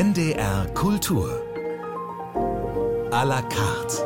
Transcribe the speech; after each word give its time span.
NDR 0.00 0.66
Kultur. 0.72 1.28
A 3.10 3.22
la 3.22 3.42
carte. 3.42 3.98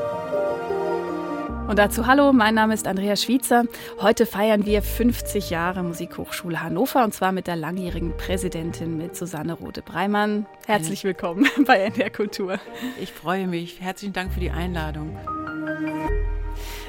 Und 1.68 1.78
dazu 1.78 2.08
hallo, 2.08 2.32
mein 2.32 2.56
Name 2.56 2.74
ist 2.74 2.88
Andrea 2.88 3.14
Schwiezer. 3.14 3.62
Heute 4.00 4.26
feiern 4.26 4.66
wir 4.66 4.82
50 4.82 5.50
Jahre 5.50 5.84
Musikhochschule 5.84 6.60
Hannover 6.60 7.04
und 7.04 7.14
zwar 7.14 7.30
mit 7.30 7.46
der 7.46 7.54
langjährigen 7.54 8.16
Präsidentin 8.16 8.96
mit 8.96 9.14
Susanne 9.14 9.52
Rode-Breimann. 9.52 10.46
Herzlich 10.66 11.04
willkommen 11.04 11.46
bei 11.64 11.78
NDR 11.78 12.10
Kultur. 12.10 12.58
Ich 13.00 13.12
freue 13.12 13.46
mich. 13.46 13.80
Herzlichen 13.80 14.14
Dank 14.14 14.32
für 14.32 14.40
die 14.40 14.50
Einladung. 14.50 15.16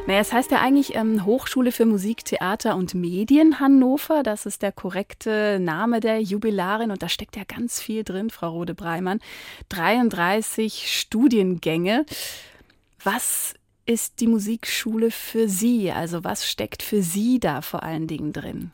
Naja, 0.08 0.20
es 0.20 0.32
heißt 0.32 0.52
ja 0.52 0.62
eigentlich 0.62 0.94
ähm, 0.94 1.26
Hochschule 1.26 1.72
für 1.72 1.88
Musik, 1.88 2.24
Theater 2.26 2.76
und 2.76 2.94
Medien 2.94 3.60
Hannover. 3.60 4.22
Das 4.22 4.46
ist 4.46 4.62
der 4.62 4.72
korrekte 4.72 5.58
Name 5.60 6.00
der 6.00 6.22
Jubilarin 6.22 6.92
und 6.92 7.02
da 7.02 7.10
steckt 7.10 7.36
ja 7.36 7.44
ganz 7.44 7.82
viel 7.82 8.04
drin, 8.04 8.30
Frau 8.30 8.52
Rode-Breimann. 8.52 9.20
33 9.70 10.92
Studiengänge. 10.96 12.06
Was 13.04 13.56
ist 13.88 14.20
die 14.20 14.28
Musikschule 14.28 15.10
für 15.10 15.50
Sie? 15.50 15.92
Also 15.92 16.24
was 16.24 16.48
steckt 16.48 16.84
für 16.84 17.02
Sie 17.02 17.40
da 17.40 17.62
vor 17.62 17.82
allen 17.82 18.06
Dingen 18.06 18.32
drin? 18.32 18.72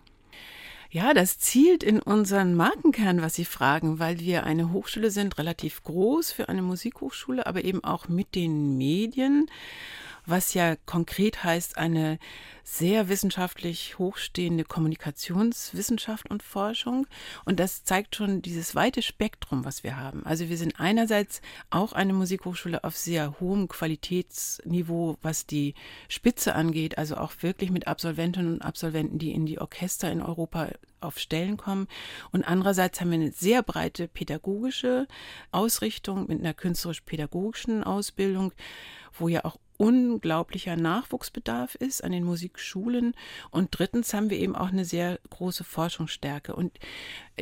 Ja, 0.90 1.14
das 1.14 1.40
zielt 1.40 1.82
in 1.82 2.02
unseren 2.02 2.56
Markenkern, 2.56 3.22
was 3.22 3.36
Sie 3.36 3.46
fragen, 3.46 4.00
weil 4.00 4.20
wir 4.20 4.44
eine 4.44 4.74
Hochschule 4.74 5.10
sind, 5.10 5.38
relativ 5.38 5.82
groß 5.84 6.34
für 6.34 6.50
eine 6.50 6.62
Musikhochschule, 6.62 7.48
aber 7.48 7.64
eben 7.64 7.82
auch 7.86 8.10
mit 8.10 8.36
den 8.36 8.78
Medien 8.78 9.50
was 10.26 10.54
ja 10.54 10.76
konkret 10.86 11.44
heißt, 11.44 11.78
eine 11.78 12.20
sehr 12.64 13.10
wissenschaftlich 13.10 13.98
hochstehende 13.98 14.64
Kommunikationswissenschaft 14.64 16.30
und 16.30 16.44
Forschung. 16.44 17.08
Und 17.44 17.60
das 17.60 17.84
zeigt 17.84 18.16
schon 18.16 18.42
dieses 18.42 18.76
weite 18.76 19.02
Spektrum, 19.02 19.66
was 19.66 19.84
wir 19.84 19.98
haben. 19.98 20.26
Also 20.26 20.48
wir 20.48 20.58
sind 20.58 20.80
einerseits 20.80 21.42
auch 21.70 21.94
eine 21.94 22.14
Musikhochschule 22.14 22.84
auf 22.84 22.96
sehr 22.96 23.40
hohem 23.40 23.68
Qualitätsniveau, 23.68 25.18
was 25.22 25.46
die 25.46 25.74
Spitze 26.08 26.56
angeht, 26.56 26.98
also 26.98 27.18
auch 27.18 27.34
wirklich 27.42 27.72
mit 27.72 27.88
Absolventinnen 27.88 28.54
und 28.54 28.62
Absolventen, 28.62 29.18
die 29.18 29.32
in 29.32 29.46
die 29.46 29.60
Orchester 29.60 30.12
in 30.12 30.22
Europa 30.22 30.70
auf 31.02 31.18
Stellen 31.18 31.58
kommen. 31.58 31.88
Und 32.32 32.44
andererseits 32.44 33.02
haben 33.02 33.10
wir 33.10 33.16
eine 33.16 33.32
sehr 33.32 33.64
breite 33.64 34.08
pädagogische 34.08 35.08
Ausrichtung 35.52 36.28
mit 36.28 36.40
einer 36.40 36.54
künstlerisch-pädagogischen 36.54 37.84
Ausbildung, 37.84 38.54
wo 39.18 39.28
ja 39.28 39.44
auch 39.46 39.58
unglaublicher 39.82 40.76
Nachwuchsbedarf 40.76 41.74
ist 41.74 42.04
an 42.04 42.12
den 42.12 42.24
Musikschulen. 42.24 43.16
Und 43.50 43.70
drittens 43.72 44.14
haben 44.14 44.30
wir 44.30 44.38
eben 44.38 44.56
auch 44.56 44.68
eine 44.68 44.86
sehr 44.86 45.20
große 45.32 45.64
Forschungsstärke. 45.64 46.56
Und 46.56 46.78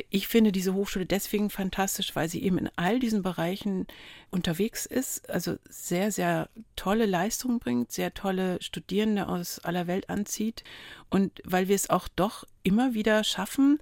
ich 0.08 0.26
finde 0.26 0.50
diese 0.50 0.72
Hochschule 0.72 1.04
deswegen 1.04 1.50
fantastisch, 1.50 2.16
weil 2.16 2.30
sie 2.30 2.42
eben 2.42 2.56
in 2.56 2.70
all 2.76 2.98
diesen 2.98 3.22
Bereichen 3.22 3.86
unterwegs 4.30 4.86
ist, 4.86 5.28
also 5.28 5.56
sehr, 5.68 6.12
sehr 6.12 6.48
tolle 6.76 7.04
Leistungen 7.04 7.58
bringt, 7.58 7.92
sehr 7.92 8.14
tolle 8.14 8.56
Studierende 8.62 9.28
aus 9.28 9.58
aller 9.58 9.86
Welt 9.86 10.08
anzieht 10.08 10.64
und 11.10 11.42
weil 11.44 11.68
wir 11.68 11.74
es 11.74 11.90
auch 11.90 12.08
doch 12.08 12.46
immer 12.62 12.94
wieder 12.94 13.24
schaffen, 13.24 13.78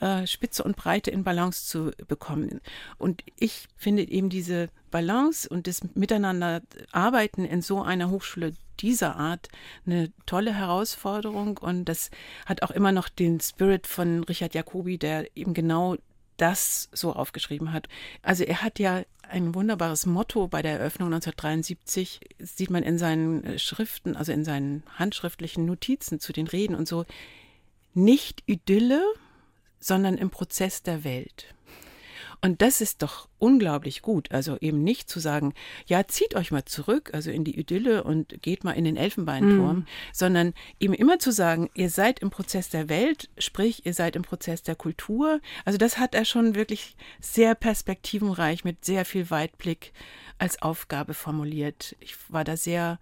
äh, 0.00 0.26
Spitze 0.26 0.64
und 0.64 0.76
Breite 0.76 1.10
in 1.10 1.24
Balance 1.24 1.66
zu 1.66 1.92
bekommen. 2.08 2.60
Und 2.98 3.22
ich 3.36 3.68
finde 3.76 4.08
eben 4.08 4.28
diese 4.28 4.68
Balance 4.90 5.48
und 5.48 5.66
das 5.66 5.80
Miteinander 5.94 6.62
arbeiten 6.92 7.44
in 7.44 7.62
so 7.62 7.82
einer 7.82 8.10
Hochschule 8.10 8.54
dieser 8.80 9.16
Art 9.16 9.48
eine 9.86 10.12
tolle 10.26 10.52
Herausforderung 10.54 11.56
und 11.58 11.86
das 11.86 12.10
hat 12.44 12.62
auch 12.62 12.70
immer 12.70 12.92
noch 12.92 13.08
den 13.08 13.40
Spirit 13.40 13.86
von 13.86 14.24
Richard 14.24 14.54
Jacobi, 14.54 14.98
der 14.98 15.34
eben 15.36 15.54
genau 15.54 15.96
das 16.36 16.90
so 16.92 17.14
aufgeschrieben 17.14 17.72
hat. 17.72 17.88
Also 18.22 18.44
er 18.44 18.62
hat 18.62 18.78
ja 18.78 19.02
ein 19.22 19.54
wunderbares 19.54 20.06
Motto 20.06 20.48
bei 20.48 20.62
der 20.62 20.78
Eröffnung 20.78 21.08
1973, 21.12 22.20
sieht 22.38 22.70
man 22.70 22.82
in 22.82 22.98
seinen 22.98 23.58
Schriften, 23.58 24.16
also 24.16 24.32
in 24.32 24.44
seinen 24.44 24.82
handschriftlichen 24.98 25.64
Notizen 25.64 26.20
zu 26.20 26.32
den 26.32 26.46
Reden 26.46 26.74
und 26.74 26.86
so, 26.86 27.06
nicht 27.96 28.42
Idylle, 28.46 29.02
sondern 29.78 30.18
im 30.18 30.30
Prozess 30.30 30.82
der 30.82 31.04
Welt. 31.04 31.54
Und 32.42 32.62
das 32.62 32.80
ist 32.80 33.02
doch 33.02 33.28
unglaublich 33.38 34.02
gut. 34.02 34.30
Also 34.30 34.58
eben 34.60 34.84
nicht 34.84 35.08
zu 35.08 35.20
sagen, 35.20 35.54
ja, 35.86 36.06
zieht 36.06 36.34
euch 36.34 36.50
mal 36.50 36.64
zurück, 36.64 37.10
also 37.12 37.30
in 37.30 37.44
die 37.44 37.58
Idylle 37.58 38.04
und 38.04 38.40
geht 38.42 38.62
mal 38.62 38.72
in 38.72 38.84
den 38.84 38.96
Elfenbeinturm, 38.96 39.78
mhm. 39.78 39.86
sondern 40.12 40.54
eben 40.78 40.94
immer 40.94 41.18
zu 41.18 41.32
sagen, 41.32 41.70
ihr 41.74 41.90
seid 41.90 42.20
im 42.20 42.30
Prozess 42.30 42.68
der 42.68 42.88
Welt, 42.88 43.30
sprich, 43.38 43.86
ihr 43.86 43.94
seid 43.94 44.16
im 44.16 44.22
Prozess 44.22 44.62
der 44.62 44.76
Kultur. 44.76 45.40
Also 45.64 45.78
das 45.78 45.98
hat 45.98 46.14
er 46.14 46.24
schon 46.24 46.54
wirklich 46.54 46.96
sehr 47.20 47.54
perspektivenreich 47.54 48.64
mit 48.64 48.84
sehr 48.84 49.04
viel 49.04 49.30
Weitblick 49.30 49.92
als 50.38 50.60
Aufgabe 50.60 51.14
formuliert. 51.14 51.96
Ich 52.00 52.16
war 52.28 52.44
da 52.44 52.56
sehr 52.56 52.98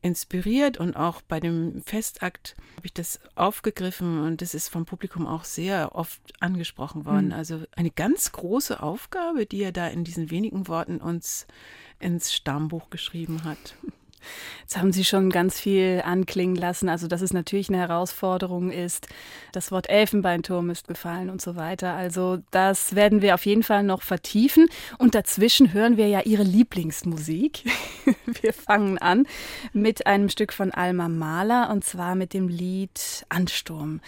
inspiriert 0.00 0.78
und 0.78 0.96
auch 0.96 1.22
bei 1.22 1.40
dem 1.40 1.82
Festakt 1.82 2.54
habe 2.76 2.86
ich 2.86 2.92
das 2.92 3.20
aufgegriffen 3.34 4.20
und 4.20 4.42
das 4.42 4.54
ist 4.54 4.68
vom 4.68 4.84
Publikum 4.84 5.26
auch 5.26 5.44
sehr 5.44 5.94
oft 5.94 6.20
angesprochen 6.40 7.04
worden. 7.04 7.26
Mhm. 7.26 7.32
Also 7.32 7.64
eine 7.74 7.90
ganz 7.90 8.32
große 8.32 8.82
Aufgabe, 8.82 9.46
die 9.46 9.62
er 9.62 9.72
da 9.72 9.88
in 9.88 10.04
diesen 10.04 10.30
wenigen 10.30 10.68
Worten 10.68 10.98
uns 10.98 11.46
ins 11.98 12.32
Stammbuch 12.32 12.90
geschrieben 12.90 13.44
hat. 13.44 13.74
Jetzt 14.60 14.76
haben 14.76 14.92
Sie 14.92 15.04
schon 15.04 15.30
ganz 15.30 15.60
viel 15.60 16.02
anklingen 16.04 16.56
lassen, 16.56 16.88
also 16.88 17.06
dass 17.08 17.22
es 17.22 17.32
natürlich 17.32 17.68
eine 17.68 17.78
Herausforderung 17.78 18.70
ist. 18.70 19.08
Das 19.52 19.72
Wort 19.72 19.88
Elfenbeinturm 19.88 20.70
ist 20.70 20.88
gefallen 20.88 21.30
und 21.30 21.40
so 21.40 21.56
weiter. 21.56 21.94
Also 21.94 22.38
das 22.50 22.94
werden 22.94 23.22
wir 23.22 23.34
auf 23.34 23.46
jeden 23.46 23.62
Fall 23.62 23.82
noch 23.82 24.02
vertiefen. 24.02 24.68
Und 24.98 25.14
dazwischen 25.14 25.72
hören 25.72 25.96
wir 25.96 26.08
ja 26.08 26.20
Ihre 26.20 26.42
Lieblingsmusik. 26.42 27.64
Wir 28.42 28.52
fangen 28.52 28.98
an 28.98 29.26
mit 29.72 30.06
einem 30.06 30.28
Stück 30.28 30.52
von 30.52 30.70
Alma 30.70 31.08
Mahler 31.08 31.70
und 31.70 31.84
zwar 31.84 32.14
mit 32.14 32.32
dem 32.32 32.48
Lied 32.48 33.24
Ansturm. 33.28 34.00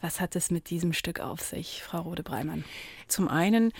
Was 0.00 0.20
hat 0.20 0.36
es 0.36 0.50
mit 0.50 0.70
diesem 0.70 0.92
Stück 0.92 1.20
auf 1.20 1.40
sich, 1.40 1.82
Frau 1.82 2.00
Rode-Breimann? 2.00 2.64
Zum 3.08 3.28
einen 3.28 3.72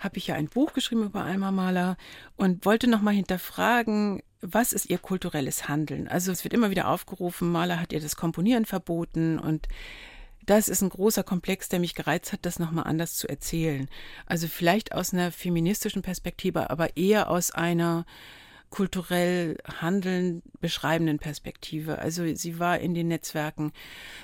habe 0.00 0.18
ich 0.18 0.28
ja 0.28 0.34
ein 0.34 0.48
Buch 0.48 0.72
geschrieben 0.72 1.04
über 1.04 1.24
Alma 1.24 1.50
Mahler 1.50 1.96
und 2.36 2.64
wollte 2.64 2.88
noch 2.88 3.00
mal 3.00 3.14
hinterfragen, 3.14 4.22
was 4.40 4.72
ist 4.72 4.90
ihr 4.90 4.98
kulturelles 4.98 5.68
Handeln? 5.68 6.08
Also 6.08 6.32
es 6.32 6.44
wird 6.44 6.54
immer 6.54 6.70
wieder 6.70 6.88
aufgerufen, 6.88 7.50
Mahler 7.50 7.80
hat 7.80 7.92
ihr 7.92 8.00
das 8.00 8.16
Komponieren 8.16 8.64
verboten 8.64 9.38
und 9.38 9.68
das 10.44 10.68
ist 10.68 10.80
ein 10.80 10.90
großer 10.90 11.24
Komplex, 11.24 11.68
der 11.68 11.80
mich 11.80 11.94
gereizt 11.94 12.32
hat, 12.32 12.46
das 12.46 12.60
nochmal 12.60 12.86
anders 12.86 13.14
zu 13.14 13.28
erzählen. 13.28 13.88
Also 14.26 14.46
vielleicht 14.46 14.92
aus 14.92 15.12
einer 15.12 15.32
feministischen 15.32 16.02
Perspektive, 16.02 16.70
aber 16.70 16.96
eher 16.96 17.28
aus 17.30 17.50
einer 17.50 18.06
kulturell 18.70 19.56
Handeln 19.80 20.42
beschreibenden 20.60 21.18
Perspektive. 21.18 21.98
Also 21.98 22.24
sie 22.34 22.58
war 22.58 22.78
in 22.78 22.94
den 22.94 23.08
Netzwerken 23.08 23.72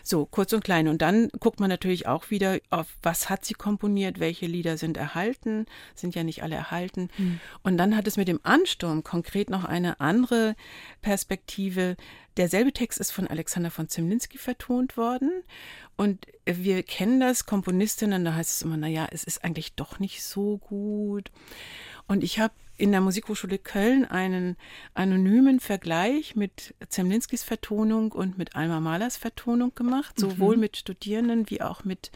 so 0.03 0.27
kurz 0.27 0.53
und 0.53 0.65
klein. 0.65 0.89
Und 0.89 1.01
dann 1.01 1.29
guckt 1.41 1.61
man 1.61 1.71
natürlich 1.71 2.07
auch 2.07 2.31
wieder 2.31 2.59
auf, 2.71 2.87
was 3.03 3.31
hat 3.31 3.45
sie 3.45 3.55
komponiert, 3.55 4.21
welche 4.21 4.47
Lieder 4.47 4.77
sind 4.77 4.97
erhalten, 4.97 5.67
sind 5.95 6.15
ja 6.15 6.25
nicht 6.25 6.43
alle 6.43 6.57
erhalten. 6.57 7.09
Mhm. 7.17 7.41
Und 7.63 7.79
dann 7.79 7.97
hat 7.97 8.07
es 8.07 8.17
mit 8.17 8.29
dem 8.29 8.41
Ansturm 8.43 9.05
konkret 9.05 9.49
noch 9.49 9.65
eine 9.65 10.01
andere 10.01 10.57
Perspektive. 11.01 11.97
Derselbe 12.37 12.73
Text 12.73 12.99
ist 12.99 13.13
von 13.13 13.29
Alexander 13.29 13.71
von 13.71 13.89
Zemlinski 13.89 14.39
vertont 14.39 14.97
worden. 14.97 15.31
Und 15.97 16.27
wir 16.45 16.83
kennen 16.83 17.21
das, 17.21 17.47
Komponistinnen, 17.47 18.25
da 18.25 18.35
heißt 18.35 18.51
es 18.51 18.63
immer, 18.63 18.77
naja, 18.77 19.07
es 19.11 19.25
ist 19.25 19.45
eigentlich 19.45 19.75
doch 19.75 19.99
nicht 19.99 20.23
so 20.23 20.59
gut. 20.59 21.31
Und 22.07 22.25
ich 22.25 22.41
habe 22.41 22.55
in 22.77 22.91
der 22.91 23.01
Musikhochschule 23.01 23.59
Köln 23.59 24.05
einen 24.05 24.57
anonymen 24.95 25.61
Vergleich 25.61 26.35
mit 26.35 26.75
Zemlinskis 26.89 27.45
Vertonung 27.45 28.13
und 28.13 28.39
mit 28.39 28.57
Alma 28.57 28.81
Mahlers 28.81 29.17
Vertonung 29.17 29.75
gemacht, 29.75 30.19
sowohl 30.19 30.57
mhm. 30.57 30.63
mit 30.63 30.77
Studierenden 30.77 31.49
wie 31.49 31.63
auch 31.63 31.85
mit 31.85 32.11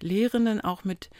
Lehrenden, 0.00 0.60
auch 0.60 0.84
mit 0.84 1.10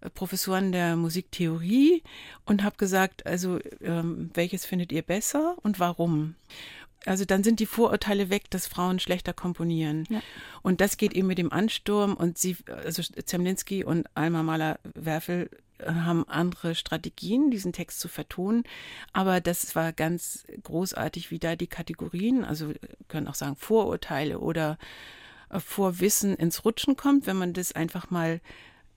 äh, 0.00 0.08
Professoren 0.10 0.72
der 0.72 0.96
Musiktheorie 0.96 2.02
und 2.46 2.62
habe 2.62 2.76
gesagt, 2.76 3.26
also 3.26 3.58
ähm, 3.82 4.30
welches 4.32 4.64
findet 4.64 4.92
ihr 4.92 5.02
besser 5.02 5.56
und 5.62 5.78
warum? 5.78 6.34
Also 7.08 7.24
dann 7.24 7.42
sind 7.42 7.60
die 7.60 7.66
Vorurteile 7.66 8.30
weg, 8.30 8.50
dass 8.50 8.66
Frauen 8.66 8.98
schlechter 8.98 9.32
komponieren. 9.32 10.04
Ja. 10.10 10.20
Und 10.62 10.80
das 10.80 10.96
geht 10.96 11.12
eben 11.14 11.26
mit 11.26 11.38
dem 11.38 11.52
Ansturm 11.52 12.14
und 12.14 12.38
sie, 12.38 12.56
also 12.66 13.02
Zemlinski 13.02 13.84
und 13.84 14.06
Alma 14.14 14.42
Mahler-Werfel 14.42 15.50
haben 15.84 16.28
andere 16.28 16.74
Strategien, 16.74 17.50
diesen 17.50 17.72
Text 17.72 18.00
zu 18.00 18.08
vertonen. 18.08 18.64
Aber 19.12 19.40
das 19.40 19.74
war 19.76 19.92
ganz 19.92 20.44
großartig, 20.64 21.30
wie 21.30 21.38
da 21.38 21.56
die 21.56 21.66
Kategorien, 21.66 22.44
also 22.44 22.72
können 23.08 23.28
auch 23.28 23.34
sagen 23.34 23.56
Vorurteile 23.56 24.40
oder 24.40 24.78
äh, 25.50 25.60
Vorwissen 25.60 26.34
ins 26.36 26.64
Rutschen 26.64 26.96
kommt, 26.96 27.26
wenn 27.26 27.36
man 27.36 27.52
das 27.52 27.72
einfach 27.72 28.10
mal 28.10 28.40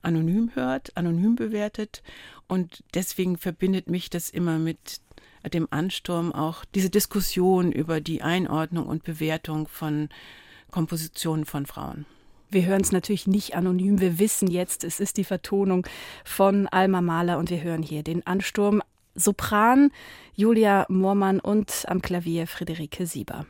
anonym 0.02 0.50
hört, 0.54 0.96
anonym 0.96 1.36
bewertet. 1.36 2.02
Und 2.48 2.82
deswegen 2.94 3.38
verbindet 3.38 3.88
mich 3.88 4.10
das 4.10 4.30
immer 4.30 4.58
mit 4.58 5.00
dem 5.48 5.68
Ansturm 5.70 6.32
auch 6.32 6.64
diese 6.74 6.90
Diskussion 6.90 7.72
über 7.72 8.00
die 8.00 8.22
Einordnung 8.22 8.86
und 8.86 9.04
Bewertung 9.04 9.68
von 9.68 10.08
Kompositionen 10.70 11.44
von 11.44 11.66
Frauen. 11.66 12.06
wir 12.50 12.66
hören 12.66 12.82
es 12.82 12.92
natürlich 12.92 13.26
nicht 13.26 13.54
anonym. 13.54 14.00
Wir 14.00 14.18
wissen 14.18 14.48
jetzt, 14.48 14.84
es 14.84 15.00
ist 15.00 15.16
die 15.16 15.24
Vertonung 15.24 15.86
von 16.24 16.66
Alma 16.68 17.00
Mahler 17.00 17.38
und 17.38 17.50
wir 17.50 17.62
hören 17.62 17.82
hier 17.82 18.02
den 18.02 18.26
Ansturm. 18.26 18.82
Sopran 19.14 19.90
Julia 20.34 20.86
Moormann 20.88 21.40
und 21.40 21.84
am 21.86 22.00
Klavier 22.00 22.46
Friederike 22.46 23.06
Sieber. 23.06 23.46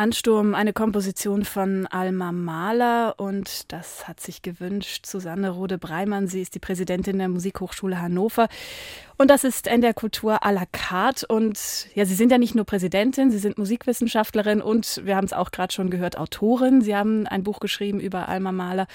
Ansturm, 0.00 0.54
eine 0.54 0.72
Komposition 0.72 1.44
von 1.44 1.86
Alma 1.86 2.32
Mahler 2.32 3.16
und 3.18 3.70
das 3.70 4.08
hat 4.08 4.18
sich 4.18 4.40
gewünscht 4.40 5.04
Susanne 5.04 5.50
Rode-Breimann. 5.50 6.26
Sie 6.26 6.40
ist 6.40 6.54
die 6.54 6.58
Präsidentin 6.58 7.18
der 7.18 7.28
Musikhochschule 7.28 8.00
Hannover 8.00 8.48
und 9.18 9.28
das 9.28 9.44
ist 9.44 9.66
in 9.66 9.82
der 9.82 9.92
Kultur 9.92 10.42
à 10.42 10.52
la 10.52 10.64
carte 10.72 11.26
und 11.26 11.58
ja, 11.94 12.06
Sie 12.06 12.14
sind 12.14 12.32
ja 12.32 12.38
nicht 12.38 12.54
nur 12.54 12.64
Präsidentin, 12.64 13.30
Sie 13.30 13.38
sind 13.38 13.58
Musikwissenschaftlerin 13.58 14.62
und 14.62 15.02
wir 15.04 15.16
haben 15.16 15.26
es 15.26 15.34
auch 15.34 15.50
gerade 15.50 15.74
schon 15.74 15.90
gehört, 15.90 16.16
Autorin. 16.16 16.80
Sie 16.80 16.96
haben 16.96 17.26
ein 17.26 17.44
Buch 17.44 17.60
geschrieben 17.60 18.00
über 18.00 18.26
Alma 18.26 18.52
Mahler. 18.52 18.86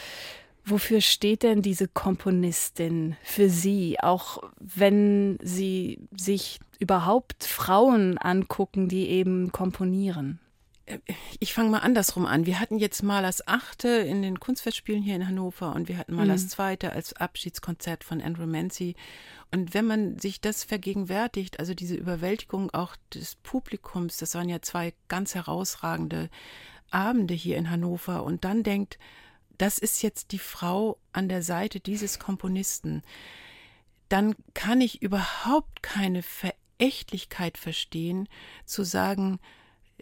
Wofür 0.65 1.01
steht 1.01 1.43
denn 1.43 1.61
diese 1.61 1.87
Komponistin 1.87 3.15
für 3.21 3.47
Sie, 3.47 3.99
auch 3.99 4.41
wenn 4.59 5.37
Sie 5.43 5.99
sich 6.17 6.59
überhaupt 6.79 7.43
Frauen 7.43 8.17
angucken, 8.17 8.87
die 8.87 9.07
eben 9.07 9.51
komponieren? 9.51 10.39
Ich 11.39 11.53
fange 11.53 11.69
mal 11.69 11.79
andersrum 11.79 12.25
an. 12.25 12.45
Wir 12.45 12.59
hatten 12.59 12.77
jetzt 12.77 13.01
Malers 13.01 13.47
Achte 13.47 13.87
in 13.87 14.21
den 14.21 14.39
Kunstfestspielen 14.39 15.01
hier 15.01 15.15
in 15.15 15.27
Hannover 15.27 15.73
und 15.73 15.87
wir 15.87 15.97
hatten 15.97 16.13
Malers 16.13 16.43
mhm. 16.43 16.49
Zweite 16.49 16.91
als 16.91 17.13
Abschiedskonzert 17.13 18.03
von 18.03 18.21
Andrew 18.21 18.45
Mancy. 18.45 18.95
Und 19.51 19.73
wenn 19.73 19.85
man 19.85 20.19
sich 20.19 20.41
das 20.41 20.63
vergegenwärtigt, 20.63 21.59
also 21.59 21.73
diese 21.73 21.95
Überwältigung 21.95 22.71
auch 22.71 22.95
des 23.13 23.35
Publikums, 23.35 24.17
das 24.17 24.35
waren 24.35 24.49
ja 24.49 24.61
zwei 24.61 24.93
ganz 25.07 25.33
herausragende 25.33 26.29
Abende 26.91 27.33
hier 27.33 27.57
in 27.57 27.69
Hannover 27.69 28.23
und 28.23 28.43
dann 28.43 28.61
denkt, 28.61 28.99
das 29.57 29.79
ist 29.79 30.03
jetzt 30.03 30.31
die 30.31 30.39
Frau 30.39 30.99
an 31.13 31.29
der 31.29 31.41
Seite 31.41 31.79
dieses 31.79 32.19
Komponisten, 32.19 33.01
dann 34.09 34.35
kann 34.53 34.81
ich 34.81 35.01
überhaupt 35.01 35.81
keine 35.81 36.21
Verächtlichkeit 36.21 37.57
verstehen, 37.57 38.29
zu 38.65 38.83
sagen, 38.83 39.39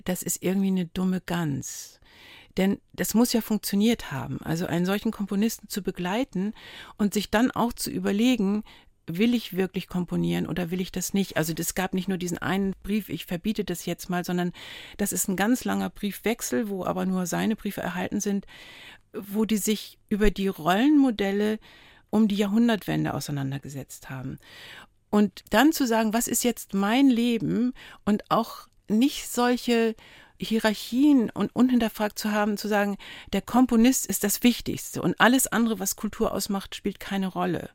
das 0.06 0.24
ist 0.24 0.44
irgendwie 0.44 0.68
eine 0.68 0.86
dumme 0.86 1.22
Gans. 1.22 2.00
Denn 2.58 2.80
das 2.94 3.14
muss 3.14 3.34
ja 3.34 3.42
funktioniert 3.42 4.12
haben. 4.12 4.40
Also 4.42 4.66
einen 4.66 4.86
solchen 4.86 5.12
Komponisten 5.12 5.70
zu 5.70 5.82
begleiten 5.82 6.54
und 6.98 7.14
sich 7.14 7.32
dann 7.32 7.50
auch 7.52 7.74
zu 7.74 7.90
überlegen, 7.90 8.64
will 9.08 9.34
ich 9.34 9.56
wirklich 9.56 9.88
komponieren 9.88 10.48
oder 10.48 10.72
will 10.72 10.80
ich 10.80 10.92
das 10.92 11.14
nicht? 11.14 11.36
Also 11.36 11.54
es 11.58 11.76
gab 11.76 11.94
nicht 11.94 12.08
nur 12.08 12.18
diesen 12.18 12.38
einen 12.38 12.74
Brief, 12.84 13.10
ich 13.10 13.26
verbiete 13.26 13.66
das 13.66 13.86
jetzt 13.86 14.10
mal, 14.10 14.24
sondern 14.24 14.54
das 14.98 15.12
ist 15.12 15.28
ein 15.28 15.36
ganz 15.36 15.66
langer 15.66 15.90
Briefwechsel, 15.90 16.70
wo 16.70 16.86
aber 16.86 17.06
nur 17.06 17.26
seine 17.26 17.56
Briefe 17.56 17.82
erhalten 17.82 18.22
sind, 18.22 18.46
wo 19.14 19.46
die 19.46 19.58
sich 19.58 19.98
über 20.10 20.32
die 20.32 20.48
Rollenmodelle 20.48 21.60
um 22.10 22.28
die 22.28 22.36
Jahrhundertwende 22.36 23.14
auseinandergesetzt 23.14 24.10
haben. 24.10 24.38
Und 25.10 25.44
dann 25.50 25.74
zu 25.74 25.86
sagen, 25.86 26.14
was 26.14 26.28
ist 26.28 26.44
jetzt 26.44 26.74
mein 26.74 27.10
Leben 27.10 27.74
und 28.06 28.24
auch 28.30 28.68
nicht 28.88 29.30
solche 29.30 29.96
Hierarchien 30.40 31.30
und 31.30 31.56
unhinterfragt 31.56 32.20
zu 32.20 32.32
haben, 32.32 32.58
zu 32.58 32.68
sagen, 32.68 32.98
der 33.32 33.42
Komponist 33.42 34.06
ist 34.06 34.24
das 34.24 34.44
Wichtigste 34.44 35.02
und 35.02 35.20
alles 35.20 35.48
andere, 35.48 35.80
was 35.80 35.96
Kultur 35.96 36.34
ausmacht, 36.34 36.76
spielt 36.76 37.00
keine 37.00 37.28
Rolle. 37.28 37.70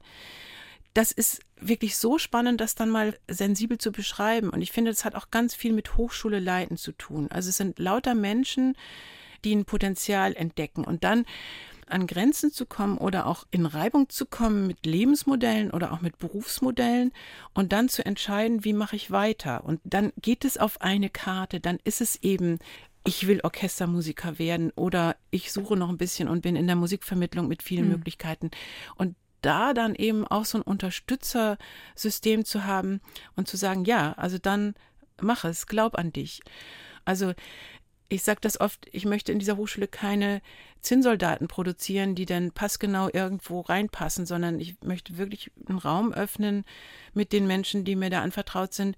Das 0.94 1.12
ist 1.12 1.40
wirklich 1.60 1.96
so 1.96 2.18
spannend, 2.18 2.60
das 2.60 2.74
dann 2.74 2.90
mal 2.90 3.16
sensibel 3.28 3.78
zu 3.78 3.92
beschreiben. 3.92 4.50
Und 4.50 4.62
ich 4.62 4.72
finde, 4.72 4.90
das 4.90 5.04
hat 5.04 5.14
auch 5.14 5.30
ganz 5.30 5.54
viel 5.54 5.72
mit 5.72 5.96
Hochschule 5.96 6.40
leiten 6.40 6.76
zu 6.76 6.92
tun. 6.92 7.28
Also 7.30 7.50
es 7.50 7.56
sind 7.56 7.78
lauter 7.78 8.14
Menschen, 8.14 8.76
die 9.44 9.54
ein 9.54 9.64
Potenzial 9.64 10.34
entdecken 10.34 10.84
und 10.84 11.04
dann 11.04 11.24
an 11.90 12.06
Grenzen 12.06 12.52
zu 12.52 12.66
kommen 12.66 12.98
oder 12.98 13.26
auch 13.26 13.46
in 13.50 13.66
Reibung 13.66 14.08
zu 14.08 14.26
kommen 14.26 14.66
mit 14.66 14.86
Lebensmodellen 14.86 15.70
oder 15.70 15.92
auch 15.92 16.00
mit 16.00 16.18
Berufsmodellen 16.18 17.12
und 17.54 17.72
dann 17.72 17.88
zu 17.88 18.04
entscheiden, 18.04 18.64
wie 18.64 18.72
mache 18.72 18.96
ich 18.96 19.10
weiter. 19.10 19.64
Und 19.64 19.80
dann 19.84 20.12
geht 20.20 20.44
es 20.44 20.58
auf 20.58 20.80
eine 20.80 21.10
Karte, 21.10 21.60
dann 21.60 21.78
ist 21.84 22.00
es 22.00 22.22
eben 22.22 22.58
ich 23.04 23.26
will 23.26 23.40
Orchestermusiker 23.42 24.38
werden 24.38 24.70
oder 24.72 25.16
ich 25.30 25.50
suche 25.50 25.76
noch 25.76 25.88
ein 25.88 25.96
bisschen 25.96 26.28
und 26.28 26.42
bin 26.42 26.56
in 26.56 26.66
der 26.66 26.76
Musikvermittlung 26.76 27.48
mit 27.48 27.62
vielen 27.62 27.86
mhm. 27.86 27.92
Möglichkeiten. 27.92 28.50
Und 28.96 29.16
da 29.40 29.72
dann 29.72 29.94
eben 29.94 30.26
auch 30.26 30.44
so 30.44 30.58
ein 30.58 30.62
Unterstützersystem 30.62 32.44
zu 32.44 32.64
haben 32.64 33.00
und 33.36 33.48
zu 33.48 33.56
sagen, 33.56 33.84
ja, 33.84 34.12
also 34.14 34.36
dann 34.36 34.74
mach 35.20 35.44
es, 35.44 35.66
glaub 35.66 35.96
an 35.96 36.12
dich. 36.12 36.42
Also 37.04 37.32
ich 38.08 38.22
sage 38.22 38.40
das 38.40 38.60
oft, 38.60 38.86
ich 38.92 39.04
möchte 39.04 39.32
in 39.32 39.38
dieser 39.38 39.56
Hochschule 39.56 39.88
keine 39.88 40.40
Zinnsoldaten 40.80 41.48
produzieren, 41.48 42.14
die 42.14 42.26
dann 42.26 42.52
passgenau 42.52 43.08
irgendwo 43.12 43.60
reinpassen, 43.60 44.26
sondern 44.26 44.60
ich 44.60 44.76
möchte 44.82 45.18
wirklich 45.18 45.50
einen 45.68 45.78
Raum 45.78 46.12
öffnen 46.12 46.64
mit 47.14 47.32
den 47.32 47.46
Menschen, 47.46 47.84
die 47.84 47.96
mir 47.96 48.10
da 48.10 48.22
anvertraut 48.22 48.72
sind, 48.72 48.96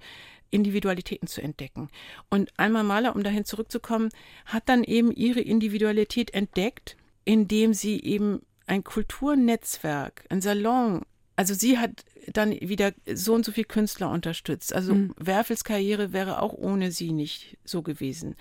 Individualitäten 0.50 1.28
zu 1.28 1.42
entdecken. 1.42 1.88
Und 2.28 2.50
einmal 2.58 2.84
Maler, 2.84 3.14
um 3.14 3.22
dahin 3.22 3.44
zurückzukommen, 3.44 4.10
hat 4.46 4.68
dann 4.68 4.84
eben 4.84 5.12
ihre 5.12 5.40
Individualität 5.40 6.34
entdeckt, 6.34 6.96
indem 7.24 7.72
sie 7.74 8.02
eben 8.02 8.42
ein 8.66 8.84
Kulturnetzwerk, 8.84 10.24
ein 10.28 10.40
Salon, 10.40 11.02
also 11.40 11.54
sie 11.54 11.78
hat 11.78 12.04
dann 12.26 12.52
wieder 12.60 12.92
so 13.14 13.32
und 13.32 13.46
so 13.46 13.52
viel 13.52 13.64
Künstler 13.64 14.10
unterstützt. 14.10 14.74
Also 14.74 14.94
mhm. 14.94 15.14
Werfels 15.16 15.64
Karriere 15.64 16.12
wäre 16.12 16.42
auch 16.42 16.52
ohne 16.52 16.92
sie 16.92 17.12
nicht 17.12 17.56
so 17.64 17.80
gewesen 17.80 18.36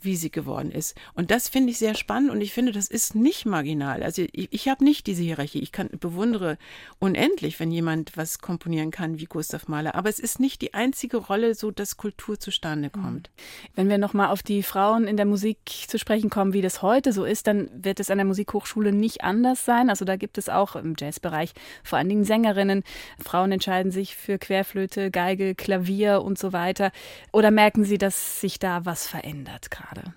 wie 0.00 0.16
sie 0.16 0.30
geworden 0.30 0.70
ist. 0.70 0.94
Und 1.14 1.30
das 1.30 1.48
finde 1.48 1.70
ich 1.70 1.78
sehr 1.78 1.94
spannend 1.94 2.30
und 2.30 2.40
ich 2.40 2.52
finde, 2.52 2.72
das 2.72 2.88
ist 2.88 3.14
nicht 3.14 3.46
marginal. 3.46 4.02
Also 4.02 4.22
ich, 4.32 4.48
ich 4.52 4.68
habe 4.68 4.84
nicht 4.84 5.06
diese 5.06 5.22
Hierarchie. 5.22 5.60
Ich 5.60 5.72
kann, 5.72 5.88
bewundere 6.00 6.58
unendlich, 6.98 7.58
wenn 7.60 7.70
jemand 7.70 8.16
was 8.16 8.38
komponieren 8.38 8.90
kann 8.90 9.18
wie 9.18 9.24
Gustav 9.24 9.68
Mahler. 9.68 9.94
Aber 9.94 10.08
es 10.08 10.18
ist 10.18 10.40
nicht 10.40 10.62
die 10.62 10.74
einzige 10.74 11.16
Rolle, 11.16 11.54
so 11.54 11.70
dass 11.70 11.96
Kultur 11.96 12.38
zustande 12.38 12.90
mhm. 12.94 13.02
kommt. 13.02 13.30
Wenn 13.74 13.88
wir 13.88 13.98
nochmal 13.98 14.28
auf 14.28 14.42
die 14.42 14.62
Frauen 14.62 15.06
in 15.06 15.16
der 15.16 15.26
Musik 15.26 15.58
zu 15.86 15.98
sprechen 15.98 16.30
kommen, 16.30 16.52
wie 16.52 16.62
das 16.62 16.82
heute 16.82 17.12
so 17.12 17.24
ist, 17.24 17.46
dann 17.46 17.70
wird 17.72 18.00
es 18.00 18.10
an 18.10 18.18
der 18.18 18.26
Musikhochschule 18.26 18.92
nicht 18.92 19.22
anders 19.22 19.64
sein. 19.64 19.90
Also 19.90 20.04
da 20.04 20.16
gibt 20.16 20.38
es 20.38 20.48
auch 20.48 20.76
im 20.76 20.94
Jazzbereich 20.98 21.52
vor 21.82 21.98
allen 21.98 22.08
Dingen 22.08 22.24
Sängerinnen. 22.24 22.84
Frauen 23.18 23.52
entscheiden 23.52 23.90
sich 23.90 24.16
für 24.16 24.38
Querflöte, 24.38 25.10
Geige, 25.10 25.54
Klavier 25.54 26.22
und 26.22 26.38
so 26.38 26.52
weiter. 26.52 26.92
Oder 27.32 27.50
merken 27.50 27.84
Sie, 27.84 27.98
dass 27.98 28.40
sich 28.40 28.58
da 28.58 28.84
was 28.84 29.06
verändert 29.06 29.70
gerade? 29.70 29.85
Gerade? 29.86 30.14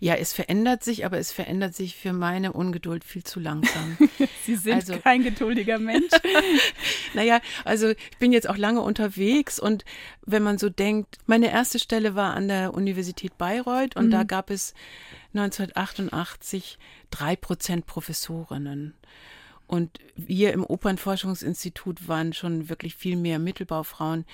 Ja, 0.00 0.14
es 0.14 0.32
verändert 0.32 0.84
sich, 0.84 1.04
aber 1.04 1.18
es 1.18 1.32
verändert 1.32 1.74
sich 1.74 1.96
für 1.96 2.12
meine 2.12 2.52
Ungeduld 2.52 3.04
viel 3.04 3.24
zu 3.24 3.40
langsam. 3.40 3.96
Sie 4.44 4.56
sind 4.56 4.74
also, 4.74 4.98
kein 4.98 5.22
geduldiger 5.22 5.78
Mensch. 5.78 6.12
naja, 7.14 7.40
also 7.64 7.90
ich 7.90 8.18
bin 8.18 8.32
jetzt 8.32 8.48
auch 8.48 8.56
lange 8.56 8.80
unterwegs 8.80 9.58
und 9.58 9.84
wenn 10.24 10.42
man 10.42 10.58
so 10.58 10.68
denkt, 10.68 11.18
meine 11.26 11.50
erste 11.50 11.78
Stelle 11.78 12.14
war 12.14 12.34
an 12.34 12.48
der 12.48 12.74
Universität 12.74 13.38
Bayreuth 13.38 13.96
und 13.96 14.06
mhm. 14.06 14.10
da 14.10 14.24
gab 14.24 14.50
es 14.50 14.74
1988 15.34 16.78
drei 17.10 17.36
Prozent 17.36 17.86
Professorinnen. 17.86 18.94
Und 19.72 20.00
wir 20.16 20.52
im 20.52 20.64
Opernforschungsinstitut 20.64 22.06
waren 22.06 22.34
schon 22.34 22.68
wirklich 22.68 22.94
viel 22.94 23.16
mehr 23.16 23.38
Mittelbaufrauen. 23.38 24.26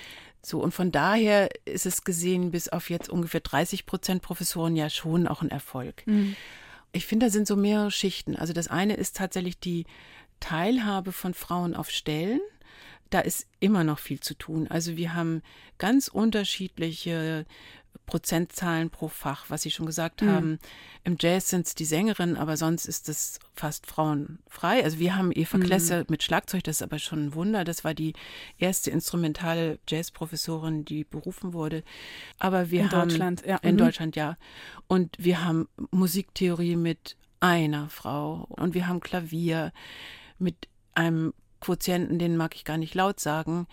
So, 0.42 0.61
und 0.61 0.75
von 0.75 0.90
daher 0.90 1.49
ist 1.64 1.87
es 1.87 2.02
gesehen 2.02 2.50
bis 2.50 2.68
auf 2.68 2.90
jetzt 2.90 3.09
ungefähr 3.09 3.38
30 3.38 3.87
Prozent 3.87 4.21
Professoren 4.21 4.75
ja 4.75 4.90
schon 4.90 5.28
auch 5.28 5.40
ein 5.40 5.52
Erfolg. 5.52 6.04
Mhm. 6.09 6.35
Ich 6.90 7.07
finde, 7.07 7.26
da 7.26 7.30
sind 7.30 7.47
so 7.47 7.54
mehrere 7.54 7.92
Schichten. 7.92 8.35
Also 8.35 8.52
das 8.52 8.66
eine 8.66 8.95
ist 8.95 9.16
tatsächlich 9.16 9.61
die 9.61 9.87
Teilhabe 10.40 11.12
von 11.12 11.35
Frauen 11.35 11.76
auf 11.76 11.88
Stellen. 11.88 12.40
Da 13.11 13.21
ist 13.21 13.47
immer 13.61 13.85
noch 13.85 14.00
viel 14.00 14.18
zu 14.18 14.35
tun. 14.35 14.66
Also 14.68 14.97
wir 14.97 15.14
haben 15.14 15.42
ganz 15.78 16.09
unterschiedliche 16.09 17.47
Prozentzahlen 18.09 18.88
pro 18.88 19.09
Fach, 19.09 19.45
was 19.49 19.62
Sie 19.62 19.71
schon 19.71 19.87
gesagt 19.87 20.23
mhm. 20.23 20.31
haben. 20.31 20.59
Im 21.05 21.17
Jazz 21.21 21.50
sind 21.50 21.67
es 21.67 21.75
die 21.75 21.85
Sängerinnen, 21.85 22.37
aber 22.37 22.57
sonst 22.57 22.87
ist 22.87 23.09
es 23.09 23.38
fast 23.55 23.87
frauenfrei. 23.87 24.83
Also 24.83 24.99
wir 24.99 25.15
haben 25.15 25.31
Eva 25.31 25.59
mhm. 25.59 25.62
Klesse 25.62 26.07
mit 26.09 26.23
Schlagzeug, 26.23 26.65
das 26.65 26.77
ist 26.77 26.83
aber 26.83 26.99
schon 26.99 27.27
ein 27.27 27.35
Wunder. 27.35 27.65
Das 27.65 27.85
war 27.85 27.93
die 27.93 28.15
erste 28.59 28.91
instrumentale 28.91 29.79
Jazzprofessorin, 29.87 30.87
die 30.87 31.05
berufen 31.05 31.53
wurde. 31.53 31.85
Aber 32.38 32.71
wir 32.71 32.81
in 32.81 32.91
haben 32.91 33.09
Deutschland, 33.11 33.45
ja. 33.47 33.57
in 33.59 33.75
mhm. 33.75 33.79
Deutschland 33.79 34.17
ja. 34.17 34.38
Und 34.87 35.15
wir 35.19 35.45
haben 35.45 35.69
Musiktheorie 35.91 36.77
mit 36.77 37.17
einer 37.41 37.91
Frau 37.91 38.47
und 38.49 38.75
wir 38.75 38.88
haben 38.88 39.00
Klavier 39.00 39.73
mit 40.38 40.69
einem 40.95 41.35
Quotienten, 41.61 42.19
den 42.19 42.37
mag 42.37 42.55
ich 42.55 42.65
gar 42.65 42.79
nicht 42.79 42.95
laut 42.95 43.21
sagen. 43.21 43.67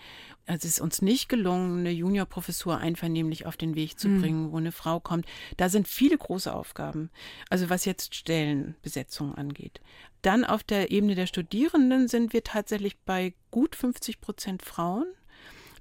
Also 0.46 0.66
es 0.66 0.74
ist 0.74 0.80
uns 0.80 1.02
nicht 1.02 1.28
gelungen, 1.28 1.80
eine 1.80 1.90
Juniorprofessur 1.90 2.78
einvernehmlich 2.78 3.46
auf 3.46 3.56
den 3.56 3.74
Weg 3.74 3.98
zu 3.98 4.08
hm. 4.08 4.20
bringen, 4.20 4.52
wo 4.52 4.58
eine 4.58 4.72
Frau 4.72 5.00
kommt. 5.00 5.26
Da 5.56 5.68
sind 5.68 5.88
viele 5.88 6.16
große 6.16 6.52
Aufgaben. 6.52 7.10
Also 7.50 7.68
was 7.70 7.84
jetzt 7.84 8.14
Stellenbesetzung 8.14 9.34
angeht. 9.34 9.80
Dann 10.22 10.44
auf 10.44 10.62
der 10.62 10.90
Ebene 10.90 11.14
der 11.14 11.26
Studierenden 11.26 12.08
sind 12.08 12.32
wir 12.32 12.42
tatsächlich 12.42 12.98
bei 12.98 13.34
gut 13.50 13.76
50 13.76 14.20
Prozent 14.20 14.62
Frauen, 14.62 15.06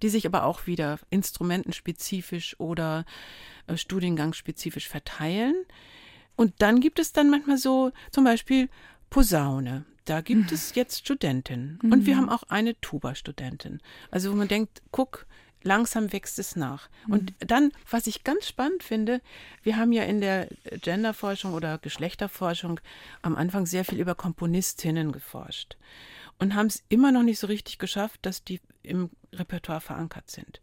die 0.02 0.10
sich 0.10 0.26
aber 0.26 0.44
auch 0.44 0.68
wieder 0.68 1.00
instrumentenspezifisch 1.10 2.60
oder 2.60 3.06
äh, 3.68 3.78
studiengangsspezifisch 3.78 4.88
verteilen. 4.88 5.56
Und 6.36 6.54
dann 6.60 6.82
gibt 6.82 7.00
es 7.00 7.14
dann 7.14 7.30
manchmal 7.30 7.58
so 7.58 7.92
zum 8.12 8.24
Beispiel 8.24 8.70
Posaune. 9.16 9.86
Da 10.04 10.20
gibt 10.20 10.52
mhm. 10.52 10.56
es 10.56 10.76
jetzt 10.76 11.00
Studentinnen. 11.00 11.80
Mhm. 11.82 11.94
Und 11.94 12.06
wir 12.06 12.18
haben 12.18 12.28
auch 12.28 12.44
eine 12.50 12.78
Tuba-Studentin. 12.82 13.80
Also 14.12 14.30
wo 14.30 14.36
man 14.36 14.50
denkt, 14.50 14.82
guck, 14.92 15.26
langsam 15.64 16.12
wächst 16.12 16.38
es 16.38 16.58
nach. 16.58 16.90
Mhm. 17.08 17.14
Und 17.14 17.34
dann, 17.40 17.72
was 17.90 18.08
ich 18.08 18.26
ganz 18.26 18.46
spannend 18.46 18.84
finde, 18.84 19.22
wir 19.64 19.78
haben 19.78 19.94
ja 19.94 20.04
in 20.04 20.20
der 20.20 20.50
Genderforschung 20.82 21.54
oder 21.54 21.78
Geschlechterforschung 21.78 22.82
am 23.22 23.38
Anfang 23.38 23.66
sehr 23.66 23.86
viel 23.86 24.02
über 24.02 24.16
Komponistinnen 24.16 25.14
geforscht 25.14 25.78
und 26.38 26.54
haben 26.54 26.68
es 26.68 26.84
immer 26.90 27.14
noch 27.14 27.24
nicht 27.24 27.40
so 27.40 27.48
richtig 27.48 27.80
geschafft, 27.80 28.20
dass 28.24 28.44
die 28.44 28.60
im 28.84 29.12
Repertoire 29.32 29.80
verankert 29.80 30.30
sind. 30.30 30.60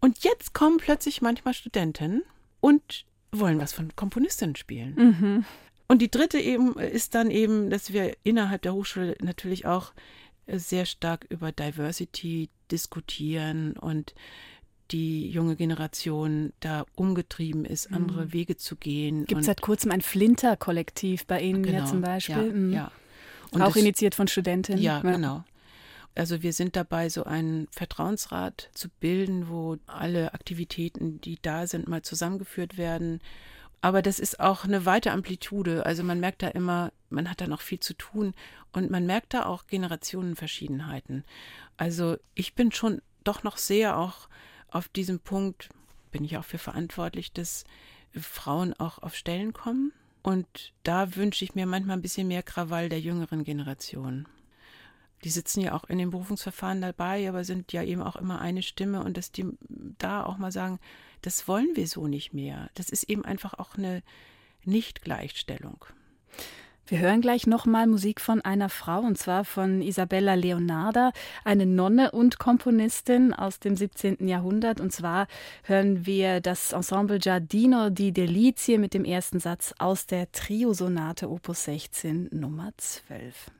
Und 0.00 0.24
jetzt 0.24 0.54
kommen 0.54 0.78
plötzlich 0.78 1.22
manchmal 1.22 1.54
Studentinnen 1.54 2.24
und 2.58 3.04
wollen 3.30 3.60
was 3.60 3.72
von 3.72 3.94
Komponistinnen 3.94 4.56
spielen. 4.56 4.94
Mhm. 4.96 5.44
Und 5.88 6.02
die 6.02 6.10
dritte 6.10 6.38
eben 6.38 6.78
ist 6.78 7.14
dann 7.14 7.30
eben, 7.30 7.70
dass 7.70 7.92
wir 7.92 8.14
innerhalb 8.22 8.62
der 8.62 8.74
Hochschule 8.74 9.16
natürlich 9.20 9.66
auch 9.66 9.92
sehr 10.46 10.86
stark 10.86 11.26
über 11.30 11.50
Diversity 11.50 12.50
diskutieren 12.70 13.72
und 13.72 14.14
die 14.90 15.28
junge 15.28 15.56
Generation 15.56 16.52
da 16.60 16.86
umgetrieben 16.94 17.64
ist, 17.64 17.92
andere 17.92 18.26
mhm. 18.26 18.32
Wege 18.32 18.56
zu 18.56 18.76
gehen. 18.76 19.26
Gibt 19.26 19.40
es 19.40 19.46
seit 19.46 19.60
kurzem 19.60 19.90
ein 19.90 20.00
Flinter-Kollektiv 20.00 21.26
bei 21.26 21.42
Ihnen 21.42 21.62
genau, 21.62 21.78
ja 21.78 21.84
zum 21.84 22.00
Beispiel? 22.00 22.36
Ja, 22.36 22.42
mhm. 22.52 22.72
ja. 22.72 22.92
Und 23.50 23.62
auch 23.62 23.72
das, 23.72 23.76
initiiert 23.76 24.14
von 24.14 24.28
Studentinnen. 24.28 24.80
Ja, 24.80 25.02
ja, 25.02 25.12
genau. 25.12 25.44
Also 26.14 26.42
wir 26.42 26.52
sind 26.52 26.74
dabei, 26.74 27.08
so 27.08 27.24
einen 27.24 27.68
Vertrauensrat 27.70 28.70
zu 28.74 28.88
bilden, 29.00 29.48
wo 29.48 29.76
alle 29.86 30.34
Aktivitäten, 30.34 31.20
die 31.20 31.38
da 31.40 31.66
sind, 31.66 31.86
mal 31.86 32.02
zusammengeführt 32.02 32.76
werden 32.76 33.20
aber 33.80 34.02
das 34.02 34.18
ist 34.18 34.40
auch 34.40 34.64
eine 34.64 34.84
weite 34.86 35.12
Amplitude. 35.12 35.86
Also 35.86 36.02
man 36.02 36.20
merkt 36.20 36.42
da 36.42 36.48
immer, 36.48 36.92
man 37.10 37.30
hat 37.30 37.40
da 37.40 37.46
noch 37.46 37.60
viel 37.60 37.80
zu 37.80 37.94
tun 37.94 38.34
und 38.72 38.90
man 38.90 39.06
merkt 39.06 39.34
da 39.34 39.46
auch 39.46 39.66
Generationenverschiedenheiten. 39.66 41.24
Also 41.76 42.16
ich 42.34 42.54
bin 42.54 42.72
schon 42.72 43.00
doch 43.24 43.42
noch 43.42 43.56
sehr 43.56 43.98
auch 43.98 44.28
auf 44.68 44.88
diesem 44.88 45.20
Punkt, 45.20 45.68
bin 46.10 46.24
ich 46.24 46.36
auch 46.36 46.44
für 46.44 46.58
verantwortlich, 46.58 47.32
dass 47.32 47.64
Frauen 48.14 48.74
auch 48.74 48.98
auf 48.98 49.14
Stellen 49.14 49.52
kommen. 49.52 49.92
Und 50.22 50.72
da 50.82 51.14
wünsche 51.14 51.44
ich 51.44 51.54
mir 51.54 51.66
manchmal 51.66 51.96
ein 51.96 52.02
bisschen 52.02 52.28
mehr 52.28 52.42
Krawall 52.42 52.88
der 52.88 53.00
jüngeren 53.00 53.44
Generation. 53.44 54.26
Die 55.24 55.30
sitzen 55.30 55.60
ja 55.60 55.72
auch 55.74 55.84
in 55.84 55.98
den 55.98 56.10
Berufungsverfahren 56.10 56.80
dabei, 56.80 57.28
aber 57.28 57.44
sind 57.44 57.72
ja 57.72 57.82
eben 57.82 58.02
auch 58.02 58.16
immer 58.16 58.40
eine 58.40 58.62
Stimme 58.62 59.02
und 59.02 59.16
dass 59.16 59.32
die 59.32 59.46
da 59.98 60.24
auch 60.24 60.38
mal 60.38 60.52
sagen, 60.52 60.78
das 61.22 61.48
wollen 61.48 61.70
wir 61.74 61.86
so 61.86 62.06
nicht 62.06 62.32
mehr. 62.32 62.70
Das 62.74 62.90
ist 62.90 63.04
eben 63.04 63.24
einfach 63.24 63.54
auch 63.54 63.76
eine 63.76 64.02
Nicht-Gleichstellung. 64.64 65.84
Wir 66.90 67.00
hören 67.00 67.20
gleich 67.20 67.46
nochmal 67.46 67.86
Musik 67.86 68.18
von 68.18 68.40
einer 68.40 68.70
Frau, 68.70 69.00
und 69.00 69.18
zwar 69.18 69.44
von 69.44 69.82
Isabella 69.82 70.32
Leonarda, 70.32 71.12
eine 71.44 71.66
Nonne 71.66 72.12
und 72.12 72.38
Komponistin 72.38 73.34
aus 73.34 73.60
dem 73.60 73.76
17. 73.76 74.26
Jahrhundert. 74.26 74.80
Und 74.80 74.90
zwar 74.90 75.26
hören 75.64 76.06
wir 76.06 76.40
das 76.40 76.72
Ensemble 76.72 77.18
Giardino 77.18 77.90
di 77.90 78.12
Delizie 78.12 78.78
mit 78.78 78.94
dem 78.94 79.04
ersten 79.04 79.38
Satz 79.38 79.74
aus 79.78 80.06
der 80.06 80.32
Trio-Sonate 80.32 81.28
Opus 81.28 81.64
16 81.64 82.30
Nummer 82.32 82.72
12. 82.78 83.50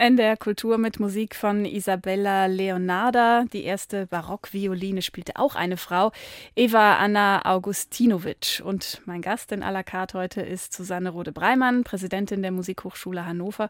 NDR 0.00 0.36
Kultur 0.38 0.78
mit 0.78 0.98
Musik 0.98 1.36
von 1.36 1.66
Isabella 1.66 2.46
Leonarda. 2.46 3.44
Die 3.52 3.64
erste 3.64 4.06
Barockvioline 4.06 5.02
spielte 5.02 5.36
auch 5.36 5.56
eine 5.56 5.76
Frau, 5.76 6.10
Eva 6.56 6.96
Anna 6.96 7.44
Augustinovic. 7.44 8.62
Und 8.64 9.02
mein 9.04 9.20
Gast 9.20 9.52
in 9.52 9.62
à 9.62 9.70
la 9.70 9.82
carte 9.82 10.16
heute 10.16 10.40
ist 10.40 10.72
Susanne 10.72 11.10
Rode-Breimann, 11.10 11.84
Präsidentin 11.84 12.40
der 12.40 12.50
Musikhochschule 12.50 13.26
Hannover, 13.26 13.68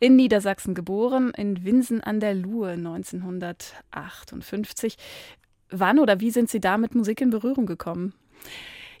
in 0.00 0.16
Niedersachsen 0.16 0.74
geboren, 0.74 1.32
in 1.34 1.64
Winsen 1.64 2.02
an 2.02 2.20
der 2.20 2.34
Luhe 2.34 2.72
1958. 2.72 4.98
Wann 5.70 5.98
oder 5.98 6.20
wie 6.20 6.30
sind 6.30 6.50
Sie 6.50 6.60
da 6.60 6.76
mit 6.76 6.94
Musik 6.94 7.22
in 7.22 7.30
Berührung 7.30 7.64
gekommen? 7.64 8.12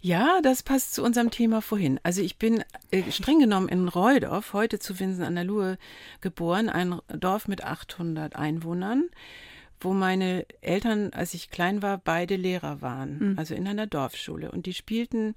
Ja, 0.02 0.40
das 0.42 0.62
passt 0.62 0.94
zu 0.94 1.02
unserem 1.02 1.30
Thema 1.30 1.60
vorhin. 1.60 2.00
Also 2.02 2.22
ich 2.22 2.38
bin 2.38 2.64
äh, 2.90 3.10
streng 3.10 3.38
genommen 3.38 3.68
in 3.68 3.86
Reudorf, 3.86 4.54
heute 4.54 4.78
zu 4.78 4.98
Winsen 4.98 5.24
an 5.24 5.34
der 5.34 5.44
Luhe, 5.44 5.78
geboren, 6.22 6.70
ein 6.70 7.00
Dorf 7.08 7.48
mit 7.48 7.62
800 7.64 8.34
Einwohnern, 8.34 9.10
wo 9.78 9.92
meine 9.92 10.46
Eltern, 10.62 11.12
als 11.12 11.34
ich 11.34 11.50
klein 11.50 11.82
war, 11.82 11.98
beide 11.98 12.36
Lehrer 12.36 12.80
waren, 12.80 13.32
mhm. 13.32 13.38
also 13.38 13.54
in 13.54 13.68
einer 13.68 13.86
Dorfschule. 13.86 14.50
Und 14.50 14.64
die 14.64 14.74
spielten 14.74 15.34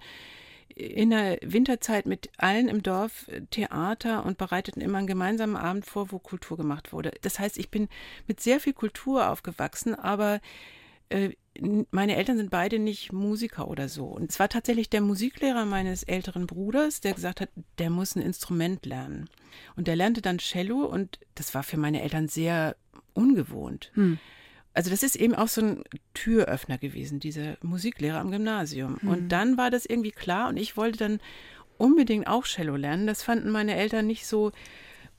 in 0.76 1.10
der 1.10 1.38
Winterzeit 1.42 2.06
mit 2.06 2.30
allen 2.38 2.70
im 2.70 2.82
Dorf 2.82 3.30
Theater 3.52 4.26
und 4.26 4.38
bereiteten 4.38 4.82
immer 4.82 4.98
einen 4.98 5.08
gemeinsamen 5.08 5.58
Abend 5.58 5.86
vor, 5.86 6.12
wo 6.12 6.20
Kultur 6.20 6.58
gemacht 6.58 6.94
wurde. 6.94 7.12
Das 7.22 7.38
heißt, 7.38 7.58
ich 7.58 7.70
bin 7.70 7.90
mit 8.28 8.40
sehr 8.40 8.60
viel 8.60 8.74
Kultur 8.74 9.30
aufgewachsen, 9.30 9.94
aber 9.94 10.40
äh, 11.10 11.32
meine 11.92 12.16
Eltern 12.16 12.38
sind 12.38 12.50
beide 12.50 12.80
nicht 12.80 13.12
Musiker 13.12 13.68
oder 13.68 13.88
so. 13.88 14.06
Und 14.06 14.32
es 14.32 14.40
war 14.40 14.50
tatsächlich 14.50 14.90
der 14.90 15.02
Musiklehrer 15.02 15.66
meines 15.66 16.04
älteren 16.04 16.48
Bruders, 16.48 17.00
der 17.02 17.14
gesagt 17.14 17.42
hat, 17.42 17.50
der 17.78 17.90
muss 17.90 18.16
ein 18.16 18.22
Instrument 18.22 18.86
lernen. 18.86 19.30
Und 19.76 19.88
der 19.88 19.96
lernte 19.96 20.22
dann 20.22 20.40
Cello 20.40 20.86
und 20.86 21.20
das 21.36 21.54
war 21.54 21.64
für 21.64 21.78
meine 21.78 22.02
Eltern 22.02 22.28
sehr 22.28 22.76
ungewohnt. 23.14 23.92
Hm. 23.94 24.18
Also 24.74 24.90
das 24.90 25.04
ist 25.04 25.16
eben 25.16 25.36
auch 25.36 25.48
so 25.48 25.62
ein 25.62 25.84
Türöffner 26.16 26.80
gewesen, 26.80 27.20
dieser 27.20 27.58
Musiklehrer 27.62 28.20
am 28.20 28.32
Gymnasium. 28.32 28.98
Hm. 29.02 29.10
Und 29.10 29.30
dann 29.30 29.56
war 29.56 29.70
das 29.70 29.86
irgendwie 29.86 30.12
klar 30.12 30.50
und 30.50 30.58
ich 30.58 30.76
wollte 30.76 30.98
dann 30.98 31.20
unbedingt 31.78 32.26
auch 32.26 32.46
Cello 32.46 32.76
lernen. 32.76 33.06
Das 33.06 33.22
fanden 33.22 33.52
meine 33.52 33.76
Eltern 33.76 34.08
nicht 34.08 34.26
so 34.26 34.52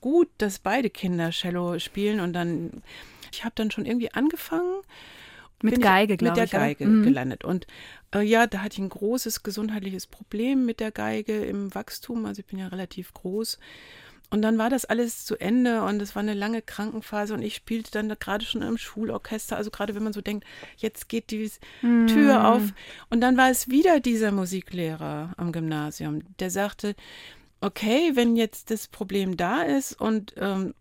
gut, 0.01 0.27
dass 0.37 0.59
beide 0.59 0.89
Kinder 0.89 1.29
Cello 1.29 1.79
spielen 1.79 2.19
und 2.19 2.33
dann 2.33 2.83
ich 3.31 3.43
habe 3.43 3.55
dann 3.55 3.71
schon 3.71 3.85
irgendwie 3.85 4.11
angefangen 4.11 4.81
mit 5.61 5.81
Geige, 5.81 6.17
glaube 6.17 6.37
ich. 6.37 6.43
Mit 6.43 6.51
der 6.53 6.59
Geige 6.59 6.85
mhm. 6.85 7.03
gelandet. 7.03 7.43
Und 7.43 7.67
äh, 8.13 8.21
ja, 8.21 8.47
da 8.47 8.59
hatte 8.59 8.73
ich 8.73 8.79
ein 8.79 8.89
großes 8.89 9.43
gesundheitliches 9.43 10.07
Problem 10.07 10.65
mit 10.65 10.79
der 10.79 10.91
Geige 10.91 11.43
im 11.45 11.73
Wachstum. 11.73 12.25
Also 12.25 12.39
ich 12.39 12.45
bin 12.45 12.59
ja 12.59 12.67
relativ 12.67 13.13
groß. 13.13 13.59
Und 14.31 14.41
dann 14.41 14.57
war 14.57 14.69
das 14.69 14.85
alles 14.85 15.23
zu 15.23 15.37
Ende 15.37 15.83
und 15.83 16.01
es 16.01 16.15
war 16.15 16.21
eine 16.21 16.33
lange 16.33 16.61
Krankenphase 16.61 17.33
und 17.33 17.43
ich 17.43 17.55
spielte 17.55 17.91
dann 17.91 18.09
gerade 18.09 18.43
schon 18.43 18.63
im 18.63 18.77
Schulorchester. 18.77 19.55
Also 19.55 19.69
gerade 19.69 19.93
wenn 19.95 20.03
man 20.03 20.13
so 20.13 20.21
denkt, 20.21 20.45
jetzt 20.77 21.09
geht 21.09 21.31
die 21.31 21.49
mhm. 21.81 22.07
Tür 22.07 22.49
auf. 22.49 22.63
Und 23.09 23.21
dann 23.21 23.37
war 23.37 23.49
es 23.49 23.69
wieder 23.69 23.99
dieser 23.99 24.31
Musiklehrer 24.31 25.33
am 25.37 25.51
Gymnasium, 25.51 26.23
der 26.39 26.49
sagte, 26.49 26.95
okay, 27.61 28.11
wenn 28.15 28.35
jetzt 28.35 28.71
das 28.71 28.87
Problem 28.87 29.37
da 29.37 29.61
ist 29.61 29.99
und 29.99 30.33
ähm, 30.37 30.73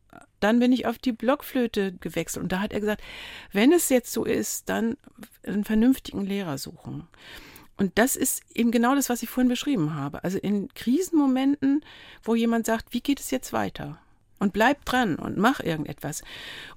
dann 0.45 0.59
bin 0.59 0.73
ich 0.73 0.87
auf 0.87 0.99
die 0.99 1.13
Blockflöte 1.13 1.93
gewechselt. 1.95 2.43
Und 2.43 2.53
da 2.53 2.61
hat 2.61 2.73
er 2.73 2.81
gesagt, 2.81 3.03
wenn 3.53 3.73
es 3.73 3.89
jetzt 3.89 4.13
so 4.13 4.25
ist, 4.25 4.69
dann 4.69 4.99
einen 5.43 5.65
vernünftigen 5.65 6.27
Lehrer 6.27 6.59
suchen. 6.59 7.09
Und 7.77 7.93
das 7.97 8.15
ist 8.15 8.43
eben 8.55 8.71
genau 8.71 8.95
das, 8.95 9.09
was 9.09 9.23
ich 9.23 9.31
vorhin 9.31 9.49
beschrieben 9.49 9.95
habe. 9.95 10.23
Also 10.23 10.39
in 10.39 10.69
Krisenmomenten, 10.75 11.85
wo 12.23 12.35
jemand 12.35 12.67
sagt, 12.67 12.93
wie 12.93 13.01
geht 13.01 13.21
es 13.21 13.31
jetzt 13.31 13.53
weiter? 13.55 13.99
Und 14.39 14.53
bleib 14.53 14.85
dran 14.85 15.17
und 15.17 15.39
mach 15.39 15.61
irgendetwas. 15.61 16.23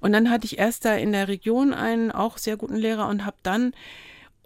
Und 0.00 0.12
dann 0.12 0.30
hatte 0.30 0.46
ich 0.46 0.58
erst 0.58 0.86
da 0.86 0.94
in 0.94 1.12
der 1.12 1.28
Region 1.28 1.74
einen 1.74 2.10
auch 2.10 2.38
sehr 2.38 2.56
guten 2.56 2.76
Lehrer 2.76 3.06
und 3.08 3.26
habe 3.26 3.36
dann 3.42 3.74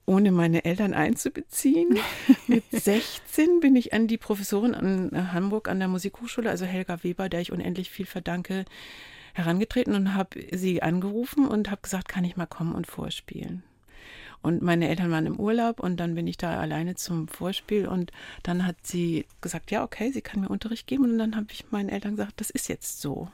ohne 0.07 0.33
meine 0.33 0.65
Eltern 0.65 0.95
einzubeziehen. 0.95 1.99
Mit 2.47 2.65
16 2.71 3.61
bin 3.61 3.77
ich 3.77 3.93
an 3.93 4.09
die 4.09 4.19
Professorin 4.19 4.75
an 4.75 5.33
Hamburg 5.33 5.69
an 5.69 5.79
der 5.79 5.89
Musikhochschule, 5.89 6.51
also 6.51 6.65
Helga 6.65 7.03
Weber, 7.03 7.29
der 7.29 7.41
ich 7.41 7.53
unendlich 7.53 7.91
viel 7.91 8.07
verdanke, 8.07 8.65
herangetreten 9.35 9.95
und 9.95 10.15
habe 10.15 10.41
sie 10.53 10.83
angerufen 10.83 11.47
und 11.47 11.71
habe 11.71 11.83
gesagt, 11.83 12.09
kann 12.09 12.25
ich 12.25 12.37
mal 12.37 12.47
kommen 12.47 12.75
und 12.75 12.87
vorspielen. 12.87 13.63
Und 14.43 14.61
meine 14.61 14.89
Eltern 14.89 15.11
waren 15.11 15.27
im 15.27 15.39
Urlaub 15.39 15.81
und 15.81 15.99
dann 15.99 16.15
bin 16.15 16.27
ich 16.27 16.37
da 16.37 16.59
alleine 16.59 16.97
zum 16.97 17.29
Vorspiel 17.29 17.87
und 17.87 18.11
dann 18.43 18.67
hat 18.67 18.77
sie 18.83 19.25
gesagt, 19.41 19.71
ja, 19.71 19.85
okay, 19.85 20.11
sie 20.11 20.21
kann 20.21 20.41
mir 20.41 20.49
Unterricht 20.49 20.87
geben 20.87 21.05
und 21.05 21.19
dann 21.19 21.37
habe 21.37 21.47
ich 21.53 21.71
meinen 21.71 21.89
Eltern 21.89 22.17
gesagt, 22.17 22.41
das 22.41 22.51
ist 22.51 22.69
jetzt 22.69 23.01
so. 23.01 23.29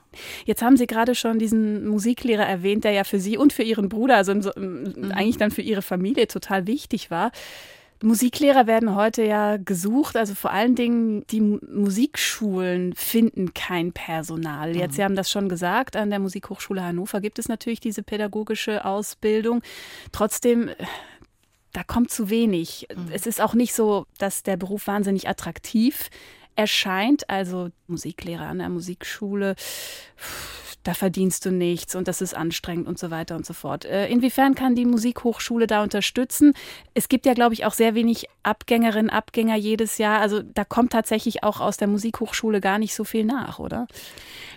Jetzt 0.44 0.62
haben 0.62 0.76
Sie 0.76 0.86
gerade 0.86 1.14
schon 1.14 1.38
diesen 1.38 1.86
Musiklehrer 1.88 2.44
erwähnt, 2.46 2.84
der 2.84 2.92
ja 2.92 3.04
für 3.04 3.20
Sie 3.20 3.38
und 3.38 3.52
für 3.52 3.62
Ihren 3.62 3.88
Bruder, 3.88 4.16
also 4.16 4.34
mhm. 4.34 5.12
eigentlich 5.14 5.38
dann 5.38 5.50
für 5.50 5.62
Ihre 5.62 5.82
Familie 5.82 6.28
total 6.28 6.66
wichtig 6.66 7.10
war. 7.10 7.32
Musiklehrer 8.02 8.66
werden 8.66 8.94
heute 8.94 9.24
ja 9.24 9.56
gesucht, 9.56 10.16
also 10.16 10.34
vor 10.34 10.52
allen 10.52 10.76
Dingen 10.76 11.26
die 11.28 11.40
Musikschulen 11.40 12.94
finden 12.94 13.54
kein 13.54 13.92
Personal. 13.92 14.76
Jetzt, 14.76 14.92
mhm. 14.92 14.96
Sie 14.96 15.04
haben 15.04 15.16
das 15.16 15.30
schon 15.30 15.48
gesagt, 15.48 15.96
an 15.96 16.10
der 16.10 16.20
Musikhochschule 16.20 16.82
Hannover 16.82 17.20
gibt 17.20 17.38
es 17.38 17.48
natürlich 17.48 17.80
diese 17.80 18.04
pädagogische 18.04 18.84
Ausbildung. 18.84 19.62
Trotzdem, 20.12 20.70
da 21.72 21.82
kommt 21.82 22.10
zu 22.10 22.30
wenig. 22.30 22.86
Mhm. 22.94 23.06
Es 23.12 23.26
ist 23.26 23.40
auch 23.40 23.54
nicht 23.54 23.74
so, 23.74 24.06
dass 24.18 24.44
der 24.44 24.56
Beruf 24.56 24.86
wahnsinnig 24.86 25.28
attraktiv 25.28 26.08
erscheint. 26.54 27.28
Also 27.28 27.70
Musiklehrer 27.88 28.46
an 28.46 28.58
der 28.58 28.68
Musikschule 28.68 29.56
da 30.84 30.94
verdienst 30.94 31.44
du 31.44 31.50
nichts 31.50 31.94
und 31.94 32.08
das 32.08 32.20
ist 32.20 32.34
anstrengend 32.34 32.86
und 32.86 32.98
so 32.98 33.10
weiter 33.10 33.36
und 33.36 33.44
so 33.44 33.52
fort. 33.52 33.84
Äh, 33.84 34.08
inwiefern 34.08 34.54
kann 34.54 34.74
die 34.74 34.84
Musikhochschule 34.84 35.66
da 35.66 35.82
unterstützen? 35.82 36.54
Es 36.94 37.08
gibt 37.08 37.26
ja, 37.26 37.34
glaube 37.34 37.54
ich, 37.54 37.64
auch 37.64 37.74
sehr 37.74 37.94
wenig 37.94 38.26
Abgängerinnen, 38.42 39.10
Abgänger 39.10 39.56
jedes 39.56 39.98
Jahr. 39.98 40.20
Also 40.20 40.42
da 40.42 40.64
kommt 40.64 40.92
tatsächlich 40.92 41.42
auch 41.42 41.60
aus 41.60 41.76
der 41.76 41.88
Musikhochschule 41.88 42.60
gar 42.60 42.78
nicht 42.78 42.94
so 42.94 43.04
viel 43.04 43.24
nach, 43.24 43.58
oder? 43.58 43.86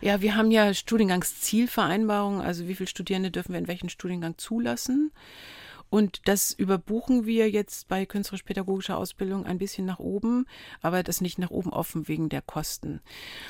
Ja, 0.01 0.21
wir 0.21 0.35
haben 0.35 0.51
ja 0.51 0.73
Studiengangszielvereinbarungen, 0.73 2.41
also 2.41 2.67
wie 2.67 2.75
viele 2.75 2.87
Studierende 2.87 3.31
dürfen 3.31 3.53
wir 3.53 3.59
in 3.59 3.67
welchen 3.67 3.89
Studiengang 3.89 4.37
zulassen. 4.37 5.11
Und 5.91 6.21
das 6.23 6.53
überbuchen 6.53 7.25
wir 7.25 7.51
jetzt 7.51 7.89
bei 7.89 8.05
künstlerisch-pädagogischer 8.05 8.97
Ausbildung 8.97 9.45
ein 9.45 9.57
bisschen 9.57 9.85
nach 9.85 9.99
oben, 9.99 10.45
aber 10.81 11.03
das 11.03 11.19
nicht 11.19 11.37
nach 11.37 11.51
oben 11.51 11.69
offen 11.69 12.07
wegen 12.07 12.29
der 12.29 12.41
Kosten. 12.41 13.01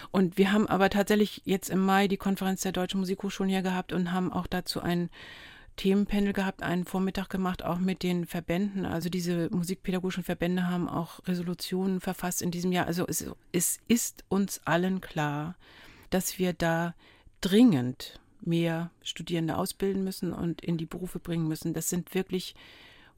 Und 0.09 0.39
wir 0.39 0.51
haben 0.51 0.65
aber 0.65 0.89
tatsächlich 0.89 1.43
jetzt 1.45 1.69
im 1.69 1.85
Mai 1.85 2.07
die 2.07 2.17
Konferenz 2.17 2.61
der 2.61 2.71
Deutschen 2.71 2.99
Musikhochschulen 2.99 3.51
hier 3.51 3.61
gehabt 3.61 3.93
und 3.93 4.11
haben 4.11 4.33
auch 4.33 4.47
dazu 4.47 4.81
ein 4.81 5.11
Themenpanel 5.77 6.33
gehabt, 6.33 6.63
einen 6.63 6.85
Vormittag 6.85 7.29
gemacht, 7.29 7.63
auch 7.63 7.77
mit 7.77 8.01
den 8.01 8.25
Verbänden. 8.25 8.85
Also 8.85 9.09
diese 9.09 9.49
musikpädagogischen 9.51 10.23
Verbände 10.23 10.67
haben 10.67 10.89
auch 10.89 11.19
Resolutionen 11.27 12.01
verfasst 12.01 12.41
in 12.41 12.49
diesem 12.49 12.71
Jahr. 12.71 12.87
Also 12.87 13.05
es, 13.07 13.23
es 13.51 13.79
ist 13.87 14.23
uns 14.29 14.61
allen 14.65 14.99
klar, 14.99 15.55
dass 16.09 16.39
wir 16.39 16.53
da 16.53 16.95
dringend 17.39 18.19
mehr 18.41 18.91
Studierende 19.03 19.57
ausbilden 19.57 20.03
müssen 20.03 20.33
und 20.33 20.61
in 20.61 20.77
die 20.77 20.85
Berufe 20.85 21.19
bringen 21.19 21.47
müssen. 21.47 21.73
Das 21.73 21.89
sind 21.89 22.13
wirklich 22.13 22.55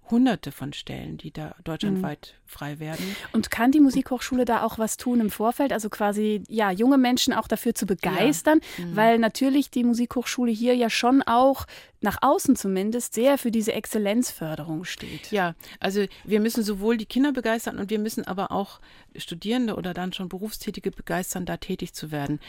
hunderte 0.10 0.52
von 0.52 0.74
Stellen, 0.74 1.18
die 1.18 1.32
da 1.32 1.56
deutschlandweit 1.64 2.36
mhm. 2.36 2.50
frei 2.50 2.80
werden. 2.80 3.16
Und 3.32 3.52
kann 3.52 3.72
die 3.72 3.80
Musikhochschule 3.80 4.46
da 4.46 4.64
auch 4.64 4.78
was 4.78 4.98
tun 4.98 5.22
im 5.22 5.30
Vorfeld, 5.30 5.72
also 5.72 5.90
quasi 5.90 6.44
ja 6.48 6.72
junge 6.72 6.98
Menschen 6.98 7.34
auch 7.34 7.48
dafür 7.48 7.74
zu 7.74 7.86
begeistern, 7.86 8.60
ja. 8.78 8.86
mhm. 8.86 8.96
weil 8.96 9.20
natürlich 9.20 9.70
die 9.70 9.84
Musikhochschule 9.84 10.52
hier 10.52 10.76
ja 10.76 10.90
schon 10.90 11.22
auch 11.22 11.66
nach 12.02 12.18
außen 12.22 12.56
zumindest 12.58 13.14
sehr 13.14 13.38
für 13.38 13.50
diese 13.50 13.72
Exzellenzförderung 13.74 14.84
steht. 14.84 15.32
Ja, 15.32 15.56
also 15.80 16.06
wir 16.26 16.42
müssen 16.42 16.62
sowohl 16.64 16.98
die 16.98 17.06
Kinder 17.06 17.32
begeistern 17.32 17.80
und 17.80 17.90
wir 17.90 18.00
müssen 18.00 18.28
aber 18.28 18.52
auch 18.52 18.82
Studierende 19.16 19.76
oder 19.76 19.94
dann 19.94 20.12
schon 20.12 20.28
Berufstätige 20.28 20.92
begeistern, 20.92 21.46
da 21.46 21.58
tätig 21.58 21.94
zu 21.94 22.12
werden. 22.12 22.40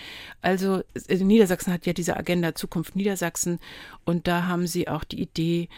Also 0.42 0.82
Niedersachsen 1.08 1.72
hat 1.72 1.86
ja 1.86 1.92
diese 1.92 2.16
Agenda 2.16 2.54
Zukunft 2.54 2.96
Niedersachsen 2.96 3.60
und 4.04 4.26
da 4.26 4.46
haben 4.46 4.66
sie 4.66 4.88
auch 4.88 5.04
die 5.04 5.20
Idee, 5.20 5.68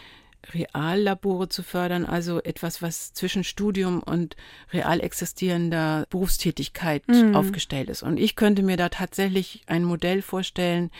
Reallabore 0.53 1.49
zu 1.49 1.63
fördern, 1.63 2.05
also 2.05 2.41
etwas, 2.41 2.81
was 2.81 3.13
zwischen 3.13 3.43
Studium 3.43 4.01
und 4.01 4.35
real 4.71 5.01
existierender 5.01 6.05
Berufstätigkeit 6.09 7.07
mhm. 7.07 7.35
aufgestellt 7.35 7.89
ist. 7.89 8.03
Und 8.03 8.17
ich 8.17 8.35
könnte 8.35 8.63
mir 8.63 8.77
da 8.77 8.89
tatsächlich 8.89 9.63
ein 9.67 9.83
Modell 9.83 10.21
vorstellen, 10.21 10.91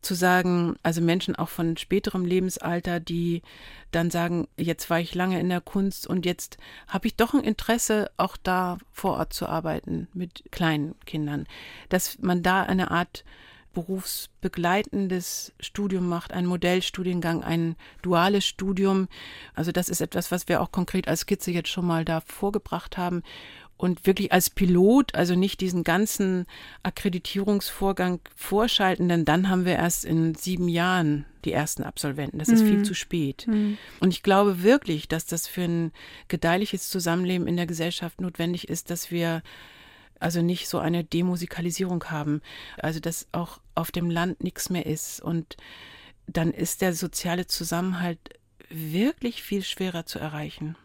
zu 0.00 0.14
sagen, 0.14 0.76
also 0.82 1.00
Menschen 1.00 1.36
auch 1.36 1.48
von 1.48 1.76
späterem 1.76 2.24
Lebensalter, 2.24 3.00
die 3.00 3.42
dann 3.90 4.10
sagen, 4.10 4.48
jetzt 4.56 4.90
war 4.90 5.00
ich 5.00 5.14
lange 5.14 5.40
in 5.40 5.48
der 5.48 5.60
Kunst 5.60 6.06
und 6.06 6.24
jetzt 6.24 6.58
habe 6.86 7.06
ich 7.08 7.16
doch 7.16 7.34
ein 7.34 7.42
Interesse, 7.42 8.10
auch 8.16 8.36
da 8.36 8.78
vor 8.92 9.14
Ort 9.14 9.32
zu 9.32 9.46
arbeiten 9.46 10.08
mit 10.14 10.44
kleinen 10.50 10.94
Kindern, 11.04 11.46
dass 11.88 12.18
man 12.20 12.42
da 12.42 12.62
eine 12.62 12.90
Art 12.90 13.24
berufsbegleitendes 13.78 15.52
Studium 15.60 16.08
macht, 16.08 16.32
ein 16.32 16.46
Modellstudiengang, 16.46 17.44
ein 17.44 17.76
duales 18.02 18.44
Studium. 18.44 19.06
Also 19.54 19.70
das 19.70 19.88
ist 19.88 20.00
etwas, 20.00 20.32
was 20.32 20.48
wir 20.48 20.60
auch 20.60 20.72
konkret 20.72 21.06
als 21.06 21.20
Skizze 21.20 21.52
jetzt 21.52 21.68
schon 21.68 21.86
mal 21.86 22.04
da 22.04 22.20
vorgebracht 22.20 22.96
haben. 22.96 23.22
und 23.80 24.06
wirklich 24.06 24.32
als 24.32 24.50
Pilot, 24.50 25.14
also 25.14 25.36
nicht 25.36 25.60
diesen 25.60 25.84
ganzen 25.84 26.46
Akkreditierungsvorgang 26.82 28.18
vorschalten, 28.34 29.08
denn 29.08 29.24
dann 29.24 29.48
haben 29.48 29.64
wir 29.64 29.76
erst 29.76 30.04
in 30.04 30.34
sieben 30.34 30.68
Jahren 30.68 31.26
die 31.44 31.52
ersten 31.52 31.84
Absolventen. 31.84 32.40
Das 32.40 32.48
ist 32.48 32.64
mhm. 32.64 32.66
viel 32.66 32.82
zu 32.82 32.94
spät. 32.94 33.46
Mhm. 33.46 33.78
Und 34.00 34.12
ich 34.12 34.24
glaube 34.24 34.64
wirklich, 34.64 35.06
dass 35.06 35.26
das 35.26 35.46
für 35.46 35.62
ein 35.62 35.92
gedeihliches 36.26 36.90
Zusammenleben 36.90 37.46
in 37.46 37.56
der 37.56 37.68
Gesellschaft 37.68 38.20
notwendig 38.20 38.68
ist, 38.68 38.90
dass 38.90 39.12
wir 39.12 39.42
also 40.20 40.42
nicht 40.42 40.68
so 40.68 40.78
eine 40.78 41.04
Demusikalisierung 41.04 42.04
haben, 42.04 42.42
also 42.78 43.00
dass 43.00 43.28
auch 43.32 43.60
auf 43.74 43.90
dem 43.90 44.10
Land 44.10 44.42
nichts 44.42 44.70
mehr 44.70 44.86
ist 44.86 45.20
und 45.20 45.56
dann 46.26 46.52
ist 46.52 46.82
der 46.82 46.94
soziale 46.94 47.46
Zusammenhalt 47.46 48.18
wirklich 48.68 49.42
viel 49.42 49.62
schwerer 49.62 50.04
zu 50.04 50.18
erreichen. 50.18 50.76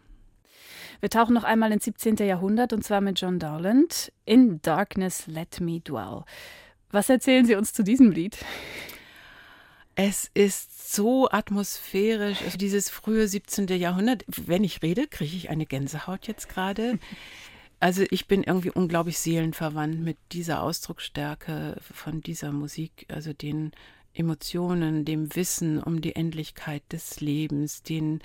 Wir 1.01 1.09
tauchen 1.09 1.33
noch 1.33 1.43
einmal 1.43 1.71
ins 1.73 1.83
17. 1.83 2.15
Jahrhundert 2.17 2.71
und 2.71 2.83
zwar 2.83 3.01
mit 3.01 3.19
John 3.19 3.37
Dowland. 3.37 4.13
In 4.23 4.61
Darkness 4.61 5.27
Let 5.27 5.59
Me 5.59 5.81
Dwell. 5.81 6.23
Was 6.91 7.09
erzählen 7.09 7.45
Sie 7.45 7.55
uns 7.55 7.73
zu 7.73 7.83
diesem 7.83 8.11
Lied? 8.11 8.37
Es 9.95 10.31
ist 10.33 10.93
so 10.93 11.29
atmosphärisch, 11.29 12.41
also 12.41 12.57
dieses 12.57 12.89
frühe 12.89 13.27
17. 13.27 13.67
Jahrhundert. 13.67 14.23
Wenn 14.27 14.63
ich 14.63 14.81
rede, 14.81 15.07
kriege 15.07 15.35
ich 15.35 15.49
eine 15.49 15.65
Gänsehaut 15.65 16.25
jetzt 16.27 16.49
gerade. 16.49 16.99
Also 17.83 18.05
ich 18.11 18.27
bin 18.27 18.43
irgendwie 18.43 18.69
unglaublich 18.69 19.17
seelenverwandt 19.17 19.99
mit 19.99 20.17
dieser 20.31 20.63
Ausdrucksstärke 20.63 21.75
von 21.81 22.21
dieser 22.21 22.53
Musik, 22.53 23.05
also 23.09 23.33
den 23.33 23.73
Emotionen, 24.13 25.03
dem 25.03 25.35
Wissen 25.35 25.83
um 25.83 25.99
die 25.99 26.15
Endlichkeit 26.15 26.81
des 26.93 27.19
Lebens, 27.19 27.83
den 27.83 28.21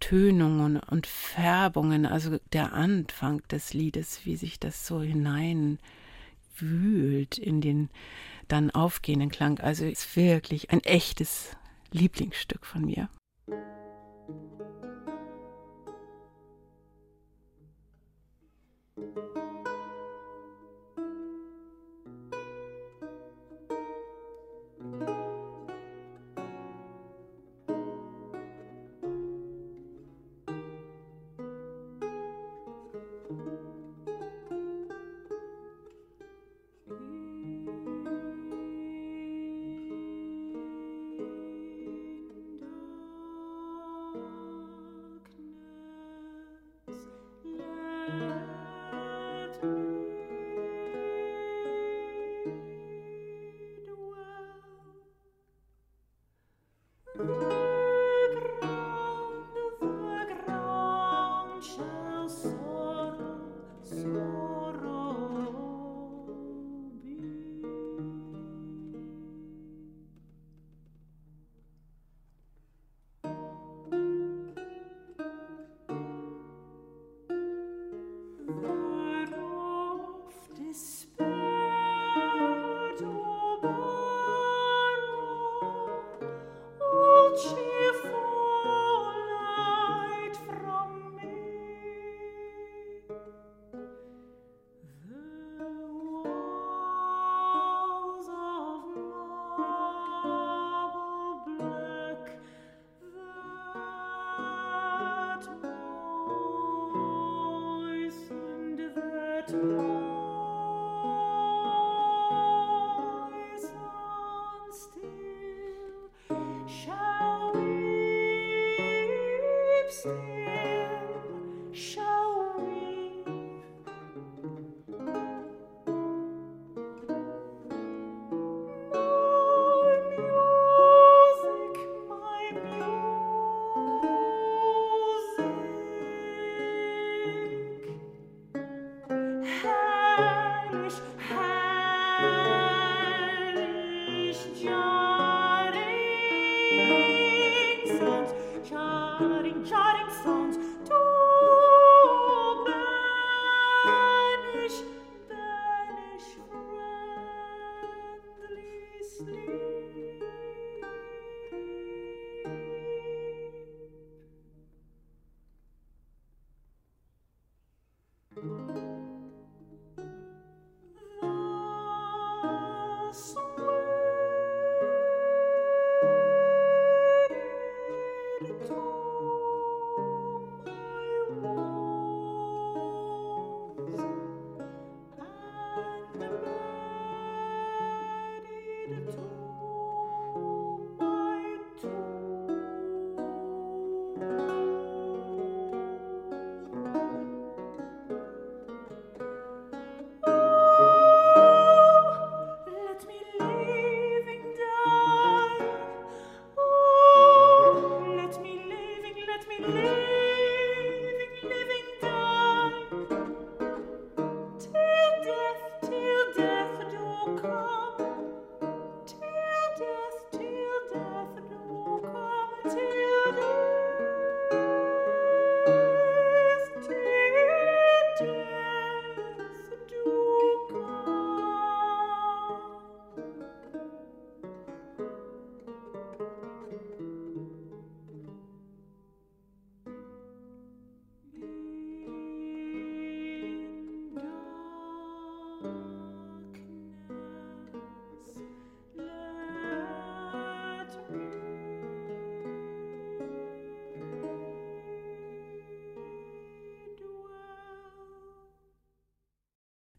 Tönungen 0.00 0.76
und 0.76 1.06
Färbungen, 1.06 2.04
also 2.04 2.36
der 2.52 2.74
Anfang 2.74 3.40
des 3.48 3.72
Liedes, 3.72 4.26
wie 4.26 4.36
sich 4.36 4.60
das 4.60 4.86
so 4.86 5.00
hineinwühlt 5.00 5.78
in 7.38 7.62
den 7.62 7.88
dann 8.48 8.70
aufgehenden 8.70 9.30
Klang. 9.30 9.60
Also 9.60 9.86
ist 9.86 10.14
wirklich 10.14 10.72
ein 10.72 10.80
echtes 10.80 11.56
Lieblingsstück 11.90 12.66
von 12.66 12.84
mir. 12.84 13.08
Música 19.00 19.49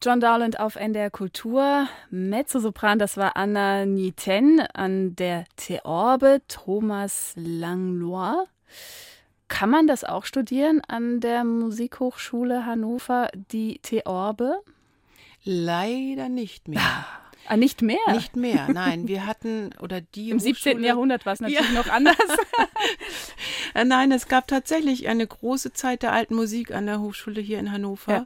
John 0.03 0.19
Dowland 0.19 0.59
auf 0.59 0.77
NDR 0.77 1.11
Kultur. 1.11 1.87
Mezzosopran, 2.09 2.97
das 2.97 3.17
war 3.17 3.37
Anna 3.37 3.85
Niten 3.85 4.59
an 4.59 5.15
der 5.15 5.45
Theorbe, 5.57 6.41
Thomas 6.47 7.33
Langlois. 7.35 8.47
Kann 9.47 9.69
man 9.69 9.85
das 9.85 10.03
auch 10.03 10.25
studieren 10.25 10.81
an 10.87 11.19
der 11.19 11.43
Musikhochschule 11.43 12.65
Hannover, 12.65 13.29
die 13.51 13.77
Theorbe? 13.83 14.63
Leider 15.43 16.29
nicht 16.29 16.67
mehr. 16.67 16.81
Ah, 17.47 17.57
nicht 17.57 17.83
mehr? 17.83 17.99
Nicht 18.11 18.35
mehr, 18.35 18.69
nein. 18.73 19.07
Wir 19.07 19.27
hatten, 19.27 19.69
oder 19.81 20.01
die 20.01 20.31
Im 20.31 20.37
Hochschule, 20.37 20.55
17. 20.55 20.83
Jahrhundert 20.83 21.27
war 21.27 21.33
es 21.33 21.41
natürlich 21.41 21.73
ja. 21.73 21.75
noch 21.75 21.89
anders. 21.89 22.15
Nein, 23.85 24.11
es 24.11 24.27
gab 24.27 24.47
tatsächlich 24.47 25.07
eine 25.07 25.25
große 25.25 25.73
Zeit 25.73 26.03
der 26.03 26.11
alten 26.11 26.35
Musik 26.35 26.71
an 26.71 26.85
der 26.85 27.01
Hochschule 27.01 27.41
hier 27.41 27.59
in 27.59 27.71
Hannover. 27.71 28.11
Ja. 28.11 28.25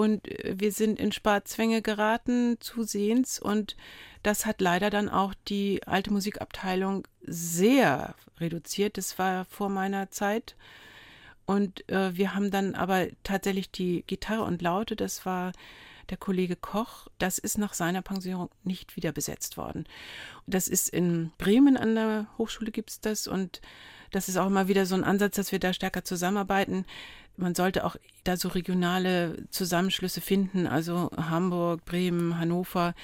Und 0.00 0.26
äh, 0.28 0.54
wir 0.56 0.72
sind 0.72 0.98
in 0.98 1.12
Sparzwänge 1.12 1.82
geraten, 1.82 2.56
zusehends. 2.60 3.38
Und 3.38 3.76
das 4.22 4.46
hat 4.46 4.62
leider 4.62 4.88
dann 4.88 5.10
auch 5.10 5.34
die 5.46 5.86
alte 5.86 6.10
Musikabteilung 6.10 7.06
sehr 7.20 8.14
reduziert. 8.38 8.96
Das 8.96 9.18
war 9.18 9.44
vor 9.44 9.68
meiner 9.68 10.10
Zeit. 10.10 10.56
Und 11.44 11.86
äh, 11.90 12.16
wir 12.16 12.34
haben 12.34 12.50
dann 12.50 12.74
aber 12.74 13.08
tatsächlich 13.24 13.70
die 13.70 14.02
Gitarre 14.06 14.44
und 14.44 14.62
Laute, 14.62 14.96
das 14.96 15.26
war 15.26 15.52
der 16.08 16.16
Kollege 16.16 16.56
Koch, 16.56 17.08
das 17.18 17.36
ist 17.36 17.58
nach 17.58 17.74
seiner 17.74 18.00
Pensionierung 18.00 18.48
nicht 18.64 18.96
wieder 18.96 19.12
besetzt 19.12 19.58
worden. 19.58 19.84
Das 20.46 20.66
ist 20.66 20.88
in 20.88 21.30
Bremen 21.36 21.76
an 21.76 21.94
der 21.94 22.26
Hochschule 22.38 22.70
gibt 22.70 22.90
es 22.90 23.00
das 23.00 23.28
und 23.28 23.60
das 24.12 24.28
ist 24.28 24.38
auch 24.38 24.46
immer 24.46 24.66
wieder 24.66 24.86
so 24.86 24.94
ein 24.94 25.04
Ansatz, 25.04 25.36
dass 25.36 25.52
wir 25.52 25.60
da 25.60 25.72
stärker 25.72 26.04
zusammenarbeiten 26.04 26.84
man 27.40 27.54
sollte 27.54 27.84
auch 27.84 27.96
da 28.24 28.36
so 28.36 28.48
regionale 28.48 29.44
Zusammenschlüsse 29.50 30.20
finden, 30.20 30.66
also 30.66 31.10
Hamburg, 31.16 31.84
Bremen, 31.84 32.38
Hannover. 32.38 32.94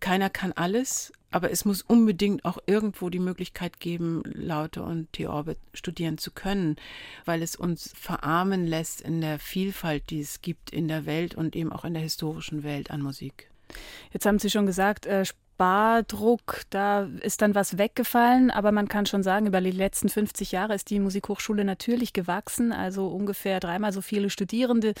Keiner 0.00 0.30
kann 0.30 0.52
alles, 0.52 1.12
aber 1.30 1.50
es 1.50 1.64
muss 1.64 1.82
unbedingt 1.82 2.44
auch 2.44 2.58
irgendwo 2.66 3.10
die 3.10 3.18
Möglichkeit 3.18 3.80
geben, 3.80 4.22
Laute 4.24 4.82
und 4.82 5.12
Theorbe 5.12 5.56
studieren 5.74 6.18
zu 6.18 6.30
können, 6.30 6.76
weil 7.24 7.42
es 7.42 7.56
uns 7.56 7.92
verarmen 7.94 8.66
lässt 8.66 9.00
in 9.00 9.20
der 9.20 9.38
Vielfalt, 9.38 10.10
die 10.10 10.20
es 10.20 10.40
gibt 10.40 10.70
in 10.70 10.88
der 10.88 11.04
Welt 11.04 11.34
und 11.34 11.56
eben 11.56 11.72
auch 11.72 11.84
in 11.84 11.94
der 11.94 12.02
historischen 12.02 12.62
Welt 12.62 12.90
an 12.90 13.02
Musik. 13.02 13.50
Jetzt 14.12 14.24
haben 14.24 14.38
Sie 14.38 14.50
schon 14.50 14.66
gesagt, 14.66 15.04
äh, 15.06 15.24
Spardruck, 15.58 16.62
da 16.70 17.08
ist 17.20 17.42
dann 17.42 17.56
was 17.56 17.78
weggefallen, 17.78 18.52
aber 18.52 18.70
man 18.70 18.86
kann 18.86 19.06
schon 19.06 19.24
sagen, 19.24 19.48
über 19.48 19.60
die 19.60 19.72
letzten 19.72 20.08
50 20.08 20.52
Jahre 20.52 20.76
ist 20.76 20.88
die 20.88 21.00
Musikhochschule 21.00 21.64
natürlich 21.64 22.12
gewachsen, 22.12 22.70
also 22.70 23.08
ungefähr 23.08 23.58
dreimal 23.58 23.92
so 23.92 24.00
viele 24.00 24.30
Studierende, 24.30 24.94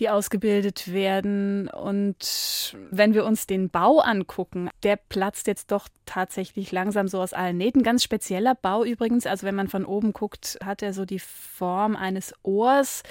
die 0.00 0.10
ausgebildet 0.10 0.92
werden. 0.92 1.68
Und 1.68 2.76
wenn 2.90 3.14
wir 3.14 3.24
uns 3.24 3.46
den 3.46 3.70
Bau 3.70 4.00
angucken, 4.00 4.70
der 4.82 4.96
platzt 4.96 5.46
jetzt 5.46 5.70
doch 5.70 5.86
tatsächlich 6.04 6.72
langsam 6.72 7.06
so 7.06 7.20
aus 7.20 7.32
allen 7.32 7.56
Nähten. 7.56 7.84
Ganz 7.84 8.02
spezieller 8.02 8.56
Bau 8.56 8.82
übrigens, 8.82 9.24
also 9.28 9.46
wenn 9.46 9.54
man 9.54 9.68
von 9.68 9.84
oben 9.84 10.12
guckt, 10.12 10.58
hat 10.64 10.82
er 10.82 10.94
so 10.94 11.04
die 11.04 11.20
Form 11.20 11.94
eines 11.94 12.34
Ohrs 12.42 13.04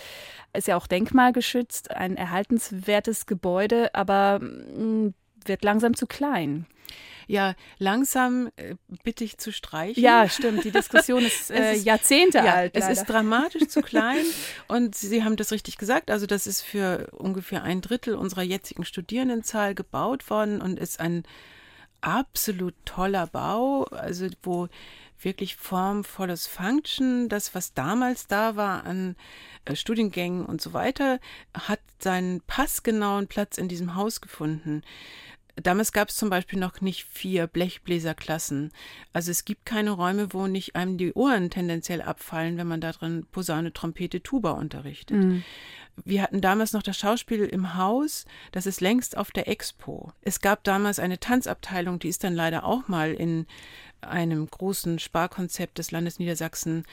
ist 0.54 0.68
ja 0.68 0.76
auch 0.76 0.88
denkmalgeschützt, 0.88 1.92
ein 1.92 2.18
erhaltenswertes 2.18 3.26
Gebäude, 3.28 3.96
aber 3.96 4.40
mm, 4.40 5.14
wird 5.46 5.64
langsam 5.64 5.96
zu 5.96 6.08
klein. 6.08 6.66
Ja, 7.28 7.56
langsam 7.78 8.50
äh, 8.56 8.76
bitte 9.04 9.24
ich 9.24 9.38
zu 9.38 9.52
streichen. 9.52 10.02
Ja, 10.02 10.28
stimmt. 10.30 10.64
Die 10.64 10.72
Diskussion 10.72 11.24
ist, 11.24 11.52
äh, 11.52 11.76
ist 11.76 11.86
Jahrzehnte 11.86 12.40
ja, 12.40 12.54
alt. 12.54 12.76
Es 12.76 12.88
ist 12.90 13.06
dramatisch 13.06 13.68
zu 13.68 13.82
klein 13.82 14.26
und 14.68 14.96
Sie 14.96 15.24
haben 15.24 15.36
das 15.36 15.52
richtig 15.52 15.78
gesagt. 15.78 16.12
Also 16.12 16.26
das 16.26 16.48
ist 16.48 16.62
für 16.62 17.08
ungefähr 17.12 17.64
ein 17.64 17.82
Drittel 17.82 18.16
unserer 18.16 18.44
jetzigen 18.44 18.86
Studierendenzahl 18.86 19.76
gebaut 19.76 20.30
worden 20.30 20.62
und 20.62 20.80
ist 20.80 21.00
ein 21.00 21.24
absolut 22.02 22.74
toller 22.86 23.28
Bau, 23.28 23.84
also 23.84 24.28
wo 24.44 24.68
wirklich 25.24 25.56
formvolles 25.56 26.48
Function, 26.48 27.30
das, 27.30 27.54
was 27.54 27.74
damals 27.74 28.28
da 28.28 28.56
war 28.56 28.86
an 28.86 29.16
äh, 29.66 29.76
Studiengängen 29.76 30.46
und 30.46 30.62
so 30.62 30.74
weiter, 30.74 31.20
hat 31.54 31.80
seinen 32.00 32.42
passgenauen 32.42 33.28
Platz 33.28 33.58
in 33.58 33.68
diesem 33.68 33.96
Haus 33.96 34.22
gefunden. 34.22 34.82
Damals 35.56 35.92
gab 35.92 36.10
es 36.10 36.16
zum 36.16 36.30
Beispiel 36.30 36.60
noch 36.60 36.82
nicht 36.82 37.06
vier 37.06 37.48
Blechbläserklassen. 37.48 38.72
Also 39.14 39.32
es 39.32 39.46
gibt 39.46 39.66
keine 39.66 39.92
Räume, 39.92 40.34
wo 40.34 40.48
nicht 40.48 40.76
einem 40.76 40.98
die 40.98 41.14
Ohren 41.14 41.50
tendenziell 41.50 42.02
abfallen, 42.02 42.58
wenn 42.58 42.68
man 42.68 42.82
da 42.82 42.92
drin 42.92 43.26
Posaune, 43.32 43.74
Trompete, 43.74 44.22
Tuba 44.22 44.52
unterrichtet. 44.52 45.18
Mhm. 45.18 45.44
Wir 46.06 46.22
hatten 46.24 46.42
damals 46.42 46.74
noch 46.74 46.84
das 46.84 46.98
Schauspiel 46.98 47.46
im 47.46 47.76
Haus, 47.76 48.26
das 48.52 48.66
ist 48.66 48.82
längst 48.82 49.18
auf 49.18 49.32
der 49.32 49.48
Expo. 49.48 50.14
Es 50.22 50.40
gab 50.40 50.64
damals 50.64 51.00
eine 51.00 51.20
Tanzabteilung, 51.20 52.00
die 52.00 52.08
ist 52.08 52.24
dann 52.24 52.34
leider 52.34 52.64
auch 52.64 52.88
mal 52.88 53.14
in 53.14 53.46
einem 54.00 54.50
großen 54.50 55.00
Sparkonzept 55.00 55.78
des 55.78 55.92
Landes 55.92 56.18
Niedersachsen 56.18 56.86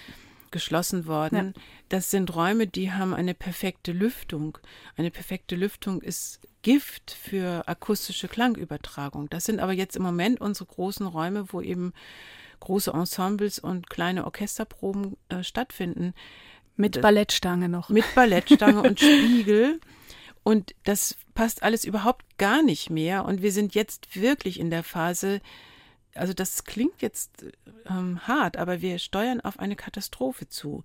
geschlossen 0.50 1.06
worden. 1.06 1.54
Ja. 1.54 1.62
Das 1.88 2.10
sind 2.10 2.34
Räume, 2.34 2.66
die 2.66 2.92
haben 2.92 3.14
eine 3.14 3.34
perfekte 3.34 3.92
Lüftung. 3.92 4.58
Eine 4.96 5.10
perfekte 5.10 5.56
Lüftung 5.56 6.02
ist 6.02 6.40
Gift 6.62 7.10
für 7.10 7.66
akustische 7.66 8.28
Klangübertragung. 8.28 9.30
Das 9.30 9.44
sind 9.44 9.60
aber 9.60 9.72
jetzt 9.72 9.96
im 9.96 10.02
Moment 10.02 10.40
unsere 10.40 10.66
großen 10.66 11.06
Räume, 11.06 11.52
wo 11.52 11.60
eben 11.60 11.92
große 12.60 12.90
Ensembles 12.90 13.58
und 13.58 13.88
kleine 13.88 14.24
Orchesterproben 14.24 15.16
äh, 15.28 15.42
stattfinden. 15.42 16.14
Mit 16.76 17.00
Ballettstange 17.00 17.68
noch. 17.68 17.88
Mit 17.88 18.04
Ballettstange 18.14 18.82
und 18.82 19.00
Spiegel. 19.00 19.80
Und 20.44 20.74
das 20.84 21.16
passt 21.34 21.62
alles 21.62 21.84
überhaupt 21.84 22.38
gar 22.38 22.62
nicht 22.62 22.88
mehr. 22.88 23.24
Und 23.24 23.42
wir 23.42 23.52
sind 23.52 23.74
jetzt 23.74 24.14
wirklich 24.16 24.58
in 24.58 24.70
der 24.70 24.82
Phase, 24.82 25.40
also 26.14 26.32
das 26.32 26.64
klingt 26.64 27.00
jetzt 27.02 27.44
ähm, 27.88 28.26
hart, 28.26 28.56
aber 28.56 28.80
wir 28.80 28.98
steuern 28.98 29.40
auf 29.40 29.58
eine 29.58 29.76
Katastrophe 29.76 30.48
zu. 30.48 30.82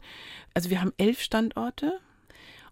Also 0.53 0.69
wir 0.69 0.81
haben 0.81 0.93
elf 0.97 1.21
Standorte 1.21 1.99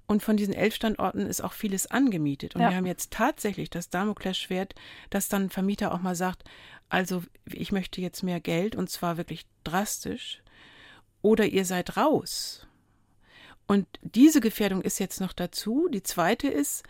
und 0.08 0.22
von 0.22 0.38
diesen 0.38 0.54
elf 0.54 0.76
Standorten 0.76 1.26
ist 1.26 1.42
auch 1.42 1.54
vieles 1.54 1.88
angemietet. 1.88 2.56
Und 2.56 2.62
ja. 2.62 2.70
wir 2.70 2.78
haben 2.78 2.86
jetzt 2.86 3.12
tatsächlich 3.12 3.70
das 3.70 3.90
Damoklesschwert, 3.90 4.76
dass 5.10 5.30
dann 5.30 5.44
ein 5.44 5.50
Vermieter 5.50 5.94
auch 5.94 6.02
mal 6.02 6.16
sagt, 6.16 6.44
also 6.90 7.24
ich 7.46 7.72
möchte 7.72 8.02
jetzt 8.02 8.22
mehr 8.22 8.42
Geld 8.42 8.76
und 8.76 8.90
zwar 8.90 9.18
wirklich 9.18 9.46
drastisch 9.64 10.44
oder 11.22 11.46
ihr 11.46 11.66
seid 11.66 11.96
raus. 11.96 12.68
Und 13.68 13.88
diese 14.02 14.42
Gefährdung 14.42 14.82
ist 14.82 15.00
jetzt 15.00 15.22
noch 15.22 15.32
dazu. 15.32 15.88
Die 15.90 16.04
zweite 16.04 16.50
ist, 16.50 16.84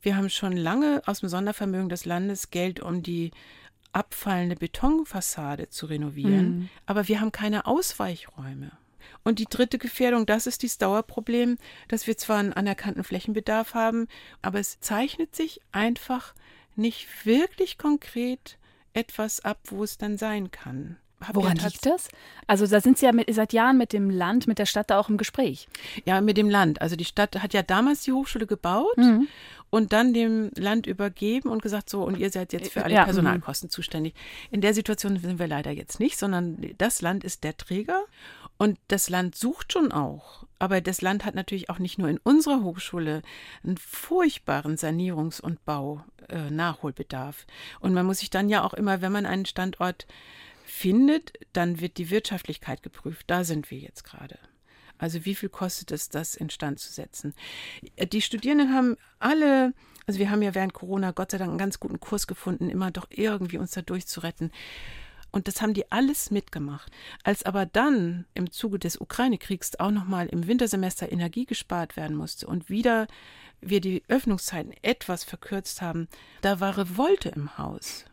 wir 0.00 0.16
haben 0.16 0.30
schon 0.30 0.56
lange 0.56 1.02
aus 1.04 1.20
dem 1.20 1.28
Sondervermögen 1.28 1.90
des 1.90 2.06
Landes 2.06 2.50
Geld, 2.50 2.80
um 2.80 3.02
die 3.02 3.32
abfallende 3.92 4.56
Betonfassade 4.56 5.68
zu 5.68 5.86
renovieren, 5.86 6.46
mhm. 6.46 6.68
aber 6.86 7.08
wir 7.08 7.20
haben 7.20 7.32
keine 7.32 7.66
Ausweichräume. 7.66 8.72
Und 9.24 9.38
die 9.38 9.46
dritte 9.46 9.78
Gefährdung, 9.78 10.26
das 10.26 10.46
ist 10.46 10.62
dieses 10.62 10.78
Dauerproblem, 10.78 11.58
dass 11.88 12.06
wir 12.06 12.16
zwar 12.16 12.38
einen 12.38 12.52
anerkannten 12.52 13.04
Flächenbedarf 13.04 13.74
haben, 13.74 14.08
aber 14.40 14.58
es 14.58 14.80
zeichnet 14.80 15.36
sich 15.36 15.60
einfach 15.70 16.34
nicht 16.74 17.26
wirklich 17.26 17.78
konkret 17.78 18.58
etwas 18.94 19.44
ab, 19.44 19.60
wo 19.66 19.84
es 19.84 19.98
dann 19.98 20.18
sein 20.18 20.50
kann. 20.50 20.96
Woran 21.32 21.56
liegt 21.56 21.86
das? 21.86 22.08
Also 22.48 22.66
da 22.66 22.80
sind 22.80 22.98
Sie 22.98 23.06
ja 23.06 23.12
mit, 23.12 23.32
seit 23.32 23.52
Jahren 23.52 23.78
mit 23.78 23.92
dem 23.92 24.10
Land, 24.10 24.48
mit 24.48 24.58
der 24.58 24.66
Stadt 24.66 24.90
da 24.90 24.98
auch 24.98 25.08
im 25.08 25.18
Gespräch. 25.18 25.68
Ja, 26.04 26.20
mit 26.20 26.36
dem 26.36 26.50
Land. 26.50 26.80
Also 26.80 26.96
die 26.96 27.04
Stadt 27.04 27.40
hat 27.40 27.54
ja 27.54 27.62
damals 27.62 28.02
die 28.02 28.12
Hochschule 28.12 28.46
gebaut 28.46 28.96
mhm. 28.96 29.28
Und 29.72 29.94
dann 29.94 30.12
dem 30.12 30.50
Land 30.54 30.86
übergeben 30.86 31.48
und 31.48 31.62
gesagt, 31.62 31.88
so, 31.88 32.02
und 32.02 32.18
ihr 32.18 32.28
seid 32.28 32.52
jetzt 32.52 32.74
für 32.74 32.84
alle 32.84 32.92
ja, 32.92 33.04
Personalkosten 33.04 33.68
mhm. 33.68 33.70
zuständig. 33.70 34.14
In 34.50 34.60
der 34.60 34.74
Situation 34.74 35.18
sind 35.18 35.38
wir 35.38 35.46
leider 35.46 35.70
jetzt 35.70 35.98
nicht, 35.98 36.18
sondern 36.18 36.58
das 36.76 37.00
Land 37.00 37.24
ist 37.24 37.42
der 37.42 37.56
Träger 37.56 38.04
und 38.58 38.78
das 38.88 39.08
Land 39.08 39.34
sucht 39.34 39.72
schon 39.72 39.90
auch. 39.90 40.44
Aber 40.58 40.82
das 40.82 41.00
Land 41.00 41.24
hat 41.24 41.34
natürlich 41.34 41.70
auch 41.70 41.78
nicht 41.78 41.98
nur 41.98 42.10
in 42.10 42.18
unserer 42.18 42.62
Hochschule 42.62 43.22
einen 43.64 43.78
furchtbaren 43.78 44.76
Sanierungs- 44.76 45.40
und 45.40 45.64
Bau-Nachholbedarf. 45.64 47.46
Äh, 47.48 47.84
und 47.84 47.94
man 47.94 48.04
muss 48.04 48.18
sich 48.18 48.28
dann 48.28 48.50
ja 48.50 48.64
auch 48.64 48.74
immer, 48.74 49.00
wenn 49.00 49.10
man 49.10 49.24
einen 49.24 49.46
Standort 49.46 50.06
findet, 50.66 51.32
dann 51.54 51.80
wird 51.80 51.96
die 51.96 52.10
Wirtschaftlichkeit 52.10 52.82
geprüft. 52.82 53.24
Da 53.30 53.42
sind 53.42 53.70
wir 53.70 53.78
jetzt 53.78 54.04
gerade. 54.04 54.38
Also 55.02 55.24
wie 55.24 55.34
viel 55.34 55.48
kostet 55.48 55.90
es, 55.90 56.10
das 56.10 56.36
instand 56.36 56.78
zu 56.78 56.92
setzen? 56.92 57.34
Die 58.12 58.22
Studierenden 58.22 58.72
haben 58.72 58.96
alle, 59.18 59.74
also 60.06 60.20
wir 60.20 60.30
haben 60.30 60.42
ja 60.42 60.54
während 60.54 60.74
Corona 60.74 61.10
Gott 61.10 61.32
sei 61.32 61.38
Dank 61.38 61.48
einen 61.48 61.58
ganz 61.58 61.80
guten 61.80 61.98
Kurs 61.98 62.28
gefunden, 62.28 62.70
immer 62.70 62.92
doch 62.92 63.08
irgendwie 63.10 63.58
uns 63.58 63.72
da 63.72 63.82
durchzuretten. 63.82 64.52
Und 65.32 65.48
das 65.48 65.60
haben 65.60 65.74
die 65.74 65.90
alles 65.90 66.30
mitgemacht. 66.30 66.92
Als 67.24 67.42
aber 67.42 67.66
dann 67.66 68.26
im 68.34 68.52
Zuge 68.52 68.78
des 68.78 69.00
Ukraine-Kriegs 69.00 69.80
auch 69.80 69.90
nochmal 69.90 70.28
im 70.28 70.46
Wintersemester 70.46 71.10
Energie 71.10 71.46
gespart 71.46 71.96
werden 71.96 72.16
musste 72.16 72.46
und 72.46 72.70
wieder 72.70 73.08
wir 73.60 73.80
die 73.80 74.04
Öffnungszeiten 74.06 74.72
etwas 74.82 75.24
verkürzt 75.24 75.82
haben, 75.82 76.06
da 76.42 76.60
war 76.60 76.78
Revolte 76.78 77.30
im 77.30 77.58
Haus. 77.58 78.04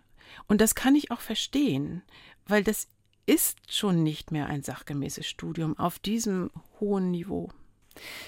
Und 0.47 0.59
das 0.59 0.73
kann 0.73 0.95
ich 0.95 1.11
auch 1.11 1.21
verstehen, 1.21 2.01
weil 2.47 2.63
das 2.63 2.87
ist 3.27 3.71
schon 3.71 4.01
nicht 4.01 4.31
mehr 4.31 4.47
ein 4.47 4.63
sachgemäßes 4.63 5.27
Studium 5.27 5.77
auf 5.77 5.99
diesem 5.99 6.49
hohen 6.79 7.11
Niveau. 7.11 7.49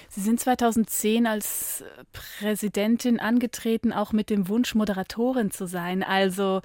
Sie 0.08 0.20
sind 0.20 0.40
2010 0.40 1.26
als 1.26 1.84
Präsidentin 2.12 3.20
angetreten, 3.20 3.92
auch 3.92 4.12
mit 4.12 4.30
dem 4.30 4.48
Wunsch, 4.48 4.74
Moderatorin 4.74 5.50
zu 5.50 5.66
sein. 5.66 6.02
Also 6.02 6.60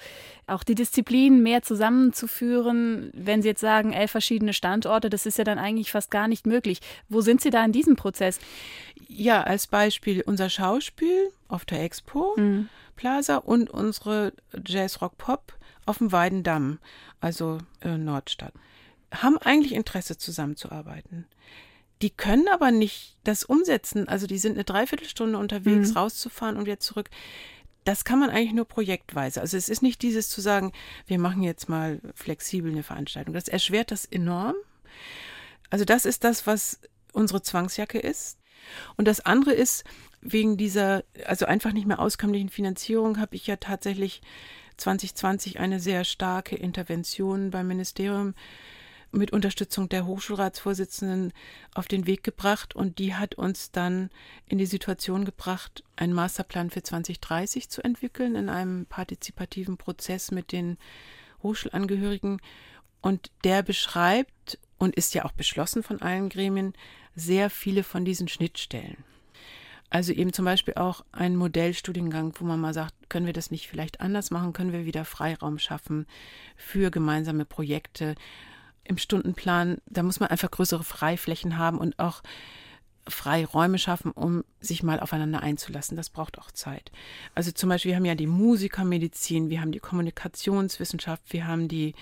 auch 0.46 0.64
die 0.64 0.76
Disziplinen 0.76 1.42
mehr 1.44 1.62
zusammenzuführen. 1.62 3.12
Wenn 3.14 3.42
Sie 3.42 3.50
jetzt 3.50 3.62
sagen, 3.62 3.94
elf 3.94 4.12
verschiedene 4.12 4.54
Standorte, 4.54 5.10
das 5.10 5.26
ist 5.26 5.38
ja 5.38 5.44
dann 5.44 5.60
eigentlich 5.60 5.92
fast 5.92 6.12
gar 6.12 6.28
nicht 6.28 6.46
möglich. 6.46 6.80
Wo 7.10 7.22
sind 7.22 7.42
Sie 7.42 7.50
da 7.50 7.64
in 7.64 7.72
diesem 7.72 7.96
Prozess? 7.96 8.40
Ja, 9.08 9.44
als 9.44 9.68
Beispiel 9.68 10.22
unser 10.26 10.50
Schauspiel 10.50 11.32
auf 11.48 11.66
der 11.66 11.84
Expo 11.84 12.36
mhm. 12.38 12.70
Plaza 12.96 13.38
und 13.38 13.70
unsere 13.70 14.34
Jazz 14.66 15.02
Rock 15.02 15.18
Pop 15.18 15.54
auf 15.86 16.00
dem 16.00 16.12
Weidendamm, 16.12 16.80
also 17.22 17.60
äh, 17.82 17.98
Nordstadt, 17.98 18.54
haben 19.14 19.38
eigentlich 19.38 19.74
Interesse 19.74 20.18
zusammenzuarbeiten. 20.18 21.26
Die 22.02 22.10
können 22.10 22.48
aber 22.48 22.72
nicht 22.72 23.18
das 23.24 23.44
umsetzen. 23.44 24.08
Also 24.08 24.28
die 24.28 24.38
sind 24.38 24.54
eine 24.54 24.64
Dreiviertelstunde 24.64 25.38
unterwegs, 25.38 25.92
mhm. 25.92 25.98
rauszufahren 25.98 26.58
und 26.58 26.66
wieder 26.66 26.80
zurück. 26.80 27.10
Das 27.84 28.04
kann 28.04 28.20
man 28.20 28.30
eigentlich 28.30 28.54
nur 28.54 28.66
projektweise. 28.66 29.42
Also 29.42 29.58
es 29.58 29.70
ist 29.70 29.82
nicht 29.82 30.02
dieses 30.02 30.30
zu 30.30 30.42
sagen, 30.42 30.74
wir 31.08 31.20
machen 31.20 31.42
jetzt 31.42 31.70
mal 31.70 32.02
flexibel 32.14 32.72
eine 32.72 32.84
Veranstaltung. 32.84 33.34
Das 33.34 33.48
erschwert 33.48 33.92
das 33.92 34.06
enorm. 34.06 34.56
Also 35.70 35.86
das 35.86 36.06
ist 36.06 36.24
das, 36.24 36.46
was 36.46 36.80
unsere 37.14 37.42
Zwangsjacke 37.42 38.00
ist. 38.00 38.38
Und 38.96 39.08
das 39.08 39.22
andere 39.22 39.54
ist, 39.54 39.86
wegen 40.22 40.58
dieser, 40.58 41.04
also 41.26 41.46
einfach 41.46 41.72
nicht 41.72 41.88
mehr 41.88 42.00
auskömmlichen 42.00 42.50
Finanzierung, 42.50 43.20
habe 43.20 43.36
ich 43.36 43.48
ja 43.48 43.56
tatsächlich 43.56 44.22
2020 44.78 45.60
eine 45.60 45.80
sehr 45.80 46.04
starke 46.04 46.56
Intervention 46.56 47.52
beim 47.52 47.68
Ministerium 47.68 48.34
mit 49.18 49.32
Unterstützung 49.32 49.90
der 49.90 50.06
Hochschulratsvorsitzenden 50.06 51.34
auf 51.74 51.88
den 51.88 52.08
Weg 52.08 52.24
gebracht 52.24 52.76
und 52.76 53.00
die 53.00 53.16
hat 53.16 53.36
uns 53.36 53.72
dann 53.72 54.10
in 54.46 54.58
die 54.58 54.66
Situation 54.66 55.26
gebracht, 55.26 55.84
einen 55.96 56.14
Masterplan 56.14 56.70
für 56.70 56.84
2030 56.84 57.70
zu 57.70 57.84
entwickeln 57.84 58.36
in 58.36 58.50
einem 58.50 58.86
partizipativen 58.86 59.78
Prozess 59.78 60.32
mit 60.32 60.52
den 60.52 60.78
Hochschulangehörigen 61.44 62.42
und 63.02 63.32
der 63.44 63.64
beschreibt 63.64 64.60
und 64.78 64.96
ist 64.96 65.14
ja 65.14 65.26
auch 65.26 65.32
beschlossen 65.32 65.84
von 65.84 66.02
allen 66.02 66.30
Gremien 66.30 66.74
sehr 67.16 67.50
viele 67.50 67.84
von 67.84 68.06
diesen 68.06 68.28
Schnittstellen. 68.28 69.04
Also 69.90 70.12
eben 70.12 70.34
zum 70.34 70.44
Beispiel 70.44 70.74
auch 70.74 71.06
ein 71.14 71.36
Modellstudiengang, 71.36 72.34
wo 72.40 72.46
man 72.46 72.60
mal 72.60 72.74
sagt, 72.74 72.94
können 73.10 73.26
wir 73.26 73.34
das 73.34 73.52
nicht 73.52 73.68
vielleicht 73.68 74.02
anders 74.02 74.32
machen? 74.32 74.52
Können 74.52 74.74
wir 74.74 74.86
wieder 74.86 75.06
Freiraum 75.06 75.60
schaffen 75.60 76.06
für 76.58 76.92
gemeinsame 76.92 77.46
Projekte? 77.46 78.16
Im 78.88 78.98
Stundenplan, 78.98 79.78
da 79.86 80.04
muss 80.04 80.20
man 80.20 80.30
einfach 80.30 80.52
größere 80.52 80.84
Freiflächen 80.84 81.58
haben 81.58 81.78
und 81.78 82.00
auch 82.00 82.24
Freiräume 83.08 83.78
schaffen, 83.78 84.12
um 84.12 84.44
sich 84.60 84.84
mal 84.84 85.00
aufeinander 85.00 85.42
einzulassen. 85.42 85.96
Das 85.96 86.10
braucht 86.10 86.40
auch 86.40 86.52
Zeit. 86.52 86.92
Also 87.36 87.52
zum 87.52 87.70
Beispiel, 87.70 87.92
wir 87.92 87.96
haben 87.98 88.06
ja 88.06 88.16
die 88.16 88.28
Musikermedizin, 88.28 89.50
wir 89.50 89.62
haben 89.62 89.72
die 89.72 89.80
Kommunikationswissenschaft, 89.80 91.24
wir 91.30 91.48
haben 91.48 91.68
die 91.68 91.96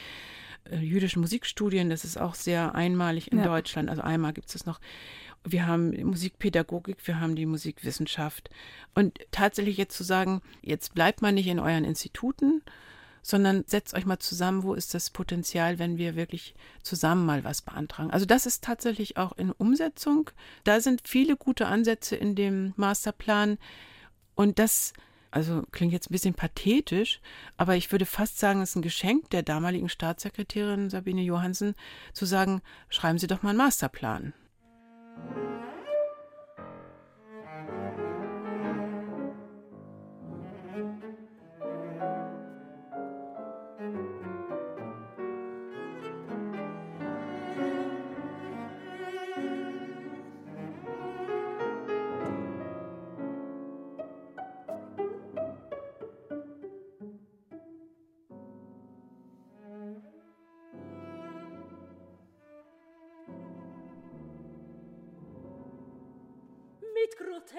äh, 0.70 0.78
jüdischen 0.78 1.22
Musikstudien, 1.22 1.90
das 1.90 2.06
ist 2.06 2.18
auch 2.20 2.34
sehr 2.34 2.74
einmalig 2.74 3.32
in 3.32 3.40
ja. 3.40 3.46
Deutschland. 3.46 3.90
Also 3.90 4.02
einmal 4.02 4.34
gibt 4.34 4.54
es 4.54 4.66
noch 4.66 4.80
wir 5.46 5.68
haben 5.68 5.92
Musikpädagogik, 6.04 6.98
wir 7.06 7.20
haben 7.20 7.36
die 7.36 7.46
Musikwissenschaft. 7.46 8.50
Und 8.94 9.20
tatsächlich 9.32 9.78
jetzt 9.78 9.96
zu 9.96 10.04
sagen, 10.04 10.42
jetzt 10.62 10.94
bleibt 10.94 11.22
man 11.22 11.36
nicht 11.36 11.48
in 11.48 11.60
euren 11.60 11.86
Instituten, 11.86 12.62
sondern 13.26 13.64
setzt 13.66 13.96
euch 13.96 14.06
mal 14.06 14.20
zusammen, 14.20 14.62
wo 14.62 14.76
ist 14.76 14.94
das 14.94 15.10
Potenzial, 15.10 15.80
wenn 15.80 15.98
wir 15.98 16.16
wirklich 16.16 16.54
zusammen 16.84 17.26
mal 17.26 17.44
was 17.44 17.64
beantragen. 17.64 18.12
Also 18.12 18.28
das 18.28 18.46
ist 18.46 18.64
tatsächlich 18.64 19.18
auch 19.18 19.36
in 19.36 19.52
Umsetzung. 19.52 20.30
Da 20.64 20.80
sind 20.80 21.02
viele 21.08 21.36
gute 21.36 21.66
Ansätze 21.66 22.16
in 22.16 22.36
dem 22.36 22.74
Masterplan. 22.76 23.58
Und 24.36 24.60
das, 24.60 24.94
also 25.32 25.64
klingt 25.72 25.92
jetzt 25.92 26.12
ein 26.12 26.14
bisschen 26.14 26.36
pathetisch, 26.36 27.20
aber 27.58 27.76
ich 27.76 27.92
würde 27.92 28.06
fast 28.06 28.38
sagen, 28.38 28.62
es 28.62 28.70
ist 28.70 28.76
ein 28.76 28.84
Geschenk 28.84 29.32
der 29.32 29.42
damaligen 29.42 29.90
Staatssekretärin 29.90 30.92
Sabine 30.92 31.24
Johansen, 31.24 31.74
zu 32.14 32.28
sagen, 32.28 32.62
schreiben 32.90 33.18
Sie 33.18 33.26
doch 33.26 33.42
mal 33.42 33.50
einen 33.50 33.58
Masterplan. 33.58 34.34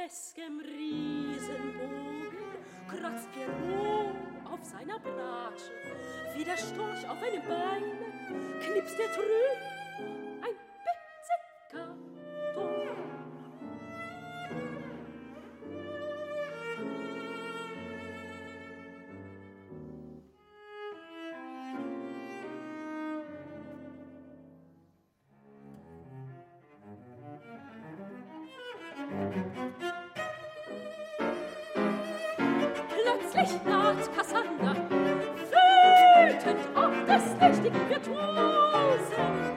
Groteskem 0.07 0.61
Riesenbogen 0.61 2.31
kratzt 2.89 3.29
Pierrot 3.33 4.15
auf 4.45 4.63
seiner 4.63 5.01
Bratsche. 5.01 5.73
Wie 6.37 6.45
der 6.45 6.57
Storch 6.57 7.09
auf 7.09 7.21
einem 7.23 7.43
Bein 7.43 7.83
knipst 8.61 9.01
er 9.01 9.13
trüb 9.13 9.76
mächtigen 37.71 37.89
Virtuosen. 37.89 39.57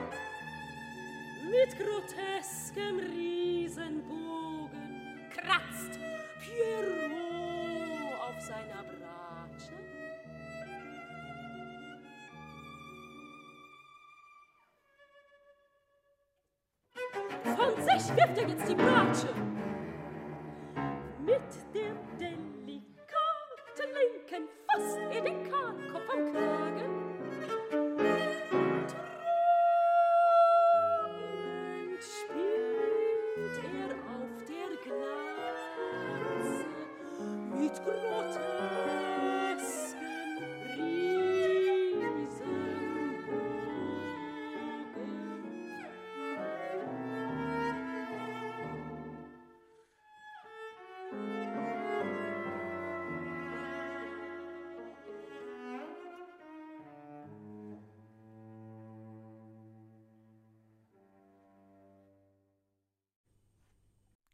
Mit 1.50 1.78
groteskem 1.78 2.98
Riesenbogen 2.98 4.70
kratzt 5.30 5.98
Pierrot 6.40 8.20
auf 8.20 8.40
seiner 8.40 8.82
Bratsche. 8.84 9.74
Von 17.44 17.74
sich 17.84 18.16
wirft 18.16 18.38
er 18.38 18.48
jetzt 18.48 18.68
die 18.68 18.74
Bratsche. 18.74 19.49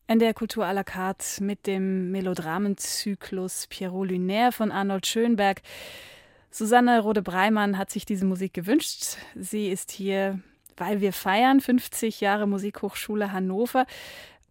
In 0.09 0.21
der 0.21 0.35
Kultur 0.35 0.65
à 0.65 0.73
la 0.73 0.85
carte 0.85 1.43
mit 1.43 1.67
dem 1.67 2.13
Melodramenzyklus 2.13 3.67
Pierrot 3.67 4.09
Lunaire 4.09 4.53
von 4.53 4.71
Arnold 4.71 5.05
Schönberg. 5.05 5.63
Susanne 6.49 7.01
Rode-Breimann 7.01 7.77
hat 7.77 7.91
sich 7.91 8.05
diese 8.05 8.25
Musik 8.25 8.55
gewünscht. 8.55 9.17
Sie 9.35 9.67
ist 9.69 9.91
hier, 9.91 10.39
weil 10.77 11.01
wir 11.01 11.13
feiern, 11.13 11.61
50 11.61 12.21
Jahre 12.21 12.47
Musikhochschule 12.47 13.33
Hannover. 13.33 13.85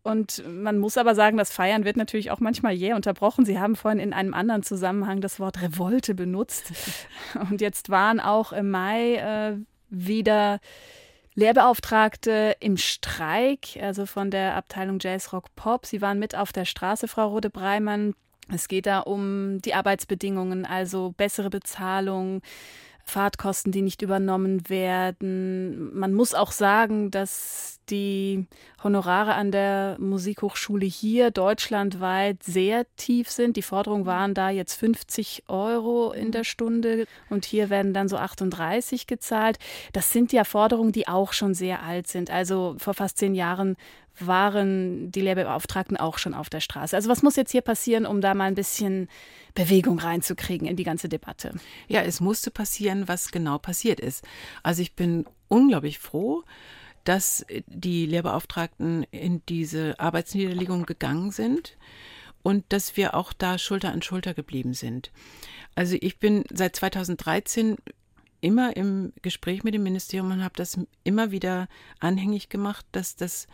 Und 0.03 0.43
man 0.45 0.77
muss 0.77 0.97
aber 0.97 1.15
sagen, 1.15 1.37
das 1.37 1.53
Feiern 1.53 1.85
wird 1.85 1.95
natürlich 1.95 2.31
auch 2.31 2.41
manchmal 2.41 2.73
jäh 2.73 2.91
unterbrochen. 2.91 3.45
Sie 3.45 3.57
haben 3.57 3.77
vorhin 3.77 4.01
in 4.01 4.11
einem 4.11 4.33
anderen 4.33 4.61
Zusammenhang 4.61 5.21
das 5.21 5.39
Wort 5.39 5.61
Revolte 5.61 6.15
benutzt. 6.15 6.73
Und 7.49 7.61
jetzt 7.61 7.89
waren 7.89 8.19
auch 8.19 8.51
im 8.51 8.71
Mai 8.71 9.15
äh, 9.15 9.57
wieder 9.89 10.59
Lehrbeauftragte 11.35 12.55
im 12.61 12.77
Streik, 12.77 13.77
also 13.81 14.05
von 14.05 14.31
der 14.31 14.55
Abteilung 14.55 14.99
Jazz 15.01 15.33
Rock 15.33 15.53
Pop. 15.55 15.85
Sie 15.85 16.01
waren 16.01 16.17
mit 16.17 16.33
auf 16.33 16.53
der 16.53 16.63
Straße, 16.63 17.09
Frau 17.09 17.27
Rode-Breimann. 17.27 18.15
Es 18.53 18.67
geht 18.69 18.85
da 18.85 18.99
um 18.99 19.59
die 19.61 19.73
Arbeitsbedingungen, 19.73 20.65
also 20.65 21.13
bessere 21.17 21.49
Bezahlung, 21.49 22.41
Fahrtkosten, 23.05 23.71
die 23.71 23.83
nicht 23.83 24.01
übernommen 24.01 24.67
werden. 24.67 25.95
Man 25.97 26.13
muss 26.13 26.33
auch 26.33 26.51
sagen, 26.51 27.11
dass 27.11 27.79
die 27.89 28.47
Honorare 28.83 29.35
an 29.35 29.51
der 29.51 29.95
Musikhochschule 29.99 30.87
hier 30.87 31.29
deutschlandweit 31.29 32.41
sehr 32.43 32.85
tief 32.95 33.29
sind. 33.29 33.57
Die 33.57 33.61
Forderungen 33.61 34.07
waren 34.07 34.33
da 34.33 34.49
jetzt 34.49 34.75
50 34.79 35.43
Euro 35.47 36.13
in 36.13 36.31
der 36.31 36.43
Stunde 36.43 37.05
und 37.29 37.45
hier 37.45 37.69
werden 37.69 37.93
dann 37.93 38.09
so 38.09 38.17
38 38.17 39.05
gezahlt. 39.05 39.59
Das 39.93 40.09
sind 40.09 40.33
ja 40.33 40.43
Forderungen, 40.43 40.91
die 40.91 41.07
auch 41.07 41.31
schon 41.31 41.53
sehr 41.53 41.83
alt 41.83 42.07
sind. 42.07 42.31
Also 42.31 42.75
vor 42.79 42.95
fast 42.95 43.19
zehn 43.19 43.35
Jahren 43.35 43.75
waren 44.19 45.11
die 45.11 45.21
Lehrbeauftragten 45.21 45.97
auch 45.97 46.17
schon 46.17 46.33
auf 46.33 46.49
der 46.49 46.61
Straße. 46.61 46.95
Also 46.95 47.09
was 47.09 47.21
muss 47.21 47.35
jetzt 47.35 47.51
hier 47.51 47.61
passieren, 47.61 48.05
um 48.05 48.21
da 48.21 48.33
mal 48.33 48.45
ein 48.45 48.55
bisschen 48.55 49.09
Bewegung 49.55 49.99
reinzukriegen 49.99 50.67
in 50.67 50.75
die 50.75 50.83
ganze 50.83 51.09
Debatte? 51.09 51.53
Ja, 51.87 52.01
es 52.01 52.19
musste 52.19 52.51
passieren, 52.51 53.07
was 53.07 53.31
genau 53.31 53.57
passiert 53.57 53.99
ist. 53.99 54.23
Also 54.61 54.81
ich 54.81 54.93
bin 54.93 55.25
unglaublich 55.47 55.97
froh, 55.97 56.43
dass 57.05 57.45
die 57.67 58.05
Lehrbeauftragten 58.05 59.03
in 59.11 59.41
diese 59.47 59.99
Arbeitsniederlegung 59.99 60.85
gegangen 60.85 61.31
sind 61.31 61.77
und 62.43 62.65
dass 62.69 62.97
wir 62.97 63.15
auch 63.15 63.33
da 63.33 63.57
Schulter 63.57 63.91
an 63.91 64.01
Schulter 64.01 64.33
geblieben 64.33 64.73
sind. 64.73 65.11
Also 65.75 65.97
ich 65.99 66.19
bin 66.19 66.43
seit 66.51 66.75
2013 66.75 67.77
immer 68.41 68.75
im 68.75 69.13
Gespräch 69.21 69.63
mit 69.63 69.73
dem 69.73 69.83
Ministerium 69.83 70.31
und 70.31 70.43
habe 70.43 70.55
das 70.55 70.79
immer 71.03 71.31
wieder 71.31 71.67
anhängig 71.99 72.49
gemacht, 72.49 72.85
dass 72.91 73.15
das 73.15 73.47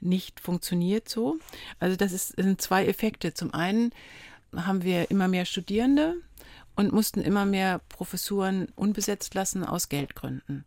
nicht 0.00 0.40
funktioniert 0.40 1.08
so. 1.08 1.38
Also 1.78 1.96
das 1.96 2.12
ist, 2.12 2.36
sind 2.36 2.60
zwei 2.60 2.86
Effekte. 2.86 3.32
Zum 3.32 3.54
einen 3.54 3.92
haben 4.56 4.82
wir 4.82 5.10
immer 5.10 5.28
mehr 5.28 5.44
Studierende 5.44 6.16
und 6.76 6.92
mussten 6.92 7.20
immer 7.20 7.44
mehr 7.44 7.80
Professuren 7.88 8.68
unbesetzt 8.74 9.34
lassen 9.34 9.64
aus 9.64 9.88
Geldgründen. 9.88 10.64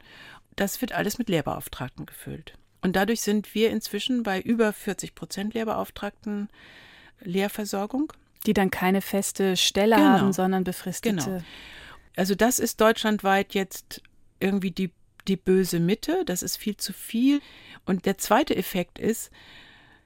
Das 0.55 0.81
wird 0.81 0.93
alles 0.93 1.17
mit 1.17 1.29
Lehrbeauftragten 1.29 2.05
gefüllt. 2.05 2.57
Und 2.81 2.95
dadurch 2.95 3.21
sind 3.21 3.53
wir 3.53 3.69
inzwischen 3.71 4.23
bei 4.23 4.39
über 4.39 4.71
40 4.73 5.15
Prozent 5.15 5.53
Lehrbeauftragten 5.53 6.49
Lehrversorgung. 7.21 8.13
Die 8.45 8.53
dann 8.53 8.71
keine 8.71 9.01
feste 9.01 9.57
Stelle 9.57 9.95
genau. 9.95 10.07
haben, 10.07 10.33
sondern 10.33 10.63
befristete. 10.63 11.15
Genau. 11.15 11.41
Also 12.15 12.33
das 12.35 12.59
ist 12.59 12.79
deutschlandweit 12.79 13.53
jetzt 13.53 14.01
irgendwie 14.39 14.71
die, 14.71 14.91
die 15.27 15.35
böse 15.35 15.79
Mitte. 15.79 16.23
Das 16.25 16.43
ist 16.43 16.57
viel 16.57 16.77
zu 16.77 16.93
viel. 16.93 17.41
Und 17.85 18.05
der 18.05 18.17
zweite 18.17 18.55
Effekt 18.55 18.99
ist, 18.99 19.31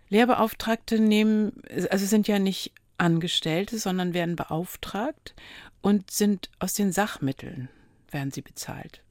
Lehrbeauftragte 0.10 1.00
nehmen, 1.00 1.62
also 1.90 2.06
sind 2.06 2.28
ja 2.28 2.40
nicht 2.40 2.74
Angestellte, 3.02 3.80
sondern 3.80 4.14
werden 4.14 4.36
beauftragt 4.36 5.36
und 5.82 6.12
sind 6.12 6.50
aus 6.60 6.74
den 6.74 6.92
Sachmitteln 6.92 7.70
werden 8.12 8.32
sie 8.32 8.42
bezahlt. 8.42 9.02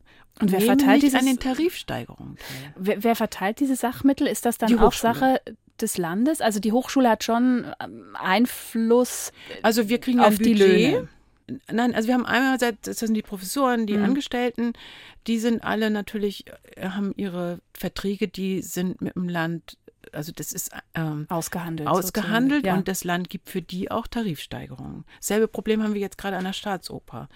Und 0.40 0.52
wer 0.52 0.60
verteilt 0.60 1.02
diese 1.02 1.18
an 1.18 1.26
den 1.26 1.38
Tarifsteigerungen? 1.38 2.38
Wer, 2.76 3.02
wer, 3.02 3.16
verteilt 3.16 3.60
diese 3.60 3.76
Sachmittel? 3.76 4.26
Ist 4.26 4.46
das 4.46 4.58
dann 4.58 4.78
auch 4.78 4.92
Sache 4.92 5.40
des 5.80 5.98
Landes? 5.98 6.40
Also 6.40 6.60
die 6.60 6.72
Hochschule 6.72 7.10
hat 7.10 7.24
schon 7.24 7.66
ähm, 7.82 8.16
Einfluss 8.18 9.32
also 9.62 9.88
wir 9.88 9.98
kriegen 9.98 10.20
auf 10.20 10.38
die 10.38 10.54
Löhne. 10.54 11.08
Nein, 11.70 11.94
also 11.94 12.06
wir 12.06 12.14
haben 12.14 12.26
einmal, 12.26 12.58
das 12.58 12.98
sind 12.98 13.14
die 13.14 13.22
Professoren, 13.22 13.86
die 13.86 13.96
mhm. 13.96 14.04
Angestellten, 14.04 14.72
die 15.26 15.38
sind 15.38 15.64
alle 15.64 15.90
natürlich, 15.90 16.44
äh, 16.76 16.90
haben 16.90 17.12
ihre 17.16 17.58
Verträge, 17.74 18.28
die 18.28 18.62
sind 18.62 19.02
mit 19.02 19.16
dem 19.16 19.28
Land, 19.28 19.76
also 20.12 20.32
das 20.32 20.52
ist 20.52 20.70
ähm, 20.94 21.26
ausgehandelt. 21.28 21.88
Ausgehandelt 21.88 22.66
ja. 22.66 22.74
und 22.74 22.88
das 22.88 23.04
Land 23.04 23.30
gibt 23.30 23.48
für 23.48 23.62
die 23.62 23.90
auch 23.90 24.06
Tarifsteigerungen. 24.06 25.04
Selbe 25.20 25.48
Problem 25.48 25.82
haben 25.82 25.94
wir 25.94 26.00
jetzt 26.00 26.18
gerade 26.18 26.36
an 26.36 26.44
der 26.44 26.52
Staatsoper. 26.52 27.28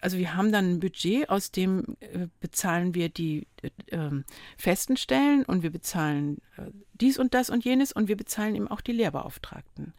Also 0.00 0.16
wir 0.16 0.34
haben 0.34 0.50
dann 0.50 0.72
ein 0.72 0.80
Budget, 0.80 1.28
aus 1.28 1.50
dem 1.50 1.96
äh, 2.00 2.28
bezahlen 2.40 2.94
wir 2.94 3.08
die 3.08 3.46
äh, 3.62 4.10
festen 4.56 4.96
Stellen 4.96 5.44
und 5.44 5.62
wir 5.62 5.70
bezahlen 5.70 6.38
äh, 6.56 6.70
dies 6.94 7.18
und 7.18 7.34
das 7.34 7.50
und 7.50 7.64
jenes 7.64 7.92
und 7.92 8.08
wir 8.08 8.16
bezahlen 8.16 8.54
eben 8.54 8.68
auch 8.68 8.80
die 8.80 8.92
Lehrbeauftragten. 8.92 9.92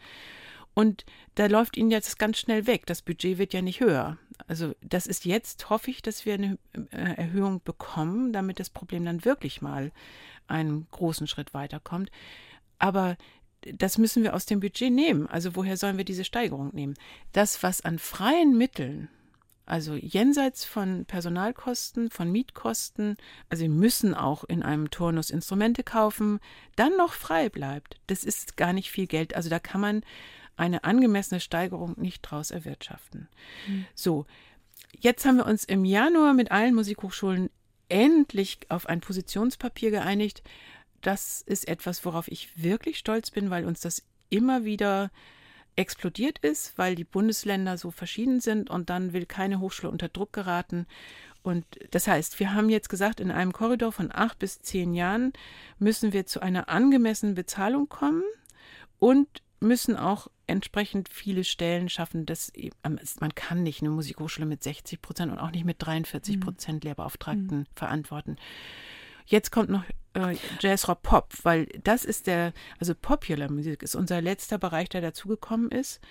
Und 0.74 1.06
da 1.36 1.48
läuft 1.48 1.78
ihnen 1.78 1.92
jetzt 1.92 2.18
ganz 2.18 2.38
schnell 2.38 2.68
weg. 2.68 2.86
Das 2.86 3.02
Budget 3.02 3.38
wird 3.38 3.54
ja 3.54 3.62
nicht 3.62 3.82
höher. 3.82 4.18
Also 4.48 4.74
das 4.82 5.06
ist 5.06 5.26
jetzt, 5.26 5.70
hoffe 5.70 5.92
ich, 5.92 6.02
dass 6.02 6.26
wir 6.26 6.34
eine 6.36 6.58
äh, 6.92 7.16
Erhöhung 7.16 7.62
bekommen, 7.64 8.34
damit 8.34 8.60
das 8.60 8.70
Problem 8.70 9.06
dann 9.06 9.26
wirklich 9.26 9.62
mal 9.62 9.92
einen 10.48 10.88
großen 10.92 11.28
Schritt 11.28 11.54
weiterkommt. 11.54 12.10
Aber 12.80 13.18
das 13.62 13.98
müssen 13.98 14.24
wir 14.24 14.34
aus 14.34 14.46
dem 14.46 14.60
Budget 14.60 14.92
nehmen. 14.92 15.28
Also 15.28 15.56
woher 15.56 15.78
sollen 15.78 15.98
wir 15.98 16.06
diese 16.06 16.24
Steigerung 16.24 16.74
nehmen? 16.74 16.96
Das, 17.32 17.62
was 17.64 17.82
an 17.82 18.00
freien 18.00 18.58
Mitteln, 18.58 19.10
also 19.66 19.94
jenseits 19.96 20.66
von 20.66 21.06
Personalkosten, 21.06 22.10
von 22.10 22.32
Mietkosten, 22.32 23.18
also 23.50 23.62
wir 23.62 23.70
müssen 23.70 24.16
auch 24.16 24.44
in 24.44 24.64
einem 24.64 24.90
Turnus 24.90 25.30
Instrumente 25.30 25.84
kaufen, 25.84 26.40
dann 26.76 26.98
noch 26.98 27.14
frei 27.14 27.50
bleibt. 27.50 28.00
Das 28.08 28.24
ist 28.24 28.58
gar 28.58 28.74
nicht 28.74 28.90
viel 28.90 29.08
Geld. 29.08 29.36
Also 29.36 29.50
da 29.50 29.60
kann 29.60 29.82
man 29.82 30.02
eine 30.58 30.84
angemessene 30.84 31.40
Steigerung 31.40 31.96
nicht 31.98 32.22
draus 32.22 32.52
erwirtschaften. 32.52 33.28
Mhm. 33.68 33.86
So, 33.96 34.26
jetzt 35.00 35.26
haben 35.26 35.38
wir 35.38 35.46
uns 35.46 35.64
im 35.64 35.86
Januar 35.86 36.34
mit 36.34 36.52
allen 36.52 36.76
Musikhochschulen 36.76 37.50
endlich 37.90 38.60
auf 38.70 38.88
ein 38.88 39.02
Positionspapier 39.02 39.92
geeinigt. 39.92 40.44
Das 41.02 41.42
ist 41.42 41.68
etwas, 41.68 42.06
worauf 42.06 42.28
ich 42.28 42.62
wirklich 42.62 42.98
stolz 42.98 43.32
bin, 43.32 43.50
weil 43.50 43.66
uns 43.66 43.82
das 43.82 44.04
immer 44.30 44.64
wieder 44.64 45.12
explodiert 45.76 46.40
ist, 46.40 46.78
weil 46.78 46.96
die 46.96 47.04
Bundesländer 47.04 47.78
so 47.78 47.92
verschieden 47.92 48.40
sind 48.40 48.70
und 48.70 48.90
dann 48.90 49.14
will 49.14 49.26
keine 49.26 49.60
Hochschule 49.60 49.92
unter 49.92 50.10
Druck 50.10 50.34
geraten. 50.34 50.86
Und 51.44 51.66
das 51.92 52.08
heißt, 52.08 52.40
wir 52.40 52.54
haben 52.54 52.70
jetzt 52.70 52.90
gesagt, 52.90 53.20
in 53.20 53.32
einem 53.32 53.52
Korridor 53.52 53.92
von 53.92 54.12
acht 54.14 54.38
bis 54.40 54.62
zehn 54.62 54.94
Jahren 54.94 55.34
müssen 55.80 56.14
wir 56.14 56.26
zu 56.26 56.40
einer 56.42 56.70
angemessenen 56.70 57.36
Bezahlung 57.36 57.90
kommen 57.90 58.24
und 59.00 59.28
müssen 59.60 59.98
auch 59.98 60.28
entsprechend 60.52 61.10
viele 61.10 61.44
Stellen 61.44 61.90
schaffen, 61.90 62.26
dass 62.26 62.52
man 63.20 63.36
kann 63.36 63.64
nicht 63.64 63.82
eine 63.82 63.90
Musikhochschule 63.90 64.46
mit 64.46 64.64
60 64.64 65.02
Prozent 65.02 65.32
und 65.32 65.40
auch 65.40 65.52
nicht 65.52 65.66
mit 65.66 65.78
43 65.80 66.36
mhm. 66.36 66.40
Prozent 66.42 66.84
Lehrbeauftragten 66.84 67.60
mhm. 67.60 67.66
verantworten. 67.74 68.36
Jetzt 69.26 69.52
kommt 69.52 69.70
noch 69.70 69.84
äh, 70.14 70.36
Jazzrock 70.60 71.02
Pop, 71.04 71.34
weil 71.44 71.68
das 71.84 72.06
ist 72.06 72.28
der, 72.28 72.54
also 72.80 72.94
Popular 72.94 73.50
Musik 73.50 73.82
ist 73.82 73.96
unser 73.96 74.22
letzter 74.22 74.58
Bereich, 74.58 74.90
der 74.90 75.02
dazugekommen 75.02 75.72
ist 75.72 76.02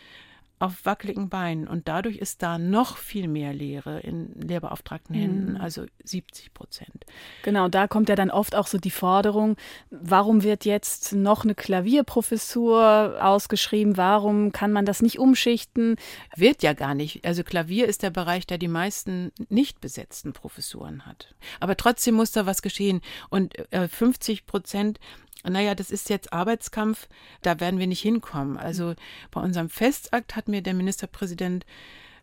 auf 0.60 0.84
wackeligen 0.84 1.30
Beinen 1.30 1.66
und 1.66 1.88
dadurch 1.88 2.18
ist 2.18 2.42
da 2.42 2.58
noch 2.58 2.98
viel 2.98 3.28
mehr 3.28 3.54
Lehre 3.54 4.00
in 4.00 4.38
lehrbeauftragten 4.38 5.16
Händen, 5.16 5.52
mhm. 5.52 5.60
also 5.60 5.86
70 6.04 6.52
Prozent. 6.52 7.06
Genau, 7.42 7.68
da 7.68 7.88
kommt 7.88 8.10
ja 8.10 8.14
dann 8.14 8.30
oft 8.30 8.54
auch 8.54 8.66
so 8.66 8.76
die 8.76 8.90
Forderung, 8.90 9.56
warum 9.90 10.42
wird 10.42 10.66
jetzt 10.66 11.14
noch 11.14 11.44
eine 11.44 11.54
Klavierprofessur 11.54 13.16
ausgeschrieben, 13.22 13.96
warum 13.96 14.52
kann 14.52 14.70
man 14.70 14.84
das 14.84 15.00
nicht 15.00 15.18
umschichten? 15.18 15.96
Wird 16.36 16.62
ja 16.62 16.74
gar 16.74 16.94
nicht. 16.94 17.24
Also 17.24 17.42
Klavier 17.42 17.88
ist 17.88 18.02
der 18.02 18.10
Bereich, 18.10 18.46
der 18.46 18.58
die 18.58 18.68
meisten 18.68 19.32
nicht 19.48 19.80
besetzten 19.80 20.34
Professuren 20.34 21.06
hat. 21.06 21.34
Aber 21.58 21.74
trotzdem 21.74 22.16
muss 22.16 22.32
da 22.32 22.44
was 22.44 22.60
geschehen 22.60 23.00
und 23.30 23.58
äh, 23.72 23.88
50 23.88 24.44
Prozent 24.44 25.00
naja, 25.44 25.74
das 25.74 25.90
ist 25.90 26.10
jetzt 26.10 26.32
Arbeitskampf, 26.32 27.08
da 27.42 27.60
werden 27.60 27.78
wir 27.78 27.86
nicht 27.86 28.02
hinkommen. 28.02 28.56
Also 28.56 28.94
bei 29.30 29.40
unserem 29.40 29.70
Festakt 29.70 30.36
hat 30.36 30.48
mir 30.48 30.62
der 30.62 30.74
Ministerpräsident 30.74 31.64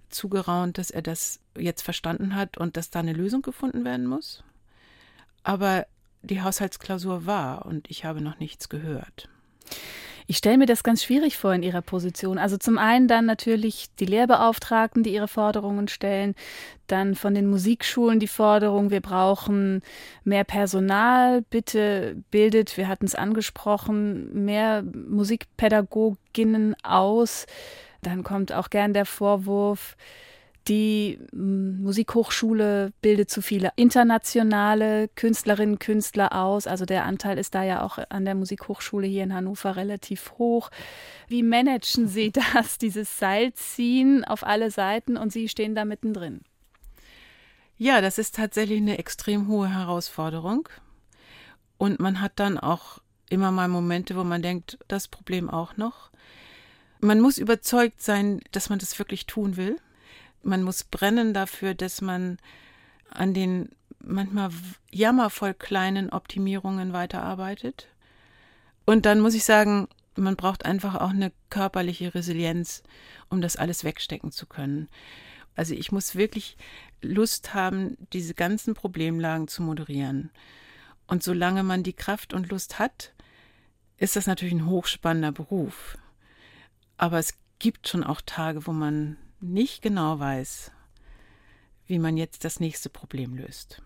zugeraunt, 0.09 0.77
dass 0.77 0.91
er 0.91 1.01
das 1.01 1.39
jetzt 1.57 1.81
verstanden 1.81 2.35
hat 2.35 2.57
und 2.57 2.77
dass 2.77 2.89
da 2.89 2.99
eine 2.99 3.13
Lösung 3.13 3.41
gefunden 3.41 3.83
werden 3.85 4.05
muss. 4.05 4.43
Aber 5.43 5.87
die 6.21 6.41
Haushaltsklausur 6.41 7.25
war 7.25 7.65
und 7.65 7.89
ich 7.89 8.05
habe 8.05 8.21
noch 8.21 8.39
nichts 8.39 8.69
gehört. 8.69 9.29
Ich 10.29 10.37
stelle 10.37 10.57
mir 10.57 10.65
das 10.65 10.83
ganz 10.83 11.03
schwierig 11.03 11.37
vor 11.37 11.53
in 11.53 11.63
Ihrer 11.63 11.81
Position. 11.81 12.37
Also 12.37 12.57
zum 12.57 12.77
einen 12.77 13.07
dann 13.07 13.25
natürlich 13.25 13.87
die 13.97 14.05
Lehrbeauftragten, 14.05 15.01
die 15.01 15.13
ihre 15.13 15.29
Forderungen 15.29 15.87
stellen, 15.87 16.35
dann 16.87 17.15
von 17.15 17.33
den 17.33 17.49
Musikschulen 17.49 18.19
die 18.19 18.27
Forderung, 18.27 18.91
wir 18.91 18.99
brauchen 18.99 19.81
mehr 20.25 20.43
Personal, 20.43 21.43
bitte 21.43 22.21
bildet, 22.29 22.75
wir 22.75 22.89
hatten 22.89 23.05
es 23.05 23.15
angesprochen, 23.15 24.43
mehr 24.43 24.83
Musikpädagoginnen 24.83 26.75
aus. 26.83 27.45
Dann 28.01 28.23
kommt 28.23 28.51
auch 28.51 28.69
gern 28.69 28.93
der 28.93 29.05
Vorwurf, 29.05 29.95
die 30.67 31.19
hm, 31.31 31.81
Musikhochschule 31.81 32.91
bildet 33.01 33.29
zu 33.29 33.41
viele 33.41 33.71
internationale 33.75 35.07
Künstlerinnen 35.09 35.75
und 35.75 35.79
Künstler 35.79 36.33
aus. 36.33 36.67
Also 36.67 36.85
der 36.85 37.05
Anteil 37.05 37.37
ist 37.37 37.55
da 37.55 37.63
ja 37.63 37.81
auch 37.81 37.97
an 38.09 38.25
der 38.25 38.35
Musikhochschule 38.35 39.07
hier 39.07 39.23
in 39.23 39.33
Hannover 39.33 39.75
relativ 39.75 40.33
hoch. 40.37 40.69
Wie 41.27 41.43
managen 41.43 42.07
Sie 42.07 42.31
das, 42.53 42.77
dieses 42.77 43.17
Seilziehen 43.17 44.23
auf 44.25 44.45
alle 44.45 44.71
Seiten 44.71 45.17
und 45.17 45.31
Sie 45.31 45.49
stehen 45.49 45.75
da 45.75 45.85
mittendrin? 45.85 46.41
Ja, 47.77 48.01
das 48.01 48.17
ist 48.17 48.35
tatsächlich 48.35 48.81
eine 48.81 48.97
extrem 48.97 49.47
hohe 49.47 49.71
Herausforderung. 49.71 50.67
Und 51.77 51.99
man 51.99 52.21
hat 52.21 52.33
dann 52.37 52.57
auch 52.57 52.99
immer 53.29 53.51
mal 53.51 53.67
Momente, 53.67 54.15
wo 54.15 54.23
man 54.23 54.41
denkt, 54.41 54.79
das 54.87 55.07
Problem 55.07 55.49
auch 55.49 55.77
noch. 55.77 56.09
Man 56.99 57.21
muss 57.21 57.37
überzeugt 57.37 58.01
sein, 58.01 58.41
dass 58.51 58.69
man 58.69 58.79
das 58.79 58.97
wirklich 58.97 59.27
tun 59.27 59.57
will. 59.57 59.77
Man 60.47 60.63
muss 60.63 60.85
brennen 60.85 61.33
dafür, 61.33 61.73
dass 61.73 61.99
man 61.99 62.37
an 63.09 63.33
den 63.33 63.69
manchmal 63.99 64.49
jammervoll 64.89 65.53
kleinen 65.53 66.09
Optimierungen 66.09 66.93
weiterarbeitet. 66.93 67.89
Und 68.85 69.05
dann 69.05 69.19
muss 69.19 69.33
ich 69.33 69.43
sagen, 69.43 69.89
man 70.15 70.37
braucht 70.37 70.63
einfach 70.63 70.95
auch 70.95 71.09
eine 71.09 71.33
körperliche 71.49 72.15
Resilienz, 72.15 72.81
um 73.27 73.41
das 73.41 73.57
alles 73.57 73.83
wegstecken 73.83 74.31
zu 74.31 74.45
können. 74.45 74.87
Also 75.57 75.73
ich 75.73 75.91
muss 75.91 76.15
wirklich 76.15 76.55
Lust 77.01 77.53
haben, 77.53 77.97
diese 78.13 78.33
ganzen 78.33 78.73
Problemlagen 78.73 79.49
zu 79.49 79.61
moderieren. 79.61 80.29
Und 81.07 81.23
solange 81.23 81.63
man 81.63 81.83
die 81.83 81.93
Kraft 81.93 82.33
und 82.33 82.49
Lust 82.49 82.79
hat, 82.79 83.11
ist 83.97 84.15
das 84.15 84.27
natürlich 84.27 84.53
ein 84.53 84.67
hochspannender 84.67 85.33
Beruf. 85.33 85.97
Aber 86.95 87.19
es 87.19 87.33
gibt 87.59 87.89
schon 87.89 88.05
auch 88.05 88.21
Tage, 88.21 88.65
wo 88.65 88.71
man 88.71 89.17
nicht 89.47 89.81
genau 89.81 90.19
weiß, 90.19 90.71
wie 91.87 91.99
man 91.99 92.17
jetzt 92.17 92.43
das 92.43 92.59
nächste 92.59 92.89
Problem 92.89 93.35
löst. 93.35 93.81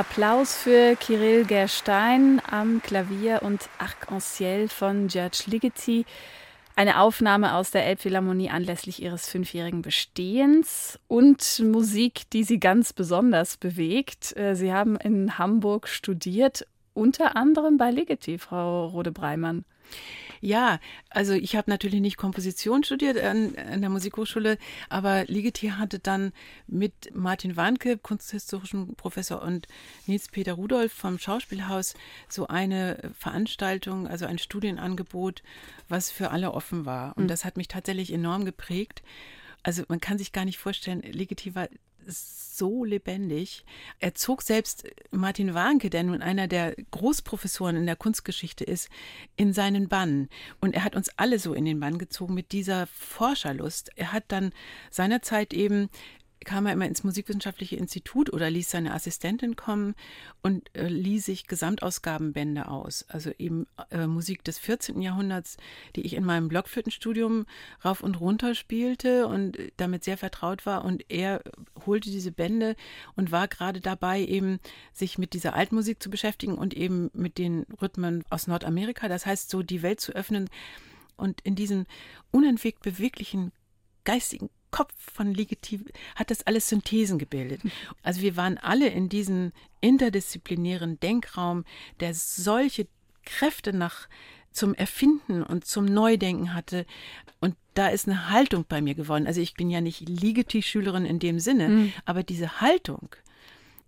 Applaus 0.00 0.56
für 0.56 0.96
Kirill 0.96 1.44
Gerstein 1.44 2.40
am 2.50 2.80
Klavier 2.80 3.42
und 3.42 3.68
Arc-en-Ciel 3.76 4.70
von 4.70 5.08
George 5.08 5.42
Ligeti. 5.44 6.06
Eine 6.74 7.00
Aufnahme 7.00 7.54
aus 7.54 7.70
der 7.70 7.84
Elbphilharmonie 7.84 8.48
anlässlich 8.48 9.02
ihres 9.02 9.28
fünfjährigen 9.28 9.82
Bestehens 9.82 10.98
und 11.06 11.62
Musik, 11.62 12.22
die 12.32 12.44
Sie 12.44 12.58
ganz 12.58 12.94
besonders 12.94 13.58
bewegt. 13.58 14.34
Äh, 14.38 14.54
Sie 14.56 14.72
haben 14.72 14.96
in 14.96 15.36
Hamburg 15.36 15.86
studiert, 15.86 16.66
unter 16.94 17.36
anderem 17.36 17.76
bei 17.76 17.90
Ligeti, 17.90 18.38
Frau 18.38 18.86
Rode-Breimann. 18.86 19.66
Ja, 20.40 20.80
also 21.10 21.34
ich 21.34 21.54
habe 21.54 21.70
natürlich 21.70 22.00
nicht 22.00 22.16
Komposition 22.16 22.82
studiert 22.82 23.18
an, 23.18 23.54
an 23.56 23.80
der 23.82 23.90
Musikhochschule, 23.90 24.56
aber 24.88 25.24
Ligeti 25.26 25.68
hatte 25.68 25.98
dann 25.98 26.32
mit 26.66 27.14
Martin 27.14 27.56
Warnke, 27.56 27.98
kunsthistorischen 27.98 28.94
Professor, 28.94 29.42
und 29.42 29.68
Nils-Peter 30.06 30.54
Rudolf 30.54 30.92
vom 30.92 31.18
Schauspielhaus 31.18 31.94
so 32.28 32.46
eine 32.46 33.12
Veranstaltung, 33.18 34.08
also 34.08 34.24
ein 34.24 34.38
Studienangebot, 34.38 35.42
was 35.88 36.10
für 36.10 36.30
alle 36.30 36.52
offen 36.52 36.86
war. 36.86 37.16
Und 37.16 37.24
mhm. 37.24 37.28
das 37.28 37.44
hat 37.44 37.58
mich 37.58 37.68
tatsächlich 37.68 38.12
enorm 38.12 38.46
geprägt. 38.46 39.02
Also 39.62 39.82
man 39.88 40.00
kann 40.00 40.16
sich 40.16 40.32
gar 40.32 40.46
nicht 40.46 40.58
vorstellen, 40.58 41.02
Ligeti 41.02 41.54
war 41.54 41.68
so 42.06 42.84
lebendig. 42.84 43.64
Er 43.98 44.14
zog 44.14 44.42
selbst 44.42 44.84
Martin 45.10 45.54
Warnke, 45.54 45.88
der 45.88 46.02
nun 46.02 46.20
einer 46.20 46.46
der 46.46 46.74
Großprofessoren 46.90 47.76
in 47.76 47.86
der 47.86 47.96
Kunstgeschichte 47.96 48.64
ist, 48.64 48.90
in 49.36 49.52
seinen 49.52 49.88
Bann. 49.88 50.28
Und 50.60 50.74
er 50.74 50.84
hat 50.84 50.94
uns 50.94 51.10
alle 51.16 51.38
so 51.38 51.54
in 51.54 51.64
den 51.64 51.80
Bann 51.80 51.98
gezogen 51.98 52.34
mit 52.34 52.52
dieser 52.52 52.86
Forscherlust. 52.86 53.90
Er 53.96 54.12
hat 54.12 54.24
dann 54.28 54.52
seinerzeit 54.90 55.54
eben 55.54 55.88
kam 56.44 56.66
er 56.66 56.72
immer 56.72 56.86
ins 56.86 57.04
Musikwissenschaftliche 57.04 57.76
Institut 57.76 58.32
oder 58.32 58.50
ließ 58.50 58.70
seine 58.70 58.94
Assistentin 58.94 59.56
kommen 59.56 59.94
und 60.42 60.74
äh, 60.74 60.88
ließ 60.88 61.26
sich 61.26 61.46
Gesamtausgabenbände 61.46 62.68
aus. 62.68 63.04
Also 63.08 63.30
eben 63.38 63.66
äh, 63.90 64.06
Musik 64.06 64.42
des 64.44 64.58
14. 64.58 65.02
Jahrhunderts, 65.02 65.58
die 65.96 66.02
ich 66.02 66.14
in 66.14 66.24
meinem 66.24 66.48
Blockflötenstudium 66.48 67.46
rauf 67.84 68.02
und 68.02 68.20
runter 68.20 68.54
spielte 68.54 69.26
und 69.26 69.58
damit 69.76 70.04
sehr 70.04 70.16
vertraut 70.16 70.64
war. 70.64 70.84
Und 70.84 71.04
er 71.10 71.42
holte 71.84 72.10
diese 72.10 72.32
Bände 72.32 72.74
und 73.16 73.32
war 73.32 73.46
gerade 73.46 73.80
dabei, 73.80 74.20
eben 74.20 74.60
sich 74.92 75.18
mit 75.18 75.34
dieser 75.34 75.54
Altmusik 75.54 76.02
zu 76.02 76.08
beschäftigen 76.08 76.56
und 76.56 76.74
eben 76.74 77.10
mit 77.12 77.36
den 77.36 77.66
Rhythmen 77.82 78.24
aus 78.30 78.46
Nordamerika. 78.46 79.08
Das 79.08 79.26
heißt, 79.26 79.50
so 79.50 79.62
die 79.62 79.82
Welt 79.82 80.00
zu 80.00 80.12
öffnen 80.12 80.48
und 81.18 81.42
in 81.42 81.54
diesem 81.54 81.84
unentwegt 82.30 82.82
beweglichen 82.82 83.52
geistigen 84.04 84.48
Kopf 84.70 84.92
von 84.98 85.34
Legitim 85.34 85.86
hat 86.14 86.30
das 86.30 86.46
alles 86.46 86.68
Synthesen 86.68 87.18
gebildet. 87.18 87.62
Also 88.02 88.20
wir 88.22 88.36
waren 88.36 88.58
alle 88.58 88.88
in 88.88 89.08
diesem 89.08 89.52
interdisziplinären 89.80 91.00
Denkraum, 91.00 91.64
der 92.00 92.14
solche 92.14 92.86
Kräfte 93.24 93.72
nach 93.72 94.08
zum 94.52 94.74
Erfinden 94.74 95.42
und 95.42 95.64
zum 95.64 95.84
Neudenken 95.84 96.54
hatte. 96.54 96.86
Und 97.40 97.56
da 97.74 97.88
ist 97.88 98.08
eine 98.08 98.30
Haltung 98.30 98.64
bei 98.68 98.80
mir 98.80 98.94
geworden. 98.94 99.26
Also 99.26 99.40
ich 99.40 99.54
bin 99.54 99.70
ja 99.70 99.80
nicht 99.80 100.08
Ligeti-Schülerin 100.08 101.04
in 101.04 101.18
dem 101.18 101.38
Sinne, 101.38 101.68
mhm. 101.68 101.92
aber 102.04 102.22
diese 102.22 102.60
Haltung, 102.60 103.14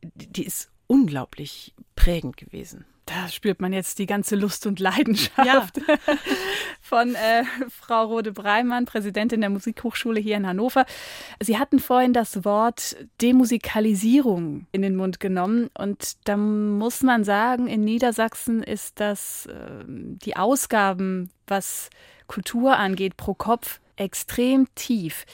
die 0.03 0.45
ist 0.45 0.71
unglaublich 0.87 1.75
prägend 1.97 2.37
gewesen. 2.37 2.85
Da 3.07 3.29
spürt 3.29 3.61
man 3.61 3.73
jetzt 3.73 3.99
die 3.99 4.07
ganze 4.07 4.37
Lust 4.37 4.67
und 4.67 4.79
Leidenschaft 4.79 5.79
ja. 5.79 5.97
von 6.81 7.15
äh, 7.15 7.45
Frau 7.69 8.05
Rode 8.05 8.33
Breimann, 8.33 8.85
Präsidentin 8.85 9.41
der 9.41 9.51
Musikhochschule 9.51 10.21
hier 10.21 10.37
in 10.37 10.47
Hannover. 10.47 10.87
Sie 11.41 11.59
hatten 11.59 11.81
vorhin 11.81 12.13
das 12.13 12.45
Wort 12.45 12.97
Demusikalisierung 13.21 14.67
in 14.71 14.83
den 14.83 14.95
Mund 14.95 15.19
genommen. 15.19 15.69
Und 15.77 16.17
da 16.29 16.37
muss 16.37 17.03
man 17.03 17.25
sagen, 17.25 17.67
in 17.67 17.83
Niedersachsen 17.85 18.63
ist 18.63 19.01
das 19.01 19.47
äh, 19.47 19.85
die 19.87 20.37
Ausgaben, 20.37 21.31
was 21.47 21.91
Kultur 22.29 22.77
angeht, 22.77 23.17
pro 23.17 23.35
Kopf 23.35 23.81
extrem 23.97 24.67
tief 24.75 25.27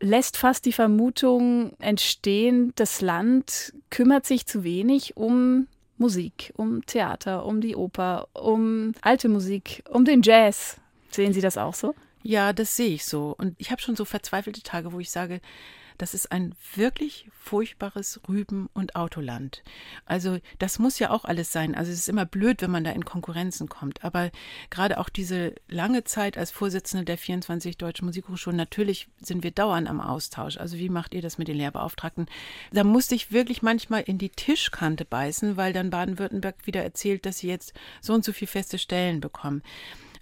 lässt 0.00 0.36
fast 0.36 0.64
die 0.64 0.72
Vermutung 0.72 1.72
entstehen, 1.80 2.72
das 2.76 3.00
Land 3.00 3.74
kümmert 3.90 4.26
sich 4.26 4.46
zu 4.46 4.62
wenig 4.62 5.16
um 5.16 5.66
Musik, 5.98 6.52
um 6.56 6.84
Theater, 6.86 7.44
um 7.44 7.60
die 7.60 7.76
Oper, 7.76 8.28
um 8.32 8.92
alte 9.00 9.28
Musik, 9.28 9.82
um 9.90 10.04
den 10.04 10.22
Jazz. 10.22 10.80
Sehen 11.10 11.32
Sie 11.32 11.40
das 11.40 11.58
auch 11.58 11.74
so? 11.74 11.94
Ja, 12.22 12.52
das 12.52 12.76
sehe 12.76 12.94
ich 12.94 13.04
so. 13.04 13.34
Und 13.38 13.54
ich 13.58 13.70
habe 13.70 13.80
schon 13.80 13.96
so 13.96 14.04
verzweifelte 14.04 14.62
Tage, 14.62 14.92
wo 14.92 15.00
ich 15.00 15.10
sage, 15.10 15.40
das 15.98 16.14
ist 16.14 16.32
ein 16.32 16.54
wirklich 16.74 17.28
furchtbares 17.38 18.20
Rüben- 18.28 18.68
und 18.72 18.96
Autoland. 18.96 19.62
Also 20.06 20.38
das 20.58 20.78
muss 20.78 20.98
ja 20.98 21.10
auch 21.10 21.24
alles 21.24 21.52
sein. 21.52 21.74
Also 21.74 21.90
es 21.90 21.98
ist 21.98 22.08
immer 22.08 22.24
blöd, 22.24 22.62
wenn 22.62 22.70
man 22.70 22.84
da 22.84 22.92
in 22.92 23.04
Konkurrenzen 23.04 23.68
kommt. 23.68 24.04
Aber 24.04 24.30
gerade 24.70 24.98
auch 24.98 25.08
diese 25.08 25.54
lange 25.68 26.04
Zeit 26.04 26.38
als 26.38 26.50
Vorsitzende 26.50 27.04
der 27.04 27.18
24 27.18 27.76
Deutschen 27.76 28.06
Musikhochschulen, 28.06 28.56
natürlich 28.56 29.08
sind 29.20 29.42
wir 29.42 29.50
dauernd 29.50 29.88
am 29.88 30.00
Austausch. 30.00 30.56
Also 30.56 30.78
wie 30.78 30.88
macht 30.88 31.14
ihr 31.14 31.22
das 31.22 31.36
mit 31.36 31.48
den 31.48 31.56
Lehrbeauftragten? 31.56 32.26
Da 32.72 32.84
musste 32.84 33.14
ich 33.14 33.32
wirklich 33.32 33.62
manchmal 33.62 34.02
in 34.02 34.18
die 34.18 34.30
Tischkante 34.30 35.04
beißen, 35.04 35.56
weil 35.56 35.72
dann 35.72 35.90
Baden-Württemberg 35.90 36.66
wieder 36.66 36.82
erzählt, 36.82 37.26
dass 37.26 37.38
sie 37.38 37.48
jetzt 37.48 37.72
so 38.00 38.14
und 38.14 38.24
so 38.24 38.32
viel 38.32 38.48
feste 38.48 38.78
Stellen 38.78 39.20
bekommen. 39.20 39.62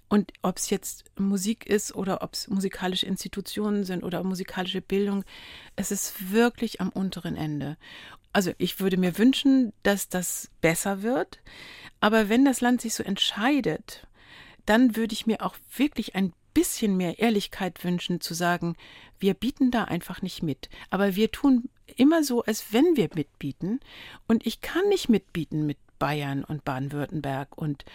Und 0.09 0.31
ob 0.41 0.57
es 0.57 0.69
jetzt 0.69 1.05
Musik 1.19 1.65
ist 1.65 1.93
oder 1.93 2.21
ob 2.21 2.33
es 2.33 2.47
musikalische 2.47 3.05
Institutionen 3.05 3.83
sind 3.83 4.03
oder 4.03 4.23
musikalische 4.23 4.81
Bildung, 4.81 5.25
es 5.75 5.91
ist 5.91 6.31
wirklich 6.31 6.79
am 6.79 6.89
unteren 6.89 7.35
Ende. 7.35 7.77
Also 8.31 8.51
ich 8.57 8.79
würde 8.79 8.97
mir 8.97 9.17
wünschen, 9.17 9.73
dass 9.83 10.09
das 10.09 10.49
besser 10.61 11.01
wird. 11.01 11.39
Aber 11.99 12.29
wenn 12.29 12.45
das 12.45 12.61
Land 12.61 12.81
sich 12.81 12.93
so 12.93 13.03
entscheidet, 13.03 14.07
dann 14.65 14.95
würde 14.95 15.13
ich 15.13 15.25
mir 15.25 15.41
auch 15.41 15.55
wirklich 15.75 16.15
ein 16.15 16.33
bisschen 16.53 16.97
mehr 16.97 17.19
Ehrlichkeit 17.19 17.83
wünschen, 17.83 18.21
zu 18.21 18.33
sagen, 18.33 18.75
wir 19.19 19.33
bieten 19.33 19.71
da 19.71 19.85
einfach 19.85 20.21
nicht 20.21 20.41
mit. 20.41 20.69
Aber 20.89 21.15
wir 21.15 21.31
tun 21.31 21.69
immer 21.95 22.23
so, 22.23 22.43
als 22.43 22.71
wenn 22.73 22.95
wir 22.95 23.09
mitbieten. 23.13 23.79
Und 24.27 24.45
ich 24.45 24.61
kann 24.61 24.87
nicht 24.89 25.09
mitbieten 25.09 25.65
mit 25.65 25.77
Bayern 25.99 26.43
und 26.43 26.63
Baden-Württemberg 26.63 27.57
und 27.57 27.85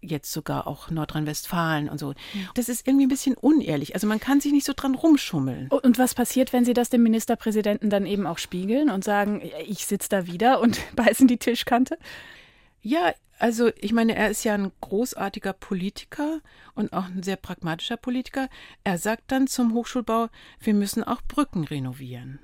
jetzt 0.00 0.32
sogar 0.32 0.66
auch 0.66 0.90
Nordrhein-Westfalen 0.90 1.88
und 1.88 1.98
so. 1.98 2.14
Das 2.54 2.68
ist 2.68 2.86
irgendwie 2.86 3.06
ein 3.06 3.10
bisschen 3.10 3.34
unehrlich. 3.34 3.94
Also 3.94 4.06
man 4.06 4.20
kann 4.20 4.40
sich 4.40 4.52
nicht 4.52 4.66
so 4.66 4.72
dran 4.74 4.94
rumschummeln. 4.94 5.68
Und 5.68 5.98
was 5.98 6.14
passiert, 6.14 6.52
wenn 6.52 6.64
Sie 6.64 6.74
das 6.74 6.90
dem 6.90 7.02
Ministerpräsidenten 7.02 7.90
dann 7.90 8.06
eben 8.06 8.26
auch 8.26 8.38
spiegeln 8.38 8.90
und 8.90 9.04
sagen, 9.04 9.42
ich 9.66 9.86
sitze 9.86 10.08
da 10.08 10.26
wieder 10.26 10.60
und 10.60 10.80
beißen 10.96 11.26
die 11.26 11.38
Tischkante? 11.38 11.98
Ja, 12.80 13.12
also 13.38 13.70
ich 13.80 13.92
meine, 13.92 14.16
er 14.16 14.30
ist 14.30 14.44
ja 14.44 14.54
ein 14.54 14.72
großartiger 14.80 15.52
Politiker 15.52 16.40
und 16.74 16.92
auch 16.92 17.06
ein 17.06 17.22
sehr 17.22 17.36
pragmatischer 17.36 17.96
Politiker. 17.96 18.48
Er 18.84 18.98
sagt 18.98 19.30
dann 19.30 19.46
zum 19.46 19.74
Hochschulbau, 19.74 20.28
wir 20.60 20.74
müssen 20.74 21.04
auch 21.04 21.22
Brücken 21.22 21.64
renovieren. 21.64 22.40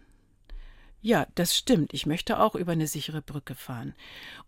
Ja, 1.00 1.26
das 1.34 1.54
stimmt. 1.54 1.92
Ich 1.92 2.06
möchte 2.06 2.40
auch 2.40 2.54
über 2.54 2.72
eine 2.72 2.86
sichere 2.86 3.20
Brücke 3.20 3.54
fahren. 3.54 3.94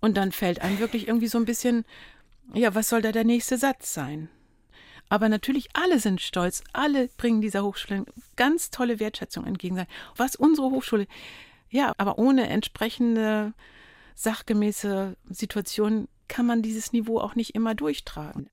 Und 0.01 0.17
dann 0.17 0.33
fällt 0.33 0.63
einem 0.63 0.79
wirklich 0.79 1.07
irgendwie 1.07 1.27
so 1.27 1.37
ein 1.37 1.45
bisschen 1.45 1.85
ja, 2.55 2.75
was 2.75 2.89
soll 2.89 3.03
da 3.03 3.13
der 3.13 3.25
nächste 3.25 3.59
Satz 3.59 3.93
sein? 3.93 4.29
Aber 5.09 5.29
natürlich, 5.29 5.69
alle 5.75 6.01
sind 6.01 6.21
stolz, 6.21 6.65
alle 6.73 7.09
bringen 7.17 7.41
dieser 7.41 7.63
Hochschule 7.63 8.05
ganz 8.35 8.71
tolle 8.71 8.99
Wertschätzung 8.99 9.47
entgegen. 9.47 9.87
Was 10.17 10.35
unsere 10.35 10.71
Hochschule, 10.71 11.07
ja, 11.71 11.93
aber 11.97 12.19
ohne 12.19 12.49
entsprechende 12.49 13.53
sachgemäße 14.15 15.17
Situation 15.29 16.09
kann 16.29 16.47
man 16.47 16.63
dieses 16.63 16.93
Niveau 16.93 17.21
auch 17.21 17.37
nicht 17.37 17.55
immer 17.55 17.75
durchtragen. 17.75 18.51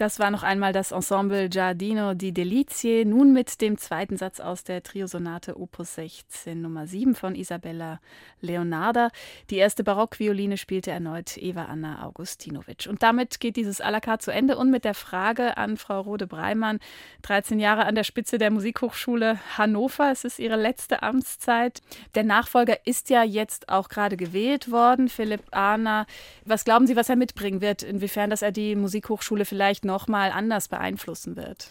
Das 0.00 0.18
war 0.18 0.30
noch 0.30 0.42
einmal 0.42 0.72
das 0.72 0.92
Ensemble 0.92 1.50
Giardino 1.50 2.14
di 2.14 2.32
Delizie, 2.32 3.04
nun 3.04 3.34
mit 3.34 3.60
dem 3.60 3.76
zweiten 3.76 4.16
Satz 4.16 4.40
aus 4.40 4.64
der 4.64 4.82
Triosonate 4.82 5.60
Opus 5.60 5.96
16 5.96 6.58
Nummer 6.58 6.86
7 6.86 7.14
von 7.14 7.34
Isabella 7.34 8.00
Leonarda. 8.40 9.10
Die 9.50 9.58
erste 9.58 9.84
Barockvioline 9.84 10.56
spielte 10.56 10.90
erneut 10.90 11.36
Eva 11.36 11.66
Anna 11.66 12.02
Augustinovic. 12.06 12.86
Und 12.88 13.02
damit 13.02 13.40
geht 13.40 13.56
dieses 13.56 13.82
à 13.82 13.90
la 13.90 14.00
carte 14.00 14.24
zu 14.24 14.30
Ende 14.30 14.56
und 14.56 14.70
mit 14.70 14.86
der 14.86 14.94
Frage 14.94 15.58
an 15.58 15.76
Frau 15.76 16.00
Rode-Breimann, 16.00 16.78
13 17.20 17.60
Jahre 17.60 17.84
an 17.84 17.94
der 17.94 18.04
Spitze 18.04 18.38
der 18.38 18.50
Musikhochschule 18.50 19.38
Hannover, 19.58 20.10
es 20.10 20.24
ist 20.24 20.38
ihre 20.38 20.56
letzte 20.56 21.02
Amtszeit. 21.02 21.82
Der 22.14 22.24
Nachfolger 22.24 22.86
ist 22.86 23.10
ja 23.10 23.22
jetzt 23.22 23.68
auch 23.68 23.90
gerade 23.90 24.16
gewählt 24.16 24.70
worden, 24.70 25.10
Philipp 25.10 25.42
Ahner. 25.50 26.06
Was 26.46 26.64
glauben 26.64 26.86
Sie, 26.86 26.96
was 26.96 27.10
er 27.10 27.16
mitbringen 27.16 27.60
wird? 27.60 27.82
Inwiefern, 27.82 28.30
dass 28.30 28.40
er 28.40 28.50
die 28.50 28.76
Musikhochschule 28.76 29.44
vielleicht 29.44 29.89
nochmal 29.90 30.30
anders 30.30 30.68
beeinflussen 30.68 31.36
wird? 31.36 31.70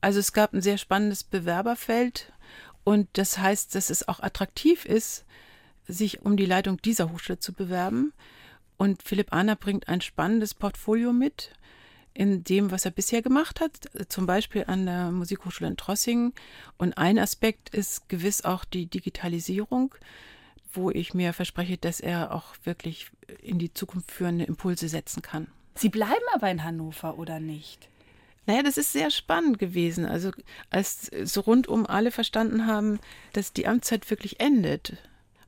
Also 0.00 0.18
es 0.18 0.32
gab 0.32 0.52
ein 0.52 0.62
sehr 0.62 0.78
spannendes 0.78 1.24
Bewerberfeld 1.24 2.32
und 2.84 3.08
das 3.14 3.38
heißt, 3.38 3.74
dass 3.74 3.90
es 3.90 4.06
auch 4.08 4.20
attraktiv 4.20 4.84
ist, 4.84 5.24
sich 5.86 6.22
um 6.22 6.36
die 6.36 6.46
Leitung 6.46 6.80
dieser 6.80 7.10
Hochschule 7.12 7.38
zu 7.38 7.52
bewerben. 7.52 8.12
Und 8.76 9.02
Philipp 9.02 9.32
Ahner 9.32 9.56
bringt 9.56 9.88
ein 9.88 10.00
spannendes 10.00 10.54
Portfolio 10.54 11.12
mit 11.12 11.52
in 12.12 12.44
dem, 12.44 12.70
was 12.70 12.84
er 12.84 12.92
bisher 12.92 13.22
gemacht 13.22 13.60
hat, 13.60 13.72
zum 14.08 14.26
Beispiel 14.26 14.64
an 14.66 14.86
der 14.86 15.10
Musikhochschule 15.10 15.68
in 15.68 15.76
Trossingen. 15.76 16.32
Und 16.78 16.96
ein 16.96 17.18
Aspekt 17.18 17.70
ist 17.70 18.08
gewiss 18.08 18.44
auch 18.44 18.64
die 18.64 18.86
Digitalisierung, 18.86 19.94
wo 20.72 20.90
ich 20.90 21.12
mir 21.12 21.32
verspreche, 21.32 21.76
dass 21.76 22.00
er 22.00 22.32
auch 22.32 22.54
wirklich 22.62 23.10
in 23.42 23.58
die 23.58 23.74
Zukunft 23.74 24.12
führende 24.12 24.44
Impulse 24.44 24.88
setzen 24.88 25.22
kann. 25.22 25.48
Sie 25.74 25.88
bleiben 25.88 26.24
aber 26.32 26.50
in 26.50 26.62
Hannover, 26.62 27.18
oder 27.18 27.40
nicht? 27.40 27.88
Naja, 28.46 28.62
das 28.62 28.76
ist 28.76 28.92
sehr 28.92 29.10
spannend 29.10 29.58
gewesen. 29.58 30.04
Also 30.04 30.30
als 30.70 31.10
so 31.24 31.40
rundum 31.40 31.86
alle 31.86 32.10
verstanden 32.10 32.66
haben, 32.66 33.00
dass 33.32 33.52
die 33.52 33.66
Amtszeit 33.66 34.08
wirklich 34.10 34.40
endet 34.40 34.98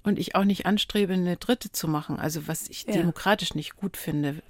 und 0.02 0.18
ich 0.18 0.34
auch 0.34 0.44
nicht 0.44 0.66
anstrebe, 0.66 1.12
eine 1.12 1.36
dritte 1.36 1.70
zu 1.72 1.88
machen, 1.88 2.18
also 2.18 2.48
was 2.48 2.68
ich 2.68 2.84
ja. 2.84 2.92
demokratisch 2.92 3.54
nicht 3.54 3.76
gut 3.76 3.96
finde, 3.96 4.42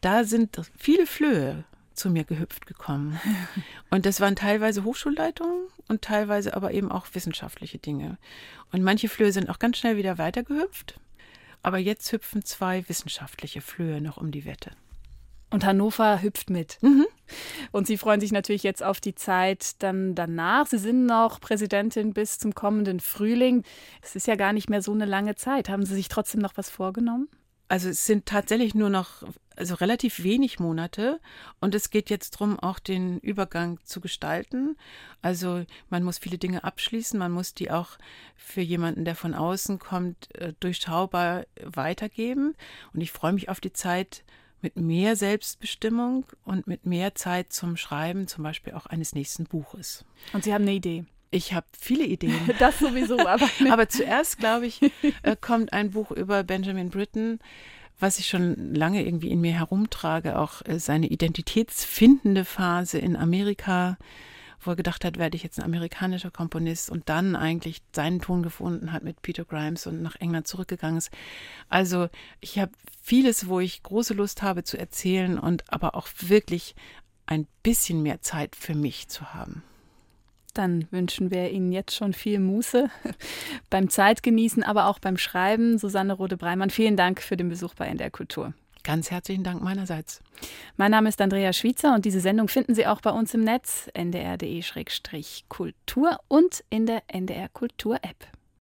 da 0.00 0.24
sind 0.24 0.60
viele 0.76 1.06
Flöhe 1.06 1.64
zu 1.94 2.10
mir 2.10 2.24
gehüpft 2.24 2.66
gekommen. 2.66 3.20
Und 3.90 4.04
das 4.04 4.20
waren 4.20 4.34
teilweise 4.34 4.82
Hochschulleitungen 4.82 5.68
und 5.86 6.02
teilweise 6.02 6.54
aber 6.54 6.72
eben 6.72 6.90
auch 6.90 7.06
wissenschaftliche 7.12 7.78
Dinge. 7.78 8.18
Und 8.72 8.82
manche 8.82 9.08
Flöhe 9.08 9.30
sind 9.30 9.48
auch 9.48 9.60
ganz 9.60 9.78
schnell 9.78 9.96
wieder 9.96 10.18
weitergehüpft. 10.18 10.98
Aber 11.62 11.78
jetzt 11.78 12.10
hüpfen 12.10 12.44
zwei 12.44 12.88
wissenschaftliche 12.88 13.60
Flöhe 13.60 14.00
noch 14.00 14.16
um 14.16 14.32
die 14.32 14.44
Wette. 14.44 14.72
Und 15.54 15.64
Hannover 15.64 16.20
hüpft 16.20 16.50
mit. 16.50 16.78
Mhm. 16.82 17.06
Und 17.70 17.86
Sie 17.86 17.96
freuen 17.96 18.20
sich 18.20 18.32
natürlich 18.32 18.64
jetzt 18.64 18.82
auf 18.82 19.00
die 19.00 19.14
Zeit 19.14 19.80
dann 19.84 20.16
danach. 20.16 20.66
Sie 20.66 20.78
sind 20.78 21.06
noch 21.06 21.40
Präsidentin 21.40 22.12
bis 22.12 22.40
zum 22.40 22.56
kommenden 22.56 22.98
Frühling. 22.98 23.62
Es 24.02 24.16
ist 24.16 24.26
ja 24.26 24.34
gar 24.34 24.52
nicht 24.52 24.68
mehr 24.68 24.82
so 24.82 24.90
eine 24.90 25.04
lange 25.04 25.36
Zeit. 25.36 25.68
Haben 25.68 25.86
Sie 25.86 25.94
sich 25.94 26.08
trotzdem 26.08 26.40
noch 26.40 26.56
was 26.56 26.70
vorgenommen? 26.70 27.28
Also 27.68 27.88
es 27.88 28.04
sind 28.04 28.26
tatsächlich 28.26 28.74
nur 28.74 28.90
noch 28.90 29.22
also 29.54 29.76
relativ 29.76 30.24
wenig 30.24 30.58
Monate 30.58 31.20
und 31.60 31.76
es 31.76 31.90
geht 31.90 32.10
jetzt 32.10 32.34
darum, 32.34 32.58
auch 32.58 32.80
den 32.80 33.20
Übergang 33.20 33.78
zu 33.84 34.00
gestalten. 34.00 34.76
Also 35.22 35.62
man 35.88 36.02
muss 36.02 36.18
viele 36.18 36.36
Dinge 36.36 36.64
abschließen, 36.64 37.16
man 37.16 37.30
muss 37.30 37.54
die 37.54 37.70
auch 37.70 37.90
für 38.34 38.60
jemanden, 38.60 39.04
der 39.04 39.14
von 39.14 39.34
außen 39.34 39.78
kommt, 39.78 40.34
äh, 40.34 40.52
durchschaubar 40.58 41.46
weitergeben. 41.62 42.56
Und 42.92 43.02
ich 43.02 43.12
freue 43.12 43.32
mich 43.32 43.48
auf 43.48 43.60
die 43.60 43.72
Zeit, 43.72 44.24
mit 44.64 44.76
mehr 44.76 45.14
Selbstbestimmung 45.14 46.24
und 46.44 46.66
mit 46.66 46.86
mehr 46.86 47.14
Zeit 47.14 47.52
zum 47.52 47.76
Schreiben, 47.76 48.26
zum 48.26 48.42
Beispiel 48.42 48.72
auch 48.72 48.86
eines 48.86 49.14
nächsten 49.14 49.44
Buches. 49.44 50.04
Und 50.32 50.42
Sie 50.42 50.52
haben 50.52 50.62
eine 50.62 50.72
Idee? 50.72 51.04
Ich 51.30 51.52
habe 51.52 51.66
viele 51.78 52.04
Ideen. 52.04 52.40
Das 52.58 52.78
sowieso, 52.78 53.18
aber. 53.18 53.48
aber 53.70 53.88
zuerst, 53.88 54.38
glaube 54.38 54.66
ich, 54.66 54.80
äh, 55.22 55.36
kommt 55.38 55.72
ein 55.72 55.90
Buch 55.90 56.10
über 56.10 56.42
Benjamin 56.44 56.88
Britten, 56.88 57.40
was 58.00 58.18
ich 58.18 58.26
schon 58.26 58.74
lange 58.74 59.04
irgendwie 59.04 59.30
in 59.30 59.42
mir 59.42 59.52
herumtrage, 59.52 60.38
auch 60.38 60.62
äh, 60.64 60.78
seine 60.78 61.08
identitätsfindende 61.08 62.46
Phase 62.46 62.98
in 62.98 63.16
Amerika 63.16 63.98
wo 64.66 64.72
er 64.72 64.76
gedacht 64.76 65.04
hat, 65.04 65.18
werde 65.18 65.36
ich 65.36 65.42
jetzt 65.42 65.58
ein 65.58 65.64
amerikanischer 65.64 66.30
Komponist 66.30 66.90
und 66.90 67.08
dann 67.08 67.36
eigentlich 67.36 67.82
seinen 67.92 68.20
Ton 68.20 68.42
gefunden 68.42 68.92
hat 68.92 69.02
mit 69.02 69.22
Peter 69.22 69.44
Grimes 69.44 69.86
und 69.86 70.02
nach 70.02 70.16
England 70.16 70.46
zurückgegangen 70.46 70.98
ist. 70.98 71.10
Also 71.68 72.08
ich 72.40 72.58
habe 72.58 72.72
vieles, 73.02 73.48
wo 73.48 73.60
ich 73.60 73.82
große 73.82 74.14
Lust 74.14 74.42
habe 74.42 74.64
zu 74.64 74.78
erzählen 74.78 75.38
und 75.38 75.64
aber 75.72 75.94
auch 75.94 76.08
wirklich 76.20 76.74
ein 77.26 77.46
bisschen 77.62 78.02
mehr 78.02 78.20
Zeit 78.20 78.56
für 78.56 78.74
mich 78.74 79.08
zu 79.08 79.34
haben. 79.34 79.62
Dann 80.52 80.86
wünschen 80.92 81.32
wir 81.32 81.50
Ihnen 81.50 81.72
jetzt 81.72 81.94
schon 81.96 82.12
viel 82.12 82.38
Muße 82.38 82.88
beim 83.70 83.90
Zeitgenießen, 83.90 84.62
aber 84.62 84.86
auch 84.86 85.00
beim 85.00 85.16
Schreiben. 85.16 85.78
Susanne 85.78 86.12
Rode-Breimann, 86.12 86.70
vielen 86.70 86.96
Dank 86.96 87.20
für 87.20 87.36
den 87.36 87.48
Besuch 87.48 87.74
bei 87.74 87.86
NDR 87.86 88.10
Kultur. 88.10 88.54
Ganz 88.84 89.10
herzlichen 89.10 89.42
Dank 89.42 89.62
meinerseits. 89.62 90.20
Mein 90.76 90.90
Name 90.90 91.08
ist 91.08 91.20
Andrea 91.20 91.54
Schwitzer 91.54 91.94
und 91.94 92.04
diese 92.04 92.20
Sendung 92.20 92.48
finden 92.48 92.74
Sie 92.74 92.86
auch 92.86 93.00
bei 93.00 93.10
uns 93.10 93.32
im 93.32 93.42
Netz 93.42 93.88
ndr.de-kultur 93.94 94.60
und 96.28 96.62
in 96.68 96.84
der 96.86 97.02
NDR 97.08 97.48
Kultur 97.48 97.96
App. 98.02 98.26